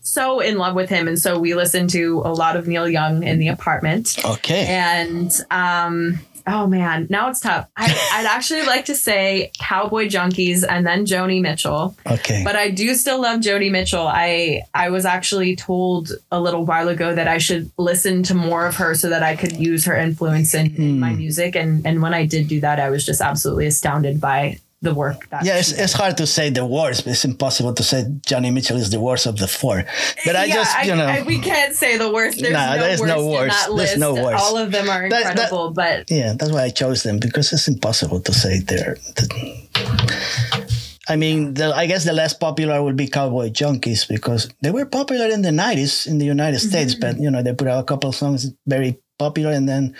so 0.00 0.40
in 0.40 0.58
love 0.58 0.74
with 0.74 0.88
him. 0.88 1.08
And 1.08 1.18
so 1.18 1.38
we 1.38 1.54
listen 1.54 1.88
to 1.88 2.22
a 2.24 2.32
lot 2.32 2.56
of 2.56 2.66
Neil 2.66 2.88
Young 2.88 3.22
in 3.22 3.38
the 3.38 3.48
apartment. 3.48 4.16
okay. 4.24 4.66
And 4.66 5.32
um, 5.50 6.20
oh 6.46 6.66
man, 6.66 7.06
now 7.10 7.28
it's 7.28 7.40
tough. 7.40 7.68
I, 7.76 7.84
I'd 8.14 8.26
actually 8.26 8.62
like 8.62 8.84
to 8.86 8.94
say 8.94 9.50
Cowboy 9.60 10.06
Junkies 10.08 10.64
and 10.68 10.86
then 10.86 11.04
Joni 11.06 11.40
Mitchell. 11.40 11.96
Okay. 12.06 12.42
But 12.44 12.56
I 12.56 12.70
do 12.70 12.94
still 12.94 13.20
love 13.20 13.40
Joni 13.40 13.70
Mitchell. 13.70 14.06
I 14.06 14.62
I 14.74 14.90
was 14.90 15.04
actually 15.04 15.56
told 15.56 16.12
a 16.30 16.40
little 16.40 16.64
while 16.64 16.88
ago 16.88 17.14
that 17.14 17.28
I 17.28 17.38
should 17.38 17.70
listen 17.78 18.22
to 18.24 18.34
more 18.34 18.66
of 18.66 18.76
her 18.76 18.94
so 18.94 19.08
that 19.10 19.22
I 19.22 19.36
could 19.36 19.56
use 19.56 19.84
her 19.86 19.96
influence 19.96 20.54
in, 20.54 20.74
in 20.76 21.00
my 21.00 21.10
Hmm. 21.10 21.18
music. 21.18 21.56
And 21.56 21.86
and 21.86 22.02
when 22.02 22.14
I 22.14 22.26
did 22.26 22.48
do 22.48 22.60
that, 22.60 22.78
I 22.80 22.90
was 22.90 23.04
just 23.04 23.20
absolutely 23.20 23.66
astounded 23.66 24.20
by 24.20 24.58
the 24.88 24.94
work 25.04 25.20
that 25.30 25.44
yeah, 25.46 25.58
it's, 25.60 25.72
it's 25.84 25.92
hard 26.02 26.14
to 26.22 26.26
say 26.36 26.46
the 26.60 26.64
worst. 26.78 27.06
It's 27.06 27.24
impossible 27.32 27.72
to 27.74 27.82
say 27.90 28.04
Joni 28.28 28.50
Mitchell 28.56 28.78
is 28.84 28.88
the 28.96 29.00
worst 29.08 29.24
of 29.30 29.34
the 29.42 29.48
four. 29.58 29.78
But 30.26 30.34
I 30.36 30.44
Yeah, 30.46 30.54
just, 30.58 30.72
you 30.88 30.94
know, 31.00 31.06
I, 31.16 31.22
we 31.32 31.38
can't 31.50 31.74
say 31.82 31.92
the 32.04 32.10
worst. 32.16 32.36
There's 32.40 32.52
Nah, 32.58 32.76
no 32.76 32.82
there's 32.82 33.00
worst 33.00 33.14
no 33.16 33.20
worst. 33.34 33.56
that 33.68 33.76
There's 33.76 33.98
no 33.98 34.12
worst. 34.24 34.42
All 34.44 34.56
of 34.64 34.68
them 34.76 34.86
are 34.94 35.04
That- 35.10 35.22
that- 35.24 35.30
incredible, 35.32 35.70
but 35.82 35.96
yeah, 36.10 36.34
that's 36.38 36.52
why 36.54 36.62
I 36.68 36.70
chose 36.82 37.02
them 37.06 37.16
because 37.26 37.52
it's 37.52 37.68
impossible 37.68 38.20
to 38.28 38.32
say 38.42 38.60
they're. 38.60 38.96
I 41.08 41.14
mean, 41.14 41.54
the, 41.54 41.72
I 41.74 41.86
guess 41.86 42.04
the 42.04 42.12
less 42.12 42.34
popular 42.34 42.82
would 42.82 42.96
be 42.96 43.06
Cowboy 43.06 43.50
Junkies 43.50 44.08
because 44.08 44.48
they 44.62 44.72
were 44.72 44.86
popular 44.86 45.26
in 45.26 45.42
the 45.42 45.50
90s 45.50 46.06
in 46.06 46.18
the 46.18 46.24
United 46.26 46.58
States, 46.58 46.94
Mm-hmm. 46.94 47.00
but, 47.00 47.20
you 47.22 47.30
know, 47.30 47.42
they 47.44 47.54
put 47.54 47.68
out 47.68 47.78
a 47.78 47.84
couple 47.84 48.10
of 48.10 48.16
songs 48.16 48.50
very 48.66 48.98
popular 49.18 49.52
and 49.52 49.68
then 49.68 49.94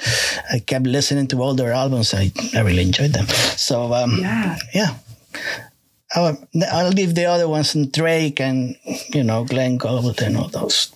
I 0.52 0.58
kept 0.60 0.86
listening 0.86 1.26
to 1.28 1.42
all 1.42 1.54
their 1.54 1.72
albums. 1.72 2.14
I, 2.14 2.30
I 2.54 2.60
really 2.60 2.82
enjoyed 2.82 3.12
them. 3.12 3.26
So, 3.56 3.92
um, 3.94 4.18
yeah. 4.20 4.56
yeah. 4.74 4.94
I'll, 6.14 6.38
I'll 6.70 6.90
leave 6.90 7.14
the 7.14 7.24
other 7.26 7.48
ones 7.48 7.74
and 7.74 7.90
Drake 7.92 8.40
and, 8.40 8.76
you 9.12 9.24
know, 9.24 9.44
Glenn 9.44 9.76
Gould 9.76 10.22
and 10.22 10.36
all 10.36 10.48
those 10.48 10.86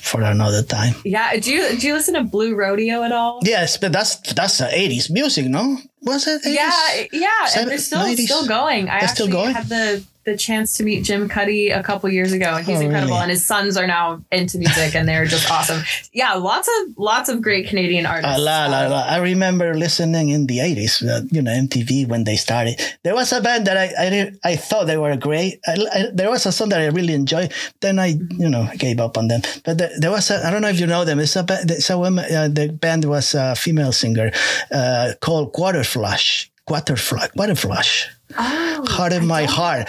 for 0.00 0.22
another 0.22 0.62
time. 0.62 0.94
Yeah. 1.04 1.36
Do 1.36 1.52
you 1.52 1.76
do 1.76 1.86
you 1.88 1.94
listen 1.94 2.14
to 2.14 2.22
Blue 2.22 2.54
Rodeo 2.54 3.02
at 3.02 3.10
all? 3.12 3.40
Yes, 3.42 3.76
but 3.76 3.92
that's 3.92 4.16
that's 4.34 4.58
the 4.58 4.66
80s 4.66 5.10
music, 5.10 5.46
no? 5.46 5.78
Was 6.02 6.26
it 6.28 6.42
80s? 6.44 6.54
Yeah, 6.54 7.06
yeah, 7.12 7.46
Seven- 7.46 7.62
and 7.62 7.70
they're 7.72 7.78
still 7.78 7.98
90s? 8.00 8.18
still 8.24 8.46
going. 8.46 8.88
I 8.88 9.00
They're 9.00 9.08
still 9.08 9.28
going? 9.28 9.52
had 9.54 9.68
the 9.68 10.04
the 10.26 10.36
chance 10.36 10.76
to 10.76 10.82
meet 10.84 11.04
Jim 11.04 11.28
Cuddy 11.28 11.70
a 11.70 11.82
couple 11.82 12.10
years 12.10 12.32
ago, 12.32 12.56
and 12.56 12.66
he's 12.66 12.78
Oh, 12.78 12.82
incredible. 12.82 13.12
really? 13.14 13.22
And 13.22 13.30
his 13.30 13.46
sons 13.46 13.76
are 13.76 13.86
now 13.86 14.20
into 14.32 14.58
music, 14.58 14.94
and 14.94 15.08
they're 15.08 15.24
just 15.24 15.48
awesome. 15.50 15.82
Yeah, 16.12 16.34
lots 16.34 16.68
of 16.68 16.98
lots 16.98 17.28
of 17.30 17.40
great 17.40 17.68
Canadian 17.68 18.04
artists. 18.06 18.36
A 18.36 18.42
lot, 18.42 18.68
a 18.70 18.88
lot. 18.90 19.08
I 19.08 19.18
remember 19.18 19.74
listening 19.74 20.30
in 20.30 20.46
the 20.48 20.58
80s, 20.58 21.02
uh, 21.06 21.22
you 21.30 21.40
know, 21.40 21.52
MTV 21.52 22.08
when 22.08 22.24
they 22.24 22.36
started. 22.36 22.80
There 23.04 23.14
was 23.14 23.32
a 23.32 23.40
band 23.40 23.66
that 23.68 23.76
I 23.78 23.86
I, 23.96 24.32
I 24.52 24.56
thought 24.56 24.86
they 24.88 24.96
were 24.98 25.16
great. 25.16 25.60
I, 25.66 25.74
I, 25.94 25.98
there 26.12 26.28
was 26.28 26.44
a 26.44 26.52
song 26.52 26.70
that 26.70 26.80
I 26.80 26.86
really 26.86 27.14
enjoyed. 27.14 27.52
Then 27.80 27.98
I, 28.00 28.18
you 28.36 28.48
know, 28.48 28.68
gave 28.76 28.98
up 28.98 29.16
on 29.16 29.28
them. 29.28 29.42
But 29.64 29.78
there, 29.78 29.90
there 29.98 30.10
was 30.10 30.30
a, 30.30 30.44
I 30.44 30.50
don't 30.50 30.60
know 30.62 30.68
if 30.74 30.80
you 30.80 30.86
know 30.88 31.04
them. 31.04 31.20
It's 31.20 31.36
a, 31.36 31.46
it's 31.48 31.88
a 31.88 31.96
woman, 31.98 32.24
uh, 32.34 32.48
the 32.48 32.68
band 32.72 33.04
was 33.04 33.34
a 33.34 33.54
female 33.54 33.92
singer 33.92 34.32
uh, 34.72 35.12
called 35.20 35.52
Quarterflash. 35.52 36.50
Quarterflash. 36.68 37.30
Quarterflash. 37.38 38.06
Oh, 38.36 38.84
Heart 38.88 39.12
of 39.12 39.22
I 39.22 39.26
My 39.26 39.44
Heart. 39.44 39.88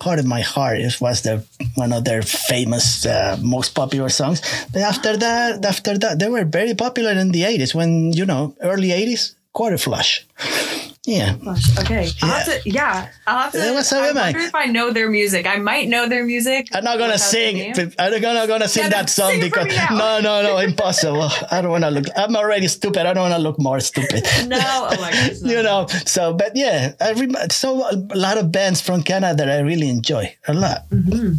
Heart 0.00 0.18
of 0.20 0.26
My 0.26 0.40
Heart 0.40 0.78
it 0.80 1.00
was 1.00 1.22
their 1.22 1.42
one 1.74 1.92
of 1.92 2.04
their 2.04 2.22
famous, 2.22 3.04
uh, 3.06 3.36
most 3.42 3.74
popular 3.74 4.08
songs. 4.08 4.40
But 4.72 4.82
after 4.82 5.16
that, 5.16 5.64
after 5.64 5.98
that, 5.98 6.18
they 6.18 6.28
were 6.28 6.44
very 6.44 6.74
popular 6.74 7.12
in 7.12 7.32
the 7.32 7.42
80s 7.42 7.74
when, 7.74 8.12
you 8.12 8.24
know, 8.24 8.54
early 8.60 8.88
80s, 8.88 9.34
Quarterflash. 9.54 10.22
Yeah. 11.06 11.36
Gosh, 11.36 11.78
Okay, 11.78 12.08
I'll 12.20 12.30
have 12.30 12.46
to. 12.46 12.68
Yeah, 12.68 13.08
I'll 13.28 13.38
have 13.42 13.52
to. 13.52 13.58
Yeah, 13.58 13.72
what's 13.74 13.92
up, 13.92 14.02
I 14.02 14.12
wonder 14.12 14.40
if 14.40 14.54
I 14.56 14.66
know 14.66 14.90
their 14.90 15.08
music. 15.08 15.46
I 15.46 15.56
might 15.56 15.88
know 15.88 16.08
their 16.08 16.24
music. 16.24 16.66
I'm 16.74 16.82
not 16.82 16.98
gonna 16.98 17.16
sing. 17.16 17.72
I'm 17.78 18.10
not 18.10 18.48
gonna, 18.48 18.66
sing 18.66 18.82
Yeah, 18.82 18.88
that 18.90 19.08
song 19.08 19.30
sing 19.30 19.40
because 19.40 19.68
no, 19.90 20.18
no, 20.18 20.42
no, 20.42 20.58
impossible. 20.70 21.30
I 21.52 21.62
don't 21.62 21.70
want 21.70 21.84
to 21.84 21.90
look. 21.90 22.06
I'm 22.16 22.34
already 22.34 22.66
stupid. 22.66 23.06
I 23.06 23.14
don't 23.14 23.30
want 23.30 23.34
to 23.34 23.40
look 23.40 23.58
more 23.58 23.78
stupid. 23.78 24.26
No, 24.46 24.58
oh 24.90 25.10
no. 25.42 25.48
you 25.48 25.62
know. 25.62 25.86
So, 26.06 26.34
but 26.34 26.52
yeah, 26.56 26.92
I 27.00 27.12
rem- 27.12 27.36
so 27.50 27.88
a 27.88 27.94
lot 28.14 28.36
of 28.36 28.50
bands 28.50 28.80
from 28.80 29.02
Canada 29.02 29.36
that 29.36 29.48
I 29.50 29.60
really 29.60 29.88
enjoy 29.88 30.34
a 30.48 30.54
lot. 30.54 30.88
Mm-hmm. 30.90 31.38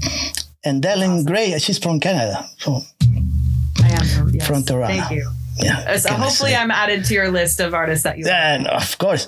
And 0.64 0.82
Delyn 0.84 1.26
Grey, 1.26 1.58
she's 1.60 1.78
from 1.78 2.00
Canada. 2.00 2.46
So 2.60 2.80
I 3.84 3.90
am 3.90 4.06
from, 4.06 4.30
yes. 4.34 4.48
From 4.48 4.64
Toronto. 4.64 4.96
Thank 4.96 5.12
you. 5.12 5.30
Yeah. 5.60 5.86
Uh, 5.88 5.98
So 5.98 6.14
hopefully. 6.14 6.56
I'm 6.56 6.72
added 6.72 7.06
to 7.06 7.14
your 7.14 7.30
list 7.30 7.60
of 7.60 7.74
artists 7.74 8.04
that 8.04 8.18
you. 8.18 8.28
And 8.28 8.68
of 8.68 8.98
course, 8.98 9.28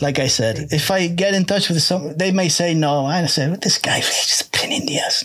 like 0.00 0.18
I 0.18 0.26
said, 0.26 0.58
if 0.72 0.90
I 0.90 1.06
get 1.06 1.34
in 1.34 1.44
touch 1.44 1.68
with 1.68 1.80
some, 1.82 2.16
they 2.16 2.32
may 2.32 2.48
say 2.48 2.74
no. 2.74 3.06
I 3.06 3.24
say, 3.26 3.48
well, 3.48 3.58
this 3.60 3.78
guy 3.78 3.98
is 3.98 4.06
just 4.06 4.42
a 4.48 4.50
pain 4.50 4.72
in 4.72 4.86
the 4.86 4.98
ass. 4.98 5.24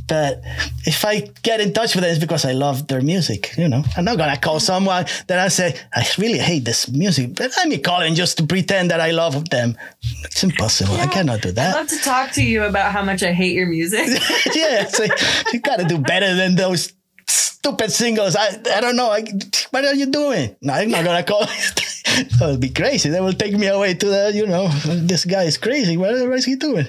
but 0.08 0.42
if 0.84 1.04
I 1.04 1.20
get 1.42 1.60
in 1.60 1.72
touch 1.72 1.94
with 1.94 2.02
them, 2.02 2.10
it's 2.10 2.20
because 2.20 2.44
I 2.44 2.52
love 2.52 2.88
their 2.88 3.00
music. 3.00 3.56
You 3.56 3.68
know, 3.68 3.84
I'm 3.96 4.04
not 4.04 4.18
gonna 4.18 4.36
call 4.36 4.58
someone 4.58 5.06
that 5.28 5.38
I 5.38 5.48
say 5.48 5.78
I 5.94 6.04
really 6.18 6.38
hate 6.38 6.64
this 6.64 6.88
music, 6.88 7.36
but 7.36 7.52
let 7.56 7.68
me 7.68 7.78
call 7.78 8.00
them 8.00 8.14
just 8.14 8.36
to 8.38 8.46
pretend 8.46 8.90
that 8.90 9.00
I 9.00 9.12
love 9.12 9.48
them. 9.50 9.76
It's 10.24 10.42
impossible. 10.42 10.96
I 10.96 11.06
cannot 11.06 11.40
do 11.42 11.52
that. 11.52 11.74
I'd 11.74 11.78
love 11.78 11.88
to 11.88 11.98
talk 11.98 12.32
to 12.32 12.42
you 12.42 12.64
about 12.64 12.92
how 12.92 13.04
much 13.04 13.22
I 13.22 13.32
hate 13.32 13.54
your 13.54 13.66
music. 13.68 14.08
yeah, 14.54 14.86
so 14.86 15.06
you 15.52 15.60
gotta 15.60 15.84
do 15.84 15.98
better 15.98 16.34
than 16.34 16.56
those 16.56 16.92
stupid 17.28 17.90
singles. 17.90 18.36
I 18.36 18.60
I 18.74 18.80
don't 18.80 18.96
know. 18.96 19.10
I, 19.10 19.24
what 19.70 19.84
are 19.84 19.94
you 19.94 20.06
doing? 20.06 20.54
No, 20.60 20.74
I'm 20.74 20.90
not 20.90 21.04
gonna 21.04 21.24
call. 21.24 21.40
that 22.04 22.38
would 22.40 22.60
be 22.60 22.68
crazy. 22.68 23.08
They 23.08 23.20
will 23.20 23.32
take 23.32 23.56
me 23.56 23.66
away 23.68 23.94
to 23.94 24.06
the. 24.06 24.32
You 24.34 24.46
know, 24.46 24.68
this 24.84 25.24
guy 25.24 25.44
is 25.44 25.56
crazy. 25.56 25.96
What 25.96 26.12
is 26.12 26.44
he 26.44 26.56
doing? 26.56 26.86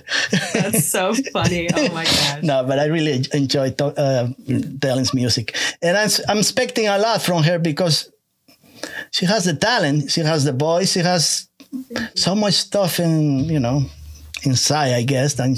That's 0.53 0.85
so 0.85 1.13
funny. 1.33 1.69
Oh 1.73 1.89
my 1.93 2.03
gosh. 2.03 2.43
no, 2.43 2.63
but 2.65 2.79
I 2.79 2.85
really 2.85 3.23
enjoy 3.33 3.71
to, 3.71 3.85
uh, 3.85 4.27
Delyn's 4.47 5.13
music, 5.13 5.55
and 5.81 5.97
I'm, 5.97 6.09
I'm 6.27 6.39
expecting 6.39 6.87
a 6.87 6.97
lot 6.97 7.21
from 7.21 7.43
her 7.43 7.57
because 7.59 8.11
she 9.11 9.25
has 9.25 9.45
the 9.45 9.55
talent, 9.55 10.11
she 10.11 10.21
has 10.21 10.43
the 10.43 10.51
voice, 10.53 10.91
she 10.91 10.99
has 10.99 11.47
so 12.15 12.35
much 12.35 12.55
stuff 12.55 12.99
in 12.99 13.45
you 13.45 13.59
know 13.59 13.83
inside. 14.43 14.93
I 14.93 15.03
guess 15.03 15.39
and 15.39 15.55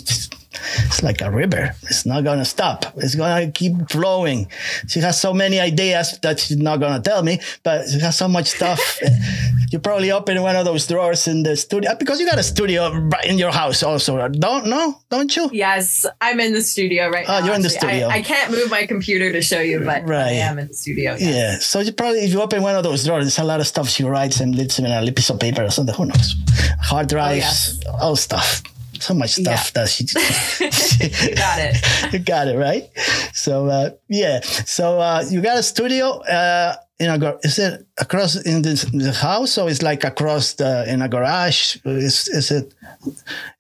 it's, 0.86 1.04
like 1.04 1.22
a 1.22 1.32
river. 1.32 1.76
It's 1.84 2.06
not 2.06 2.24
gonna 2.24 2.46
stop. 2.46 2.86
It's 2.98 3.16
gonna 3.16 3.52
keep 3.52 3.90
flowing. 3.90 4.48
She 4.88 5.00
has 5.00 5.20
so 5.20 5.34
many 5.34 5.60
ideas 5.60 6.18
that 6.22 6.40
she's 6.40 6.58
not 6.58 6.80
gonna 6.80 7.02
tell 7.02 7.24
me, 7.24 7.40
but 7.64 7.88
she 7.90 8.00
has 8.00 8.18
so 8.18 8.28
much 8.28 8.48
stuff. 8.48 9.00
you 9.72 9.80
probably 9.80 10.12
open 10.12 10.42
one 10.42 10.56
of 10.56 10.66
those 10.66 10.88
drawers 10.88 11.28
in 11.28 11.44
the 11.44 11.56
studio 11.56 11.96
because 11.96 12.20
you 12.20 12.26
got 12.26 12.40
a 12.40 12.44
studio 12.44 12.92
right 12.94 13.26
in 13.26 13.38
your 13.38 13.52
house 13.52 13.84
also. 13.84 14.28
Don't 14.30 14.68
no, 14.68 15.00
don't 15.10 15.36
you? 15.36 15.50
Yes, 15.52 16.06
I'm 16.22 16.40
in 16.40 16.54
the 16.54 16.62
studio 16.62 17.10
right 17.10 17.26
Oh, 17.28 17.40
now. 17.40 17.46
you're 17.46 17.56
in 17.56 17.62
the 17.62 17.70
studio. 17.70 18.08
I, 18.08 18.16
I 18.18 18.22
can't 18.22 18.52
move 18.52 18.70
my 18.70 18.86
computer 18.86 19.32
to 19.32 19.42
show 19.42 19.60
you, 19.60 19.80
but 19.80 20.08
Right. 20.08 20.28
I 20.28 20.32
am 20.50 20.60
in 20.60 20.68
the 20.68 20.74
studio. 20.74 21.16
yes. 21.20 21.22
Yeah. 21.22 21.60
So 21.60 21.80
you 21.80 21.92
probably, 21.92 22.20
if 22.20 22.32
you 22.32 22.42
open 22.42 22.62
one 22.62 22.76
of 22.76 22.84
those 22.84 23.04
drawers, 23.04 23.24
there's 23.26 23.40
a 23.40 23.44
lot 23.44 23.60
of 23.60 23.68
stuff 23.68 23.90
she 23.90 24.04
writes 24.04 24.40
and 24.40 24.56
leaves 24.56 24.80
in 24.80 24.86
a 24.86 25.12
piece 25.12 25.30
of 25.30 25.40
paper 25.40 25.64
or 25.64 25.70
something. 25.70 25.96
Who 25.96 26.06
knows? 26.06 26.36
Hard 26.82 27.06
oh, 27.06 27.10
drives, 27.10 27.80
all 28.02 28.16
stuff. 28.16 28.64
So 29.00 29.14
much 29.14 29.32
stuff 29.36 29.74
that 29.74 29.90
she. 29.90 30.06
Got 31.36 31.60
it. 31.60 32.14
you 32.14 32.20
got 32.34 32.48
it 32.48 32.58
right. 32.58 32.90
So 33.34 33.68
uh, 33.68 33.92
yeah. 34.10 34.42
So 34.42 35.00
uh, 35.00 35.24
you 35.30 35.42
got 35.42 35.58
a 35.58 35.64
studio. 35.64 36.20
Uh, 36.24 36.76
in 37.00 37.10
a 37.10 37.38
is 37.44 37.60
it 37.60 37.86
across 38.00 38.36
in 38.36 38.64
this, 38.64 38.82
the 38.86 39.12
house 39.12 39.58
or 39.58 39.70
is 39.70 39.84
like 39.84 40.04
across 40.04 40.54
the 40.54 40.84
in 40.92 41.02
a 41.02 41.08
garage? 41.08 41.78
Is 41.86 42.28
is 42.28 42.50
it 42.52 42.74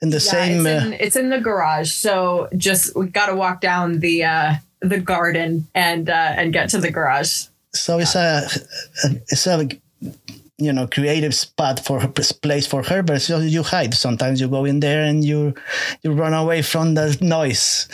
in 0.01 0.09
the 0.09 0.17
Yeah, 0.17 0.31
same? 0.31 0.65
it's, 0.65 0.83
uh, 0.83 0.85
in, 0.87 0.93
it's 0.93 1.15
in 1.15 1.29
the 1.29 1.39
garage. 1.39 1.91
So 1.91 2.49
just 2.57 2.95
we 2.95 3.07
got 3.07 3.27
to 3.27 3.35
walk 3.35 3.61
down 3.61 3.99
the 3.99 4.23
uh, 4.23 4.53
the 4.81 4.99
garden 4.99 5.67
and 5.75 6.09
uh, 6.09 6.33
and 6.35 6.51
get 6.51 6.69
to 6.69 6.79
the 6.79 6.91
garage. 6.91 7.45
So 7.73 7.99
it's 7.99 8.15
a, 8.15 8.47
it's 9.29 9.45
a, 9.45 9.67
you 10.59 10.73
know, 10.73 10.87
creative 10.87 11.35
spot 11.35 11.79
for 11.79 11.99
her, 11.99 12.07
place 12.07 12.65
for 12.65 12.81
her, 12.83 13.03
but 13.03 13.21
so 13.21 13.39
you 13.39 13.61
hide. 13.63 13.93
Sometimes 13.93 14.41
you 14.41 14.47
go 14.47 14.65
in 14.65 14.79
there 14.79 15.03
and 15.03 15.23
you, 15.23 15.53
you 16.01 16.11
run 16.13 16.33
away 16.33 16.61
from 16.63 16.95
the 16.95 17.15
noise. 17.21 17.87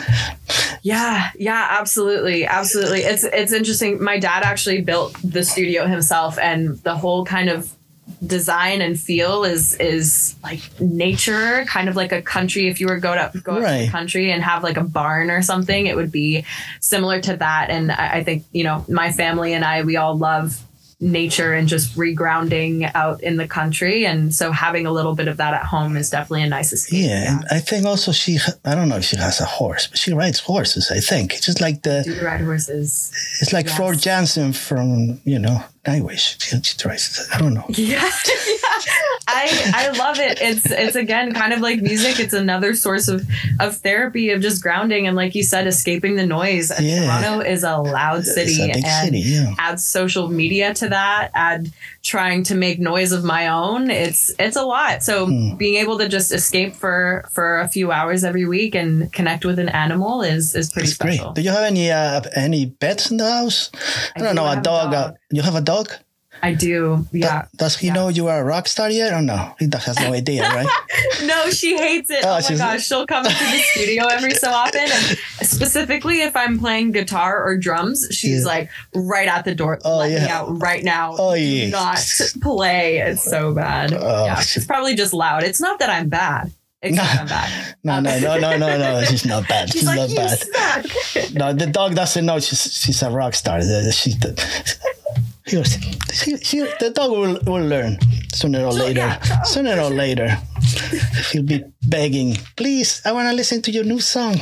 Yeah, 0.82 1.30
yeah, 1.38 1.68
absolutely, 1.80 2.46
absolutely. 2.46 3.00
It's 3.00 3.24
it's 3.24 3.52
interesting. 3.52 4.02
My 4.02 4.18
dad 4.18 4.42
actually 4.44 4.80
built 4.82 5.16
the 5.22 5.44
studio 5.44 5.86
himself, 5.86 6.38
and 6.38 6.78
the 6.84 6.94
whole 6.96 7.24
kind 7.24 7.48
of 7.48 7.70
design 8.26 8.82
and 8.82 9.00
feel 9.00 9.44
is 9.44 9.74
is 9.80 10.34
like 10.42 10.60
nature, 10.80 11.64
kind 11.66 11.88
of 11.88 11.96
like 11.96 12.12
a 12.12 12.20
country. 12.22 12.68
If 12.68 12.80
you 12.80 12.86
were 12.86 12.98
go 12.98 13.14
to 13.14 13.30
go 13.40 13.56
to 13.56 13.60
Right. 13.62 13.86
the 13.86 13.90
country 13.90 14.30
and 14.30 14.42
have 14.42 14.62
like 14.62 14.76
a 14.76 14.84
barn 14.84 15.30
or 15.30 15.40
something, 15.42 15.86
it 15.86 15.96
would 15.96 16.12
be 16.12 16.44
similar 16.80 17.20
to 17.22 17.36
that. 17.36 17.70
And 17.70 17.90
I, 17.90 18.16
I 18.16 18.24
think 18.24 18.44
you 18.52 18.64
know 18.64 18.84
my 18.88 19.10
family 19.12 19.54
and 19.54 19.64
I 19.64 19.82
we 19.82 19.96
all 19.96 20.16
love 20.16 20.60
nature 21.04 21.52
and 21.52 21.68
just 21.68 21.94
regrounding 21.96 22.90
out 22.94 23.22
in 23.22 23.36
the 23.36 23.46
country 23.46 24.06
and 24.06 24.34
so 24.34 24.50
having 24.52 24.86
a 24.86 24.90
little 24.90 25.14
bit 25.14 25.28
of 25.28 25.36
that 25.36 25.52
at 25.52 25.62
home 25.64 25.96
is 25.98 26.08
definitely 26.08 26.42
a 26.42 26.48
nice 26.48 26.72
escape 26.72 27.04
Yeah, 27.04 27.30
and 27.32 27.44
I 27.50 27.58
think 27.60 27.84
also 27.84 28.10
she, 28.10 28.38
I 28.64 28.74
don't 28.74 28.88
know 28.88 28.96
if 28.96 29.04
she 29.04 29.16
has 29.18 29.38
a 29.40 29.44
horse, 29.44 29.86
but 29.86 29.98
she 29.98 30.12
rides 30.14 30.40
horses. 30.40 30.90
I 30.90 31.00
think 31.00 31.34
it's 31.34 31.44
just 31.44 31.60
like 31.60 31.82
the, 31.82 32.02
do 32.04 32.14
you 32.14 32.24
ride 32.24 32.40
horses 32.40 33.12
it's 33.40 33.52
like 33.52 33.66
Yes. 33.66 33.76
Floor 33.76 33.94
Jansen 33.94 34.52
from 34.54 35.20
you 35.24 35.38
know 35.38 35.62
Nightwish. 35.84 36.42
She, 36.42 36.56
she 36.62 36.76
tries. 36.78 37.28
I 37.34 37.38
don't 37.38 37.52
know. 37.54 37.66
Yeah. 37.76 38.10
I 39.34 39.72
I 39.74 39.98
love 39.98 40.18
it. 40.20 40.38
It's 40.40 40.70
it's 40.70 40.96
again 40.96 41.32
kind 41.34 41.52
of 41.52 41.60
like 41.60 41.80
music. 41.82 42.20
It's 42.20 42.32
another 42.34 42.74
source 42.74 43.08
of 43.08 43.26
of 43.60 43.76
therapy 43.78 44.30
of 44.30 44.40
just 44.40 44.62
grounding 44.62 45.06
and 45.06 45.16
like 45.16 45.34
you 45.34 45.42
said, 45.42 45.66
escaping 45.66 46.14
the 46.16 46.26
noise. 46.26 46.70
And 46.70 46.86
Yeah. 46.86 47.06
Toronto 47.20 47.40
is 47.44 47.64
a 47.64 47.76
loud 47.78 48.24
city, 48.24 48.52
it's 48.52 48.58
a 48.60 48.66
big 48.66 48.84
and 48.84 49.04
city, 49.06 49.18
yeah. 49.20 49.54
add 49.58 49.80
social 49.80 50.28
media 50.28 50.72
to 50.74 50.88
that. 50.90 51.30
Add 51.34 51.72
trying 52.02 52.44
to 52.44 52.54
make 52.54 52.78
noise 52.78 53.12
of 53.12 53.24
my 53.24 53.48
own. 53.48 53.90
It's 53.90 54.30
it's 54.38 54.56
a 54.56 54.62
lot. 54.62 55.02
So 55.02 55.26
Hmm. 55.26 55.56
being 55.56 55.76
able 55.76 55.98
to 55.98 56.08
just 56.08 56.32
escape 56.32 56.74
for 56.76 57.24
for 57.32 57.60
a 57.60 57.68
few 57.68 57.90
hours 57.92 58.24
every 58.24 58.46
week 58.46 58.74
and 58.74 59.12
connect 59.12 59.44
with 59.44 59.58
an 59.58 59.68
animal 59.70 60.22
is 60.22 60.54
is 60.54 60.70
pretty 60.70 60.88
It's 60.88 60.98
great. 60.98 61.20
Do 61.34 61.40
you 61.42 61.50
have 61.50 61.64
any 61.64 61.90
uh, 61.90 62.20
any 62.36 62.66
pets 62.66 63.10
in 63.10 63.16
the 63.16 63.30
house? 63.30 63.70
I, 63.74 64.20
I 64.20 64.22
don't 64.22 64.34
do 64.34 64.36
know. 64.36 64.44
A 64.46 64.50
have 64.50 64.58
a 64.58 64.62
dog. 64.62 64.92
dog. 64.92 65.10
uh, 65.10 65.14
you 65.30 65.42
have 65.42 65.54
a 65.56 65.60
dog? 65.60 65.88
I 66.44 66.52
do. 66.54 67.06
Yeah. 67.12 67.46
Does 67.56 67.76
he 67.78 67.86
Yeah. 67.88 67.94
know 67.94 68.08
you 68.08 68.28
are 68.28 68.40
a 68.40 68.44
rock 68.44 68.68
star 68.68 68.90
yet 68.90 69.12
or 69.12 69.22
no? 69.22 69.54
He 69.58 69.68
has 69.72 69.98
no 70.00 70.12
idea, 70.22 70.42
right? 70.48 70.66
No, 71.24 71.48
she 71.50 71.76
hates 71.76 72.10
it. 72.10 72.22
Oh, 72.24 72.38
Oh, 72.38 72.40
my 72.52 72.56
gosh, 72.56 72.86
she'll 72.86 73.06
come 73.06 73.24
into 73.24 73.38
the 73.52 73.62
studio 73.72 74.06
every 74.06 74.34
so 74.34 74.50
often, 74.50 74.80
and 74.82 75.18
specifically 75.46 76.20
if 76.22 76.34
I'm 76.36 76.58
playing 76.58 76.92
guitar 76.92 77.42
or 77.42 77.56
drums, 77.56 78.06
she's 78.10 78.40
Yeah. 78.42 78.46
like 78.54 78.70
right 78.94 79.28
at 79.28 79.44
the 79.44 79.54
door. 79.54 79.78
Oh, 79.84 79.98
Let 79.98 80.10
me 80.10 80.28
out 80.28 80.60
right 80.60 80.84
now. 80.84 81.14
Oh, 81.18 81.34
Do 81.34 81.40
yeah. 81.40 81.70
Not 81.70 81.98
play. 82.42 82.98
It's 82.98 83.22
so 83.24 83.52
bad. 83.54 83.92
Oh, 83.94 84.26
yeah, 84.26 84.40
she- 84.40 84.58
it's 84.60 84.66
probably 84.66 84.94
just 84.94 85.12
loud. 85.14 85.42
It's 85.44 85.60
not 85.60 85.78
that 85.78 85.88
I'm 85.90 86.08
bad. 86.08 86.52
It's 86.82 86.96
not 86.98 87.28
bad. 87.28 87.76
No, 87.82 88.00
no, 88.00 88.18
no, 88.20 88.36
no, 88.38 88.58
no, 88.58 88.76
no. 88.76 89.04
She's 89.08 89.24
not 89.24 89.48
bad. 89.48 89.70
She's 89.72 89.80
She's 89.80 89.88
like, 89.88 90.10
not 90.10 90.16
bad. 90.16 90.84
suck. 90.90 91.32
No, 91.32 91.52
the 91.54 91.66
dog 91.66 91.94
doesn't 91.94 92.26
know 92.26 92.38
she's 92.40 92.60
she's 92.82 93.00
a 93.02 93.08
rock 93.10 93.32
star. 93.34 93.60
The- 93.64 94.44
The, 95.46 95.60
he 96.24 96.36
she, 96.38 96.60
the 96.80 96.90
dog 96.90 97.10
will, 97.10 97.38
will 97.44 97.66
learn 97.66 97.98
sooner 98.32 98.64
or 98.64 98.72
later. 98.72 99.00
yeah. 99.00 99.42
Sooner 99.42 99.78
or 99.78 99.90
later, 99.90 100.38
he'll 101.30 101.42
be 101.42 101.62
begging, 101.86 102.36
"Please, 102.56 103.02
I 103.04 103.12
want 103.12 103.28
to 103.28 103.34
listen 103.34 103.60
to 103.62 103.70
your 103.70 103.84
new 103.84 104.00
song." 104.00 104.36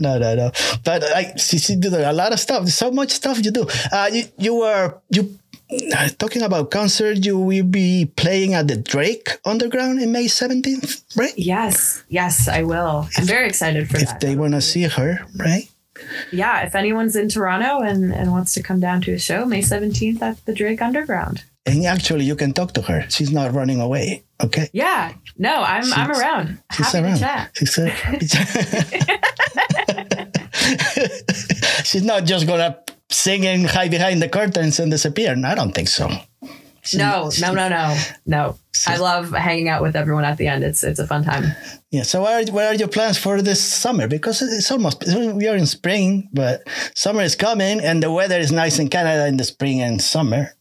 no, 0.00 0.18
no, 0.18 0.34
no. 0.34 0.50
But 0.84 1.02
like, 1.12 1.38
she, 1.38 1.58
she 1.58 1.76
do 1.76 1.94
a 1.94 2.12
lot 2.12 2.32
of 2.32 2.40
stuff. 2.40 2.62
There's 2.62 2.74
so 2.74 2.90
much 2.90 3.12
stuff 3.12 3.44
you 3.44 3.50
do. 3.52 3.66
Uh, 3.92 4.10
you, 4.12 4.24
you 4.38 4.54
were 4.56 4.94
you 5.10 5.38
uh, 5.96 6.08
talking 6.18 6.42
about 6.42 6.70
concert. 6.70 7.24
You 7.24 7.38
will 7.38 7.64
be 7.64 8.06
playing 8.16 8.54
at 8.54 8.66
the 8.68 8.76
Drake 8.76 9.38
Underground 9.44 10.00
in 10.00 10.10
May 10.12 10.26
17th, 10.26 11.16
right? 11.16 11.34
Yes, 11.36 12.02
yes, 12.08 12.48
I 12.48 12.62
will. 12.64 13.06
I'm 13.16 13.24
very 13.26 13.46
excited 13.46 13.88
for 13.88 13.98
if 13.98 14.08
that. 14.08 14.20
they 14.20 14.34
want 14.34 14.54
to 14.54 14.60
see 14.60 14.82
her, 14.84 15.20
right? 15.36 15.68
Yeah, 16.32 16.62
if 16.62 16.74
anyone's 16.74 17.16
in 17.16 17.28
Toronto 17.28 17.80
and, 17.80 18.12
and 18.12 18.30
wants 18.32 18.52
to 18.54 18.62
come 18.62 18.80
down 18.80 19.00
to 19.02 19.12
a 19.12 19.18
show, 19.18 19.44
May 19.44 19.60
17th 19.62 20.22
at 20.22 20.44
the 20.46 20.54
Drake 20.54 20.82
Underground. 20.82 21.44
And 21.66 21.84
actually, 21.84 22.24
you 22.24 22.36
can 22.36 22.52
talk 22.52 22.72
to 22.74 22.82
her. 22.82 23.04
She's 23.10 23.30
not 23.30 23.52
running 23.52 23.80
away. 23.80 24.24
Okay. 24.42 24.68
Yeah, 24.72 25.12
no, 25.36 25.62
I'm 25.62 25.92
I'm 25.92 26.10
around. 26.10 26.58
She's 26.72 26.86
Happy 26.90 27.04
around. 27.04 27.14
to 27.16 27.20
chat. 27.20 27.50
She's, 27.54 27.78
uh, 27.78 27.90
she's 31.84 32.02
not 32.02 32.24
just 32.24 32.46
gonna 32.46 32.78
sing 33.10 33.46
and 33.46 33.66
hide 33.66 33.90
behind 33.90 34.22
the 34.22 34.28
curtains 34.28 34.80
and 34.80 34.90
disappear. 34.90 35.36
I 35.44 35.54
don't 35.54 35.72
think 35.72 35.88
so. 35.88 36.08
No, 36.94 37.30
no, 37.40 37.52
no, 37.52 37.68
no, 37.68 37.98
no. 38.24 38.56
I 38.86 38.96
love 38.96 39.32
hanging 39.32 39.68
out 39.68 39.82
with 39.82 39.96
everyone 39.96 40.24
at 40.24 40.38
the 40.38 40.46
end. 40.46 40.64
It's 40.64 40.84
it's 40.84 40.98
a 41.00 41.06
fun 41.06 41.24
time. 41.24 41.44
Yeah. 41.90 42.02
So, 42.04 42.20
what 42.22 42.48
are, 42.48 42.52
what 42.52 42.64
are 42.66 42.74
your 42.74 42.88
plans 42.88 43.18
for 43.18 43.42
this 43.42 43.60
summer? 43.60 44.06
Because 44.06 44.42
it's 44.42 44.70
almost 44.70 45.04
we 45.06 45.48
are 45.48 45.56
in 45.56 45.66
spring, 45.66 46.28
but 46.32 46.68
summer 46.94 47.22
is 47.22 47.34
coming, 47.34 47.80
and 47.80 48.02
the 48.02 48.12
weather 48.12 48.38
is 48.38 48.52
nice 48.52 48.78
in 48.78 48.88
Canada 48.88 49.26
in 49.26 49.36
the 49.36 49.44
spring 49.44 49.80
and 49.80 50.00
summer. 50.00 50.54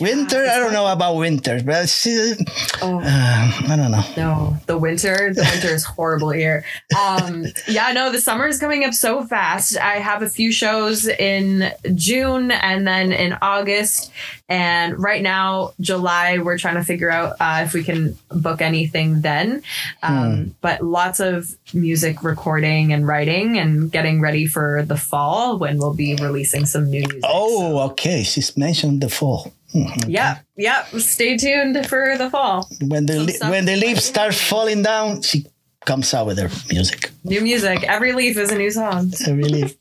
winter, 0.00 0.44
I 0.44 0.58
don't 0.58 0.72
know 0.72 0.88
about 0.88 1.14
winter, 1.14 1.60
but 1.64 1.84
it's, 1.84 2.06
uh, 2.06 2.34
Oh 2.82 2.98
I 2.98 3.76
don't 3.76 3.92
know. 3.92 4.04
no, 4.16 4.56
the 4.66 4.76
winter, 4.76 5.32
the 5.32 5.48
winter 5.52 5.68
is 5.68 5.84
horrible 5.84 6.30
here. 6.30 6.64
Um, 6.98 7.44
yeah, 7.68 7.92
no, 7.92 8.10
the 8.10 8.20
summer 8.20 8.48
is 8.48 8.58
coming 8.58 8.84
up 8.84 8.94
so 8.94 9.24
fast. 9.24 9.78
I 9.78 10.00
have 10.00 10.22
a 10.22 10.28
few 10.28 10.50
shows 10.50 11.06
in 11.06 11.72
June 11.94 12.50
and 12.50 12.84
then 12.84 13.12
in 13.12 13.38
August, 13.40 14.10
and 14.48 15.00
right 15.00 15.22
now 15.22 15.74
July. 15.80 16.38
We're 16.38 16.58
trying 16.58 16.76
to 16.76 16.84
figure 16.84 17.10
out 17.10 17.27
uh, 17.40 17.62
if 17.64 17.72
we 17.74 17.82
can 17.84 18.16
book 18.30 18.60
anything 18.60 19.20
then. 19.22 19.62
Um, 20.02 20.54
But 20.60 20.82
lots 20.82 21.20
of 21.20 21.56
music 21.74 22.22
recording 22.22 22.92
and 22.92 23.06
writing 23.06 23.58
and 23.58 23.90
getting 23.90 24.20
ready 24.20 24.46
for 24.46 24.82
the 24.86 24.96
fall 24.96 25.58
when 25.58 25.78
we'll 25.78 25.94
be 25.94 26.14
releasing 26.16 26.66
some 26.66 26.90
new 26.90 27.00
music. 27.02 27.20
Oh, 27.24 27.78
okay. 27.90 28.22
She's 28.22 28.56
mentioned 28.56 29.00
the 29.00 29.08
fall. 29.08 29.52
Mhm. 29.74 30.04
Yeah, 30.08 30.38
yeah. 30.56 30.84
Stay 30.98 31.36
tuned 31.36 31.76
for 31.86 32.16
the 32.16 32.30
fall. 32.30 32.68
When 32.80 33.04
the 33.06 33.28
stuff 33.28 33.50
when 33.50 33.66
the 33.66 33.76
leaves 33.76 34.04
start 34.04 34.34
falling 34.34 34.82
down, 34.82 35.20
she 35.22 35.44
comes 35.84 36.12
out 36.14 36.26
with 36.26 36.38
her 36.38 36.50
music. 36.72 37.10
New 37.24 37.40
music. 37.42 37.84
Every 37.84 38.12
leaf 38.12 38.36
is 38.38 38.50
a 38.50 38.56
new 38.56 38.70
song. 38.70 39.12
I 39.26 39.30
really. 39.32 39.62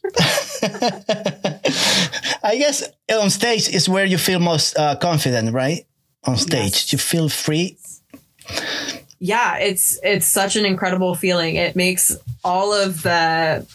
I 2.43 2.55
guess 2.57 2.83
on 3.11 3.29
stage 3.29 3.69
is 3.69 3.89
where 3.89 4.05
you 4.05 4.17
feel 4.17 4.39
most 4.39 4.77
uh, 4.77 4.95
confident, 4.95 5.53
right? 5.53 5.85
On 6.28 6.38
stage, 6.38 6.73
Yes. 6.73 6.91
you 6.93 6.99
feel 6.99 7.30
free. 7.30 7.78
Yeah, 9.19 9.57
it's 9.57 9.97
it's 10.03 10.28
such 10.28 10.55
an 10.55 10.65
incredible 10.65 11.15
feeling. 11.15 11.55
It 11.55 11.75
makes 11.75 12.15
all 12.43 12.73
of 12.73 13.01
the, 13.01 13.65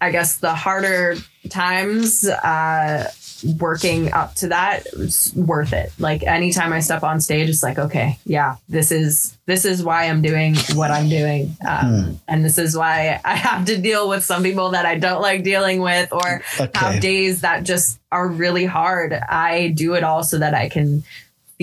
I 0.00 0.10
guess, 0.10 0.36
the 0.36 0.54
harder 0.54 1.16
times 1.50 2.24
uh, 2.28 3.10
working 3.58 4.12
up 4.12 4.34
to 4.36 4.48
that 4.48 4.86
worth 5.34 5.72
it. 5.72 5.92
Like 5.98 6.22
anytime 6.22 6.72
I 6.72 6.78
step 6.80 7.02
on 7.02 7.20
stage, 7.20 7.48
it's 7.48 7.62
like, 7.62 7.78
okay, 7.78 8.18
yeah, 8.24 8.56
this 8.68 8.92
is 8.92 9.36
this 9.46 9.64
is 9.64 9.82
why 9.82 10.04
I'm 10.04 10.22
doing 10.22 10.54
what 10.74 10.90
I'm 10.92 11.08
doing, 11.08 11.56
um, 11.68 12.20
and 12.28 12.44
this 12.44 12.56
is 12.56 12.76
why 12.76 13.20
I 13.24 13.34
have 13.34 13.64
to 13.66 13.76
deal 13.76 14.08
with 14.08 14.24
some 14.24 14.42
people 14.44 14.70
that 14.70 14.86
I 14.86 14.96
don't 14.96 15.20
like 15.20 15.42
dealing 15.42 15.80
with, 15.80 16.12
or 16.12 16.40
Okay. 16.60 16.78
have 16.78 17.00
days 17.00 17.40
that 17.40 17.64
just 17.64 17.98
are 18.12 18.28
really 18.28 18.64
hard. 18.64 19.12
I 19.12 19.68
do 19.74 19.94
it 19.94 20.04
all 20.04 20.22
so 20.22 20.38
that 20.38 20.54
I 20.54 20.68
can 20.68 21.02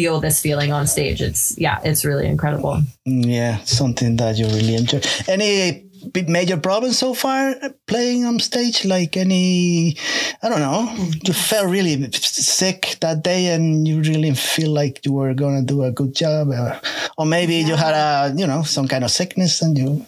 feel 0.02 0.20
this 0.20 0.42
feeling 0.42 0.72
on 0.72 0.88
stage. 0.88 1.22
It's 1.22 1.56
yeah, 1.58 1.80
it's 1.84 2.04
really 2.04 2.26
incredible. 2.26 2.82
Yeah, 3.06 3.58
something 3.66 4.18
that 4.18 4.38
you 4.38 4.48
really 4.48 4.76
enjoy. 4.76 5.02
Any 5.28 5.86
big 6.12 6.28
major 6.28 6.58
problems 6.58 6.98
so 6.98 7.14
far 7.14 7.54
playing 7.86 8.26
on 8.26 8.40
stage? 8.40 8.84
Like 8.84 9.16
any, 9.16 9.96
I 10.42 10.50
don't 10.50 10.60
know, 10.60 10.90
you 11.24 11.34
felt 11.34 11.70
really 11.70 12.12
sick 12.12 12.98
that 13.02 13.24
day 13.24 13.54
and 13.54 13.88
you 13.88 14.02
really 14.02 14.34
feel 14.34 14.72
like 14.72 15.06
you 15.06 15.14
were 15.14 15.36
gonna 15.36 15.62
do 15.62 15.84
a 15.84 15.92
good 15.92 16.16
job, 16.16 16.50
or, 16.50 16.82
or 17.18 17.26
maybe 17.26 17.56
you 17.56 17.76
had 17.76 17.94
a, 17.94 18.34
you 18.36 18.48
know, 18.48 18.64
some 18.64 18.88
kind 18.88 19.04
of 19.04 19.12
sickness 19.12 19.62
and 19.62 19.78
you. 19.78 20.06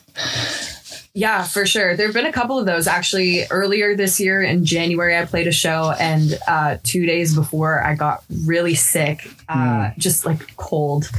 Yeah, 1.15 1.43
for 1.43 1.67
sure. 1.67 1.95
There 1.95 2.07
have 2.07 2.13
been 2.15 2.25
a 2.25 2.31
couple 2.31 2.57
of 2.57 2.65
those 2.65 2.87
actually. 2.87 3.43
Earlier 3.51 3.95
this 3.95 4.19
year 4.19 4.41
in 4.41 4.65
January, 4.65 5.15
I 5.15 5.25
played 5.25 5.45
a 5.47 5.51
show, 5.51 5.91
and 5.99 6.39
uh, 6.47 6.77
two 6.83 7.05
days 7.05 7.35
before, 7.35 7.83
I 7.83 7.93
got 7.93 8.23
really 8.45 8.73
sick, 8.73 9.29
uh, 9.47 9.91
just 9.99 10.25
like 10.25 10.55
cold, 10.57 11.11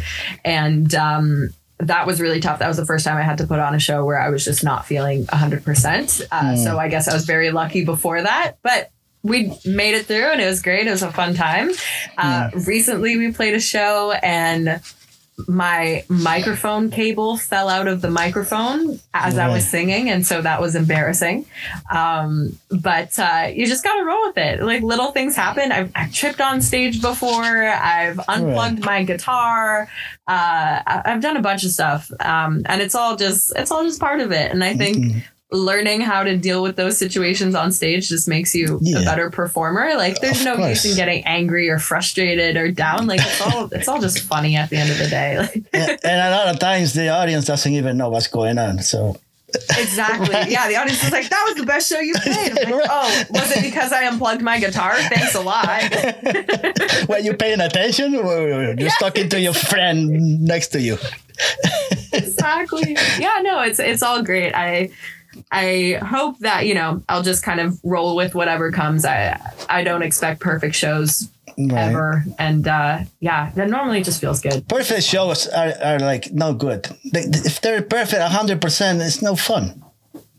and 0.45 0.93
um, 0.97 1.51
that 1.79 2.09
was 2.09 2.21
really 2.21 2.41
tough. 2.41 2.59
That 2.59 2.67
was 2.67 2.77
the 2.77 2.87
first 2.87 3.05
time 3.05 3.17
I 3.17 3.23
had 3.23 3.39
to 3.39 3.47
put 3.47 3.61
on 3.61 3.73
a 3.73 3.79
show 3.79 4.05
where 4.05 4.21
I 4.21 4.31
was 4.31 4.45
just 4.45 4.65
not 4.65 4.85
feeling 4.85 5.27
hundred 5.27 5.65
percent. 5.65 6.23
Uh, 6.33 6.57
So 6.57 6.77
I 6.77 6.89
guess 6.89 7.07
I 7.07 7.15
was 7.15 7.25
very 7.25 7.51
lucky 7.53 7.85
before 7.85 8.21
that, 8.21 8.57
but. 8.63 8.91
We 9.27 9.59
made 9.65 9.95
it 9.95 10.05
through 10.05 10.33
and 10.33 10.39
it 10.39 10.45
was 10.45 10.61
great. 10.61 10.87
It 10.87 10.91
was 10.91 11.03
a 11.03 11.11
fun 11.11 11.33
time. 11.33 11.71
Uh, 12.19 12.51
Recently, 12.67 13.17
we 13.17 13.33
played 13.33 13.55
a 13.55 13.59
show 13.59 14.13
and 14.23 14.83
my 15.49 16.05
microphone 16.09 16.91
cable 16.91 17.37
fell 17.37 17.69
out 17.69 17.89
of 17.89 18.01
the 18.01 18.11
microphone 18.11 19.01
as 19.13 19.37
I 19.37 19.49
was 19.49 19.69
singing, 19.69 20.09
and 20.09 20.25
so 20.25 20.41
that 20.41 20.61
was 20.61 20.77
embarrassing. 20.77 21.47
Um, 21.91 22.59
but 22.71 23.19
uh, 23.19 23.51
you 23.53 23.67
just 23.67 23.83
gotta 23.83 24.05
roll 24.05 24.29
with 24.29 24.39
it. 24.39 24.63
Like 24.63 24.83
little 24.83 25.11
things 25.11 25.35
happen. 25.35 25.73
I've, 25.73 25.91
I've 25.95 26.13
tripped 26.13 26.41
on 26.41 26.61
stage 26.61 27.03
before. 27.03 27.43
I've 27.43 28.21
unplugged 28.29 28.85
my 28.85 29.03
guitar. 29.03 29.89
Uh, 30.27 30.83
I've 30.87 31.21
done 31.21 31.37
a 31.37 31.43
bunch 31.43 31.65
of 31.65 31.71
stuff, 31.71 32.11
um, 32.21 32.63
and 32.67 32.81
it's 32.81 32.95
all 32.95 33.17
just 33.17 33.53
it's 33.57 33.71
all 33.71 33.83
just 33.83 34.01
part 34.01 34.21
of 34.21 34.33
it. 34.33 34.51
And 34.53 34.63
I 34.63 34.75
think. 34.75 34.97
Mm-hmm. 34.99 35.19
Learning 35.55 36.01
how 36.01 36.25
to 36.25 36.37
deal 36.37 36.63
with 36.63 36.75
those 36.75 36.99
situations 36.99 37.55
on 37.55 37.71
stage 37.71 38.09
just 38.09 38.27
makes 38.27 38.55
you 38.55 38.79
Yeah. 38.83 38.99
a 39.01 39.05
better 39.05 39.31
performer. 39.31 39.95
Like, 39.95 40.21
there's 40.21 40.41
Of 40.45 40.59
no 40.59 40.67
use 40.69 40.85
in 40.85 40.97
getting 40.97 41.25
angry 41.25 41.71
or 41.71 41.79
frustrated 41.79 42.57
or 42.57 42.71
down. 42.73 43.07
Like, 43.07 43.21
it's 43.23 43.41
all 43.41 43.69
it's 43.73 43.87
all 43.89 44.01
just 44.01 44.19
funny 44.21 44.57
at 44.57 44.69
the 44.71 44.77
end 44.77 44.91
of 44.91 44.99
the 44.99 45.07
day. 45.09 45.37
Like, 45.39 45.65
and 45.73 45.99
and 46.05 46.21
a 46.21 46.31
lot 46.37 46.49
of 46.49 46.59
times 46.59 46.93
the 46.93 47.09
audience 47.09 47.45
doesn't 47.47 47.73
even 47.73 47.97
know 47.97 48.09
what's 48.11 48.27
going 48.27 48.59
on. 48.59 48.81
So 48.83 49.17
Exactly. 49.79 50.35
Yeah, 50.53 50.67
the 50.67 50.75
audience 50.75 51.01
was 51.05 51.13
like, 51.13 51.29
"That 51.31 51.45
was 51.47 51.55
the 51.55 51.65
best 51.65 51.89
show 51.89 52.01
you 52.01 52.15
played." 52.15 52.55
Like, 52.55 52.87
oh, 52.91 53.23
was 53.31 53.57
it 53.57 53.63
because 53.63 53.93
I 53.93 54.05
unplugged 54.07 54.43
my 54.43 54.59
guitar? 54.59 54.97
Thanks 54.97 55.37
a 55.37 55.41
lot. 55.41 55.69
were 57.09 57.19
you 57.21 57.35
paying 57.35 57.61
attention 57.61 58.17
or 58.17 58.49
you're 58.49 58.75
just 58.75 58.99
talking 58.99 59.29
to 59.29 59.39
your 59.39 59.53
friend 59.55 60.41
next 60.43 60.69
to 60.75 60.81
you? 60.81 60.99
exactly. 62.13 62.97
Yeah, 63.19 63.41
no, 63.43 63.61
it's 63.63 63.79
it's 63.79 64.03
all 64.03 64.23
great. 64.23 64.53
I 64.55 64.91
I 65.55 65.99
hope 66.05 66.39
that 66.41 66.67
you 66.67 66.75
know 66.75 67.03
I'll 67.09 67.23
just 67.23 67.43
kind 67.45 67.61
of 67.61 67.79
roll 67.85 68.17
with 68.17 68.35
whatever 68.35 68.73
comes. 68.73 69.05
I 69.05 69.39
I 69.69 69.85
don't 69.85 70.03
expect 70.03 70.41
perfect 70.41 70.75
shows 70.75 71.29
Right. 71.57 71.73
ever. 71.91 72.25
And 72.39 72.67
uh, 72.67 73.01
yeah, 73.21 73.51
that 73.55 73.71
normally 73.71 74.03
just 74.03 74.21
feels 74.21 74.41
good. 74.41 74.67
Perfect 74.69 75.05
shows 75.05 75.47
are, 75.47 75.73
are 75.85 75.99
like 76.01 76.33
no 76.33 76.53
good. 76.53 76.89
They, 77.13 77.21
if 77.21 77.61
they're 77.61 77.83
perfect 77.83 78.21
100%, 78.21 79.07
it's 79.07 79.23
no 79.23 79.37
fun. 79.37 79.85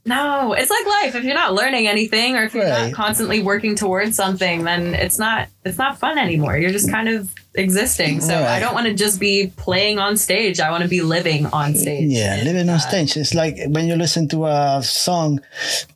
No, 0.08 0.54
it's 0.54 0.70
like 0.70 0.86
life. 0.86 1.16
If 1.16 1.24
you're 1.24 1.34
not 1.34 1.54
learning 1.56 1.88
anything 1.88 2.36
or 2.38 2.44
if 2.44 2.54
you're 2.54 2.64
Right. 2.64 2.86
not 2.92 2.94
constantly 2.94 3.42
working 3.42 3.76
towards 3.76 4.16
something, 4.16 4.64
then 4.64 4.94
it's 4.94 5.18
not 5.18 5.48
it's 5.66 5.80
not 5.80 5.98
fun 5.98 6.20
anymore. 6.20 6.56
You're 6.58 6.72
just 6.72 6.92
kind 6.92 7.10
of 7.10 7.32
existing. 7.56 8.22
So 8.22 8.36
Right. 8.36 8.46
I 8.58 8.60
don't 8.60 8.76
want 8.76 8.86
to 8.86 8.94
just 8.94 9.20
be 9.20 9.52
playing 9.58 9.98
on 9.98 10.16
stage. 10.18 10.60
I 10.60 10.70
want 10.70 10.84
to 10.84 10.90
be 10.90 11.02
living 11.02 11.48
on 11.48 11.74
stage. 11.74 12.12
Yeah, 12.12 12.40
living 12.44 12.70
on 12.70 12.80
stage. 12.80 13.18
It's 13.18 13.34
like 13.34 13.58
when 13.68 13.88
you 13.88 13.96
listen 13.96 14.28
to 14.30 14.46
a 14.46 14.82
song, 14.84 15.40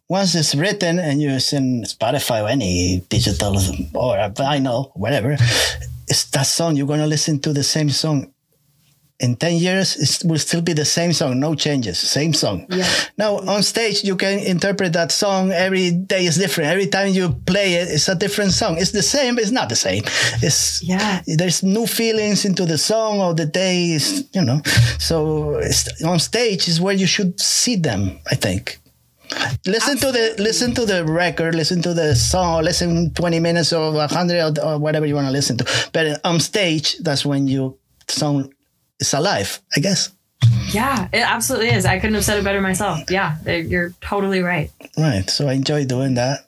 once 0.09 0.33
it's 0.33 0.55
written 0.55 0.97
and 0.97 1.21
you're 1.21 1.33
in 1.53 1.83
Spotify 1.85 2.41
or 2.43 2.49
any 2.49 3.03
digital 3.09 3.57
or 3.93 4.17
uh, 4.17 4.31
vinyl, 4.31 4.89
whatever, 4.95 5.37
it's 6.07 6.23
that 6.31 6.47
song. 6.47 6.75
You're 6.75 6.87
going 6.87 7.01
to 7.01 7.05
listen 7.07 7.39
to 7.41 7.53
the 7.53 7.63
same 7.63 7.91
song. 7.91 8.33
In 9.21 9.35
10 9.35 9.57
years, 9.57 9.97
it 9.97 10.25
will 10.25 10.39
still 10.39 10.61
be 10.61 10.71
the 10.71 10.85
same 10.85 11.11
song, 11.11 11.39
no 11.41 11.53
changes, 11.53 11.99
same 11.99 12.33
song. 12.33 12.65
Yeah. 12.69 12.87
Now, 13.17 13.37
on 13.39 13.63
stage, 13.63 14.03
you 14.05 14.15
can 14.15 14.39
interpret 14.39 14.93
that 14.93 15.11
song 15.11 15.51
every 15.51 15.91
day 15.91 16.25
is 16.25 16.37
different. 16.37 16.69
Every 16.71 16.87
time 16.87 17.11
you 17.13 17.29
play 17.45 17.73
it, 17.73 17.89
it's 17.89 18.07
a 18.07 18.15
different 18.15 18.53
song. 18.53 18.77
It's 18.77 18.91
the 18.91 19.01
same, 19.01 19.35
but 19.35 19.41
it's 19.43 19.51
not 19.51 19.67
the 19.67 19.75
same. 19.75 20.03
It's 20.41 20.81
Yeah. 20.81 21.21
there's 21.27 21.63
new 21.63 21.85
feelings 21.85 22.45
into 22.45 22.65
the 22.65 22.77
song 22.77 23.19
or 23.19 23.33
the 23.33 23.45
day 23.45 23.91
is 23.91 24.25
you 24.33 24.41
know 24.41 24.61
so 24.97 25.55
it's, 25.57 26.01
on 26.03 26.19
stage 26.19 26.67
is 26.67 26.79
where 26.79 26.93
you 26.95 27.05
should 27.07 27.39
see 27.39 27.75
them 27.75 28.19
i 28.31 28.35
think 28.35 28.79
listen 29.65 29.97
to 29.97 30.11
the 30.11 30.35
listen 30.39 30.73
to 30.73 30.85
the 30.85 31.03
record 31.05 31.55
listen 31.55 31.81
to 31.81 31.93
the 31.93 32.15
song 32.15 32.63
listen 32.63 33.11
20 33.13 33.39
minutes 33.39 33.73
or 33.73 33.91
100 33.91 34.57
or, 34.59 34.65
or 34.65 34.77
whatever 34.79 35.05
you 35.05 35.15
want 35.15 35.27
to 35.27 35.31
listen 35.31 35.57
to 35.57 35.65
but 35.93 36.19
on 36.23 36.39
stage 36.39 36.97
that's 36.99 37.25
when 37.25 37.47
you 37.47 37.77
song 38.07 38.51
is 38.99 39.13
alive 39.13 39.59
i 39.75 39.79
guess 39.79 40.11
Yeah, 40.71 41.09
it 41.11 41.25
absolutely 41.25 41.69
is. 41.75 41.83
I 41.85 41.99
couldn't 41.99 42.15
have 42.15 42.23
said 42.23 42.37
it 42.39 42.45
better 42.45 42.61
myself. 42.61 42.99
Yeah, 43.11 43.35
you're 43.45 43.91
totally 44.01 44.41
right. 44.41 44.69
right 44.97 45.27
so 45.29 45.47
i 45.49 45.53
enjoy 45.53 45.85
doing 45.85 46.13
that 46.15 46.45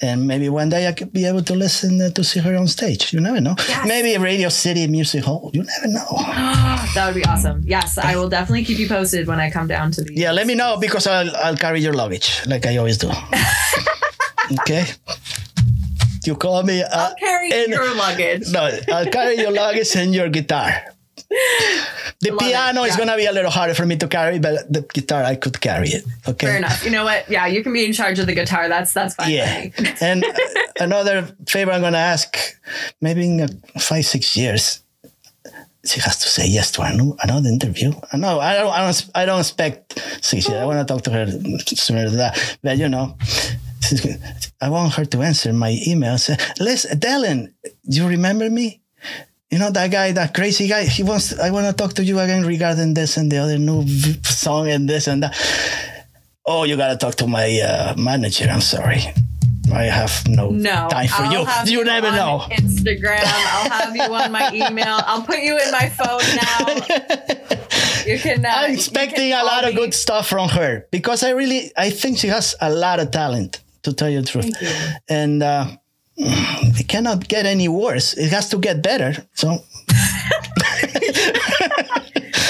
and 0.00 0.26
maybe 0.26 0.48
one 0.48 0.68
day 0.70 0.88
I 0.88 0.92
could 0.92 1.12
be 1.12 1.26
able 1.26 1.42
to 1.42 1.54
listen 1.54 2.00
uh, 2.00 2.08
to 2.16 2.24
see 2.24 2.40
her 2.40 2.56
on 2.56 2.66
stage. 2.68 3.12
You 3.12 3.20
never 3.20 3.40
know. 3.40 3.54
Yes. 3.68 3.86
Maybe 3.86 4.16
Radio 4.16 4.48
City 4.48 4.86
Music 4.86 5.22
Hall. 5.24 5.50
You 5.52 5.62
never 5.64 5.88
know. 5.88 6.08
That 6.94 7.04
would 7.06 7.14
be 7.20 7.24
awesome. 7.26 7.60
Yes, 7.66 7.98
I 7.98 8.16
will 8.16 8.30
definitely 8.30 8.64
keep 8.64 8.78
you 8.78 8.88
posted 8.88 9.26
when 9.28 9.38
I 9.38 9.50
come 9.50 9.66
down 9.68 9.90
to 9.92 10.00
the. 10.02 10.14
Yeah, 10.14 10.32
let 10.32 10.46
me 10.46 10.54
know 10.54 10.78
because 10.80 11.06
I'll, 11.06 11.28
I'll 11.44 11.56
carry 11.56 11.80
your 11.80 11.92
luggage 11.92 12.40
like 12.46 12.64
I 12.64 12.78
always 12.78 12.96
do. 12.96 13.10
okay. 14.60 14.86
You 16.24 16.34
call 16.36 16.62
me. 16.62 16.82
Uh, 16.82 16.88
I'll 16.92 17.14
carry 17.16 17.52
and- 17.52 17.68
your 17.68 17.94
luggage. 17.94 18.50
No, 18.50 18.70
I'll 18.92 19.10
carry 19.12 19.36
your 19.36 19.52
luggage 19.52 19.94
and 19.96 20.14
your 20.14 20.28
guitar. 20.30 20.72
The 22.20 22.30
Love 22.30 22.40
piano 22.40 22.82
is 22.82 22.96
gonna 22.96 23.16
be 23.16 23.26
a 23.26 23.32
little 23.32 23.50
harder 23.50 23.74
for 23.74 23.86
me 23.86 23.96
to 23.96 24.08
carry, 24.08 24.40
but 24.40 24.72
the 24.72 24.82
guitar 24.82 25.22
I 25.22 25.36
could 25.36 25.60
carry 25.60 25.88
it. 25.88 26.04
Okay. 26.26 26.46
Fair 26.46 26.56
enough. 26.56 26.84
You 26.84 26.90
know 26.90 27.04
what? 27.04 27.30
Yeah, 27.30 27.46
you 27.46 27.62
can 27.62 27.72
be 27.72 27.84
in 27.84 27.92
charge 27.92 28.18
of 28.18 28.26
the 28.26 28.34
guitar. 28.34 28.68
That's 28.68 28.92
that's 28.92 29.14
fine. 29.14 29.30
Yeah. 29.30 29.68
And 30.00 30.24
uh, 30.24 30.32
another 30.80 31.28
favor 31.46 31.70
I'm 31.70 31.80
gonna 31.80 31.98
ask, 31.98 32.36
maybe 33.00 33.24
in 33.24 33.40
uh, 33.40 33.48
five 33.78 34.04
six 34.04 34.36
years, 34.36 34.82
she 35.84 36.00
has 36.00 36.18
to 36.18 36.28
say 36.28 36.46
yes 36.48 36.72
to 36.72 36.82
an- 36.82 37.16
another 37.22 37.48
interview. 37.48 37.92
I 38.12 38.16
know 38.16 38.40
I 38.40 38.54
don't 38.54 38.72
I 38.72 38.80
don't 38.84 39.10
I 39.14 39.24
don't 39.24 39.40
expect 39.40 40.00
six 40.20 40.48
years. 40.48 40.60
I 40.60 40.64
want 40.66 40.80
to 40.86 40.92
talk 40.92 41.04
to 41.04 41.10
her 41.12 41.26
sooner 41.66 42.08
than 42.08 42.18
that, 42.18 42.58
but 42.62 42.78
you 42.78 42.88
know. 42.88 43.16
I 44.60 44.68
want 44.68 44.94
her 44.94 45.04
to 45.06 45.22
answer 45.22 45.52
my 45.52 45.78
email. 45.86 46.18
Say, 46.18 46.36
Listen, 46.60 46.98
Delyn, 46.98 47.54
do 47.88 47.96
you 47.96 48.06
remember 48.08 48.50
me? 48.50 48.82
You 49.50 49.58
know 49.58 49.70
that 49.70 49.90
guy, 49.90 50.12
that 50.12 50.34
crazy 50.34 50.68
guy. 50.68 50.84
He 50.84 51.02
wants. 51.02 51.38
I 51.38 51.50
want 51.50 51.66
to 51.66 51.72
talk 51.72 51.94
to 51.94 52.04
you 52.04 52.18
again 52.20 52.44
regarding 52.44 52.92
this 52.94 53.16
and 53.16 53.32
the 53.32 53.38
other 53.38 53.56
new 53.58 53.86
song 54.22 54.68
and 54.68 54.88
this 54.88 55.06
and 55.06 55.22
that. 55.22 55.34
Oh, 56.44 56.64
you 56.64 56.76
gotta 56.76 56.96
talk 56.96 57.14
to 57.16 57.26
my 57.26 57.58
uh, 57.60 57.94
manager. 57.96 58.46
I'm 58.50 58.60
sorry. 58.60 59.00
I 59.72 59.84
have 59.84 60.26
no, 60.26 60.48
No, 60.50 60.88
time 60.88 61.08
for 61.08 61.22
I'll 61.24 61.32
you. 61.32 61.44
have 61.44 61.68
You 61.68 61.84
never 61.84 62.10
know. 62.10 62.40
Instagram. 62.50 63.20
I'll 63.22 63.68
have 63.70 63.94
you 63.94 64.02
on 64.02 64.32
my 64.32 64.50
email. 64.54 65.00
I'll 65.06 65.22
put 65.22 65.40
you 65.40 65.58
in 65.58 65.70
my 65.70 65.90
phone 65.90 66.24
now. 66.40 68.06
You 68.06 68.18
can. 68.24 68.44
Uh, 68.46 68.48
I'm 68.50 68.72
expecting 68.72 69.30
can 69.30 69.40
a 69.40 69.44
lot 69.44 69.60
call 69.62 69.70
of 69.70 69.76
good 69.76 69.92
stuff 69.94 70.26
from 70.28 70.48
her 70.50 70.86
because 70.90 71.22
I 71.22 71.30
really, 71.30 71.70
I 71.76 71.90
think 71.90 72.16
she 72.18 72.28
has 72.28 72.54
a 72.60 72.70
lot 72.70 72.98
of 73.00 73.10
talent. 73.10 73.60
To 73.84 73.92
tell 73.92 74.10
you 74.10 74.20
the 74.22 74.26
truth, 74.26 74.44
Thank 74.44 74.60
you. 74.60 74.94
and 75.08 75.42
uh, 75.42 75.66
it 76.18 76.88
cannot 76.88 77.28
get 77.28 77.46
any 77.46 77.68
worse. 77.68 78.14
It 78.14 78.30
has 78.32 78.48
to 78.50 78.58
get 78.58 78.82
better. 78.82 79.14
So 79.34 79.58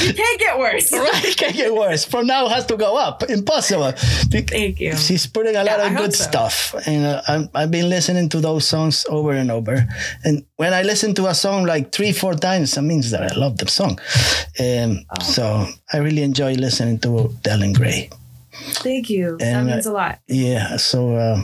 You 0.01 0.15
can't 0.15 0.39
get 0.41 0.59
worse. 0.59 0.93
right, 0.97 1.25
it 1.25 1.37
can 1.37 1.53
get 1.53 1.75
worse. 1.75 2.05
From 2.05 2.27
now, 2.29 2.47
it 2.47 2.53
has 2.53 2.67
to 2.67 2.77
go 2.77 2.97
up. 2.97 3.25
Impossible. 3.29 3.93
Thank 4.31 4.79
you. 4.81 4.97
She's 4.97 5.27
putting 5.27 5.57
a 5.57 5.65
lot 5.65 5.79
Yeah, 5.79 5.85
I 5.85 5.87
of 5.87 5.93
hope 5.93 6.01
good 6.07 6.15
so. 6.15 6.25
stuff, 6.25 6.75
and 6.87 7.05
uh, 7.05 7.23
I'm, 7.27 7.49
I've 7.55 7.71
been 7.71 7.89
listening 7.91 8.29
to 8.31 8.41
those 8.41 8.67
songs 8.67 9.05
over 9.09 9.33
and 9.33 9.51
over. 9.51 9.87
And 10.25 10.45
when 10.57 10.73
I 10.73 10.83
listen 10.83 11.15
to 11.17 11.27
a 11.27 11.35
song 11.35 11.65
like 11.67 11.91
three, 11.91 12.13
four 12.13 12.35
times, 12.35 12.75
that 12.75 12.83
means 12.83 13.11
that 13.11 13.23
I 13.33 13.35
love 13.37 13.59
the 13.59 13.67
song. 13.69 13.99
Um, 14.61 15.05
Oh. 15.11 15.23
So 15.25 15.67
I 15.93 15.97
really 15.99 16.23
enjoy 16.23 16.55
listening 16.55 17.01
to 17.01 17.31
Delyn 17.43 17.75
Grey. 17.75 18.09
Thank 18.85 19.11
you. 19.11 19.37
that 19.39 19.45
And, 19.47 19.69
uh, 19.69 19.73
means 19.75 19.87
a 19.87 19.93
lot. 19.93 20.21
Yeah. 20.29 20.77
So 20.77 21.17
uh, 21.17 21.43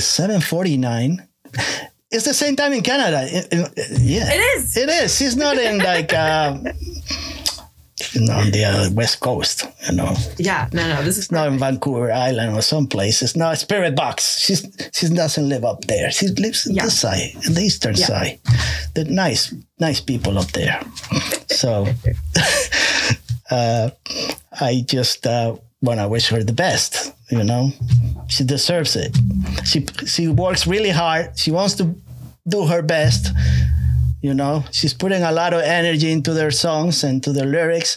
forty 0.00 0.76
nine. 0.76 1.26
It's 2.10 2.24
the 2.24 2.34
same 2.34 2.56
time 2.56 2.72
in 2.72 2.82
Canada. 2.82 3.22
It- 3.24 3.48
it- 3.52 4.00
yeah, 4.00 4.28
It 4.32 4.38
is. 4.58 4.76
It 4.76 4.88
is. 4.88 5.20
It's 5.20 5.36
not 5.36 5.56
in 5.58 5.78
like. 5.78 6.12
Uh, 6.12 6.58
on 8.30 8.50
the 8.50 8.64
uh, 8.64 8.90
west 8.92 9.20
coast, 9.20 9.64
you 9.88 9.94
know, 9.96 10.14
Yeah. 10.36 10.68
No. 10.72 10.86
No. 10.88 11.02
This 11.02 11.16
is. 11.18 11.30
not 11.30 11.48
in 11.48 11.58
Vancouver 11.58 12.10
Island 12.12 12.54
or 12.56 12.60
someplace. 12.60 13.22
It's 13.22 13.36
not 13.36 13.56
Spiritbox. 13.56 14.44
She's 14.44 14.66
she 14.92 15.08
doesn't 15.08 15.48
live 15.48 15.64
up 15.64 15.84
there. 15.86 16.10
She 16.10 16.26
lives 16.28 16.66
in 16.66 16.74
Yeah. 16.74 16.84
this 16.84 16.98
side, 16.98 17.30
in 17.46 17.54
the 17.54 17.60
eastern 17.62 17.94
Yeah. 17.94 18.06
side. 18.06 18.40
The 18.94 19.04
nice, 19.04 19.54
nice 19.78 20.00
people 20.00 20.36
up 20.38 20.50
there. 20.52 20.80
So, 21.48 21.86
uh, 23.50 23.90
I 24.60 24.82
just 24.86 25.26
uh, 25.26 25.56
want 25.82 26.00
to 26.00 26.08
wish 26.08 26.28
her 26.28 26.42
the 26.42 26.52
best. 26.52 27.12
You 27.30 27.44
know, 27.44 27.70
she 28.28 28.44
deserves 28.44 28.96
it. 28.96 29.16
She 29.64 29.86
she 30.06 30.28
works 30.28 30.66
really 30.66 30.90
hard. 30.90 31.38
She 31.38 31.50
wants 31.50 31.74
to 31.76 31.94
do 32.48 32.66
her 32.66 32.82
best. 32.82 33.28
You 34.22 34.34
know, 34.34 34.64
she's 34.70 34.94
putting 34.94 35.22
a 35.22 35.32
lot 35.32 35.52
of 35.52 35.62
energy 35.62 36.12
into 36.12 36.32
their 36.32 36.52
songs 36.52 37.02
and 37.02 37.22
to 37.24 37.32
their 37.32 37.46
lyrics. 37.46 37.96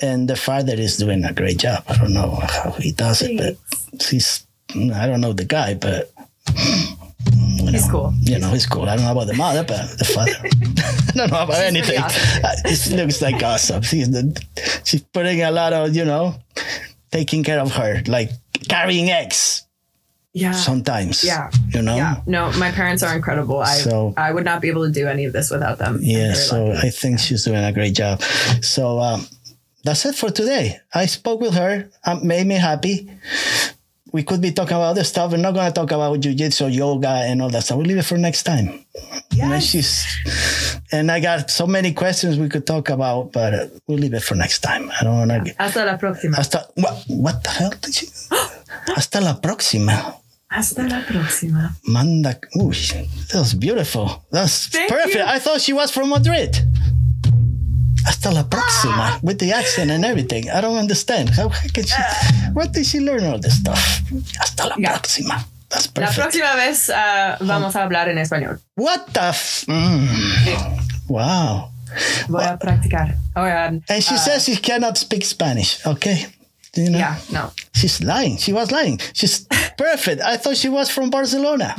And 0.00 0.28
the 0.28 0.36
father 0.36 0.74
is 0.74 0.96
doing 0.98 1.24
a 1.24 1.32
great 1.32 1.58
job. 1.58 1.82
I 1.88 1.96
don't 1.96 2.12
know 2.12 2.38
how 2.42 2.72
he 2.72 2.92
does 2.92 3.22
it, 3.22 3.38
but 3.38 3.56
he's, 4.04 4.46
I 4.70 5.06
don't 5.06 5.20
know 5.20 5.32
the 5.32 5.44
guy, 5.44 5.74
but 5.74 6.12
you 7.72 7.78
He's 7.78 7.90
cool. 7.90 8.12
You 8.20 8.38
know, 8.38 8.50
he's 8.50 8.66
cool. 8.66 8.88
I 8.88 8.96
don't 8.96 9.04
know 9.04 9.12
about 9.12 9.26
the 9.26 9.34
mother, 9.34 9.64
but 9.64 9.98
the 9.98 10.04
father. 10.04 10.32
I 10.42 10.48
don't 11.12 11.16
know 11.16 11.24
about 11.24 11.48
pretty 11.48 11.66
anything. 11.78 11.98
awesome. 11.98 12.44
Uh, 12.44 12.54
It 12.64 12.96
looks 12.96 13.22
like 13.22 13.42
awesome. 13.42 13.82
She's, 13.82 14.10
the, 14.10 14.24
she's 14.84 15.02
putting 15.02 15.42
a 15.42 15.50
lot 15.50 15.72
of, 15.72 15.94
you 15.96 16.04
know, 16.04 16.34
taking 17.10 17.42
care 17.44 17.60
of 17.60 17.72
her, 17.74 18.02
like 18.06 18.30
carrying 18.68 19.10
eggs 19.10 19.66
Yeah. 20.32 20.52
sometimes. 20.52 21.22
Yeah. 21.24 21.50
You 21.74 21.82
know? 21.82 21.96
Yeah. 21.96 22.20
No, 22.26 22.50
my 22.58 22.70
parents 22.70 23.02
are 23.02 23.14
incredible. 23.14 23.60
I 23.60 23.74
So- 23.76 24.14
I 24.16 24.32
would 24.32 24.44
not 24.44 24.60
be 24.62 24.68
able 24.68 24.86
to 24.86 24.92
do 24.92 25.06
any 25.08 25.24
of 25.26 25.32
this 25.32 25.50
without 25.50 25.78
them. 25.78 25.98
Yeah, 26.02 26.34
so 26.34 26.66
lucky. 26.66 26.86
I 26.86 26.90
think 26.90 27.18
she's 27.20 27.44
doing 27.44 27.62
a 27.64 27.72
great 27.72 27.94
job. 27.94 28.22
So 28.62 28.98
um, 29.00 29.26
that's 29.84 30.04
it 30.06 30.14
for 30.14 30.30
today. 30.30 30.78
I 30.94 31.06
spoke 31.06 31.40
with 31.40 31.54
her. 31.54 31.90
Um, 32.06 32.26
made 32.26 32.46
me 32.46 32.54
happy. 32.56 33.10
We 34.12 34.22
could 34.22 34.40
be 34.42 34.52
talking 34.52 34.76
about 34.76 34.90
other 34.90 35.04
stuff. 35.04 35.30
We're 35.32 35.38
not 35.38 35.54
going 35.54 35.66
to 35.66 35.72
talk 35.72 35.90
about 35.90 36.20
jujitsu, 36.20 36.72
yoga, 36.74 37.08
and 37.08 37.40
all 37.40 37.48
that 37.50 37.62
stuff. 37.64 37.78
We'll 37.78 37.86
leave 37.86 37.96
it 37.96 38.04
for 38.04 38.18
next 38.18 38.42
time. 38.42 38.84
And 39.30 39.62
Yes. 39.62 40.06
and 40.92 41.10
I 41.10 41.20
got 41.20 41.50
so 41.50 41.66
many 41.66 41.92
questions 41.94 42.38
we 42.38 42.48
could 42.50 42.66
talk 42.66 42.90
about, 42.90 43.32
but 43.32 43.54
uh, 43.54 43.66
we'll 43.86 43.98
leave 43.98 44.12
it 44.14 44.22
for 44.22 44.34
next 44.34 44.60
time. 44.60 44.90
I 45.00 45.04
don't 45.04 45.16
want 45.16 45.30
to. 45.30 45.40
get. 45.40 45.56
Hasta 45.58 45.84
la 45.86 45.96
próxima. 45.96 46.36
Hasta 46.36 46.68
what? 46.74 47.04
What 47.08 47.42
the 47.42 47.50
hell 47.50 47.72
did 47.80 47.94
she? 47.94 48.06
Hasta 48.94 49.20
la 49.22 49.40
próxima. 49.40 50.16
Hasta 50.50 50.82
la 50.82 51.00
próxima. 51.00 51.70
Manda. 51.88 52.38
Ooh, 52.58 52.70
that 52.70 53.34
was 53.34 53.54
beautiful. 53.54 54.22
That's 54.30 54.66
Thank 54.68 54.90
perfect. 54.90 55.14
you. 55.14 55.22
I 55.22 55.38
thought 55.38 55.62
she 55.62 55.72
was 55.72 55.90
from 55.90 56.10
Madrid. 56.10 56.54
Hasta 58.04 58.30
la 58.32 58.44
próxima. 58.48 59.18
With 59.22 59.38
the 59.38 59.52
accent 59.52 59.90
and 59.90 60.04
everything. 60.04 60.50
I 60.50 60.60
don't 60.60 60.76
understand. 60.76 61.30
How, 61.30 61.48
how 61.48 61.68
can 61.72 61.84
she. 61.84 61.94
What 62.52 62.72
did 62.72 62.84
she 62.86 63.00
learn 63.00 63.24
all 63.24 63.38
this 63.38 63.58
stuff? 63.58 63.78
Hasta 64.38 64.66
la 64.66 64.74
Yeah. 64.78 64.92
próxima. 64.98 65.44
That's 65.68 65.86
perfect. 65.86 66.16
La 66.18 66.24
próxima 66.24 66.54
vez 66.56 66.90
ah, 66.90 67.36
vamos 67.40 67.74
a 67.76 67.82
hablar 67.82 68.08
en 68.08 68.18
español. 68.18 68.60
What 68.76 69.06
the 69.12 69.28
f. 69.30 69.64
Mm. 69.68 71.08
Wow. 71.08 71.70
Voy 72.28 72.42
a 72.44 72.58
practicar. 72.58 73.16
Ahora, 73.34 73.66
And 73.88 74.02
she 74.02 74.14
ah, 74.14 74.18
says 74.18 74.44
she 74.44 74.56
cannot 74.56 74.96
speak 74.98 75.24
Spanish. 75.24 75.78
Okay. 75.86 76.26
You 76.74 76.90
know? 76.90 76.98
Yeah, 76.98 77.16
no. 77.30 77.52
She's 77.74 78.00
lying. 78.02 78.38
She 78.38 78.52
was 78.52 78.70
lying. 78.70 78.98
She's 79.12 79.46
perfect. 79.76 80.22
I 80.22 80.38
thought 80.38 80.56
she 80.56 80.68
was 80.70 80.90
from 80.90 81.10
Barcelona. 81.10 81.74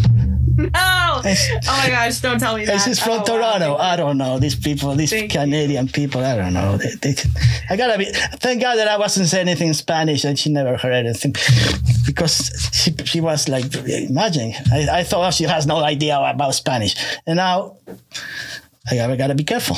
no. 0.58 0.70
Oh 0.76 1.22
my 1.66 1.90
gosh, 1.90 2.20
don't 2.20 2.40
tell 2.40 2.56
me 2.56 2.66
that. 2.66 2.74
This 2.74 2.88
is 2.88 3.00
from 3.00 3.22
oh, 3.22 3.24
Toronto. 3.24 3.74
Wow. 3.74 3.78
I 3.78 3.96
don't 3.96 4.20
know. 4.20 4.38
These 4.38 4.56
people, 4.56 4.94
these 4.94 5.10
Thank 5.10 5.32
Canadian 5.32 5.88
people, 5.88 6.24
I 6.24 6.36
don't 6.36 6.54
know. 6.54 6.78
They, 6.78 6.92
they, 7.02 7.16
I 7.72 7.76
gotta 7.76 7.98
be, 7.98 8.06
thank 8.06 8.62
God 8.62 8.76
that 8.76 8.88
I 8.88 8.98
wasn't 8.98 9.30
saying 9.30 9.48
anything 9.48 9.70
in 9.70 9.74
Spanish 9.74 10.24
and 10.26 10.38
she 10.38 10.52
never 10.52 10.78
heard 10.78 10.94
anything 10.94 11.32
because 12.06 12.52
she, 12.72 12.94
she 13.04 13.20
was 13.20 13.50
like, 13.50 13.74
imagine, 13.74 14.54
I, 14.72 15.00
I 15.00 15.04
thought 15.04 15.34
she 15.34 15.46
has 15.46 15.66
no 15.66 15.78
idea 15.78 16.20
about 16.20 16.54
Spanish. 16.54 16.96
And 17.26 17.38
now 17.38 17.78
I 18.92 18.96
gotta, 18.96 19.18
gotta 19.18 19.36
be 19.36 19.44
careful. 19.44 19.78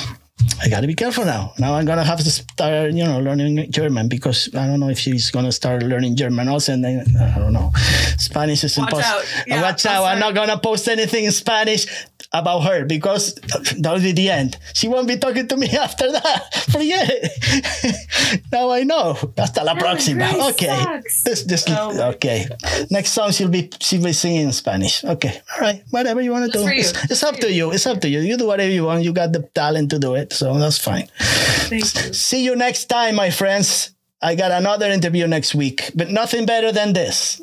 I 0.62 0.70
gotta 0.70 0.88
be 0.88 0.96
careful 0.96 1.26
now. 1.26 1.54
Now 1.60 1.76
I'm 1.76 1.86
gonna 1.86 2.04
have 2.04 2.20
to 2.20 2.30
start, 2.30 2.92
you 2.92 3.04
know, 3.04 3.20
learning 3.20 3.72
German 3.72 4.08
because 4.10 4.50
I 4.56 4.68
don't 4.68 4.80
know 4.80 4.90
if 4.90 5.00
she's 5.00 5.32
gonna 5.32 5.52
start 5.52 5.84
learning 5.84 6.16
German 6.18 6.48
also. 6.50 6.74
And 6.74 6.84
then 6.84 7.06
I 7.20 7.40
don't 7.40 7.54
know, 7.54 7.72
Spanish 8.18 8.64
is 8.64 8.78
Watch 8.78 8.92
impossible. 8.94 9.20
out. 9.20 9.44
Yeah, 9.48 9.62
Watch 9.62 9.86
out! 9.86 10.04
I'm 10.06 10.20
not 10.20 10.34
gonna 10.36 10.58
post 10.60 10.88
anything 10.90 11.26
in 11.26 11.32
Spanish 11.32 11.86
about 12.34 12.62
her 12.62 12.86
because 12.86 13.36
that 13.36 13.92
will 13.94 14.02
be 14.02 14.12
the 14.12 14.30
end. 14.30 14.58
She 14.74 14.88
won't 14.88 15.08
be 15.08 15.18
talking 15.18 15.48
to 15.48 15.58
me 15.58 15.70
after 15.78 16.12
that. 16.12 16.54
Forget 16.72 17.10
it. 17.12 18.42
now 18.52 18.70
I 18.72 18.84
know. 18.84 19.14
Hasta 19.38 19.64
la 19.64 19.76
próxima. 19.76 20.32
Grace 20.32 20.44
Okay. 20.54 20.68
sucks. 20.84 21.24
This, 21.24 21.44
this, 21.44 21.66
Oh 21.70 21.94
my 21.94 22.04
okay. 22.16 22.48
Next 22.90 23.12
song 23.12 23.32
she'll 23.32 23.50
be 23.50 23.70
she'll 23.80 24.04
be 24.04 24.14
singing 24.14 24.42
in 24.48 24.52
Spanish. 24.52 25.04
Okay. 25.04 25.42
All 25.56 25.62
right. 25.62 25.84
Whatever 25.92 26.22
you 26.22 26.32
want 26.32 26.52
to 26.52 26.58
do. 26.58 26.68
It's, 26.68 26.92
it's 27.12 27.24
up 27.24 27.36
to 27.38 27.48
you. 27.52 27.68
you. 27.68 27.72
It's 27.74 27.86
up 27.86 28.02
to 28.02 28.10
you. 28.10 28.20
You 28.20 28.38
do 28.38 28.48
whatever 28.48 28.72
you 28.72 28.84
want. 28.86 29.04
You 29.04 29.14
got 29.14 29.32
the 29.32 29.42
talent 29.54 29.90
to 29.92 30.00
do 30.00 30.16
it. 30.16 30.34
So 30.34 30.58
that's 30.60 30.78
fine. 30.78 31.08
Thank 31.20 31.84
you. 31.84 32.14
See 32.14 32.44
you 32.44 32.56
next 32.56 32.86
time, 32.86 33.16
my 33.16 33.30
friends. 33.30 33.92
I 34.22 34.34
got 34.36 34.52
another 34.52 34.88
interview 34.90 35.28
next 35.28 35.54
week, 35.54 35.92
but 35.94 36.10
nothing 36.10 36.46
better 36.46 36.72
than 36.72 36.94
this. 36.94 37.42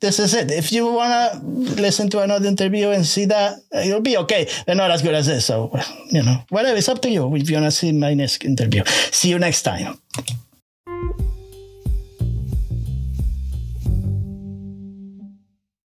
This 0.00 0.18
is 0.18 0.34
it. 0.34 0.50
If 0.50 0.72
you 0.72 0.86
want 0.86 1.12
to 1.32 1.38
listen 1.80 2.10
to 2.10 2.20
another 2.20 2.48
interview 2.48 2.90
and 2.90 3.06
see 3.06 3.26
that, 3.26 3.58
it'll 3.72 4.00
be 4.00 4.16
okay. 4.18 4.48
They're 4.66 4.74
not 4.74 4.90
as 4.90 5.02
good 5.02 5.14
as 5.14 5.26
this. 5.26 5.46
So, 5.46 5.70
you 6.10 6.22
know, 6.22 6.36
whatever. 6.50 6.76
It's 6.76 6.88
up 6.88 7.00
to 7.02 7.10
you 7.10 7.34
if 7.36 7.48
you 7.48 7.56
want 7.56 7.66
to 7.66 7.70
see 7.70 7.92
my 7.92 8.14
next 8.14 8.44
interview. 8.44 8.84
See 8.86 9.30
you 9.30 9.38
next 9.38 9.62
time. 9.62 9.98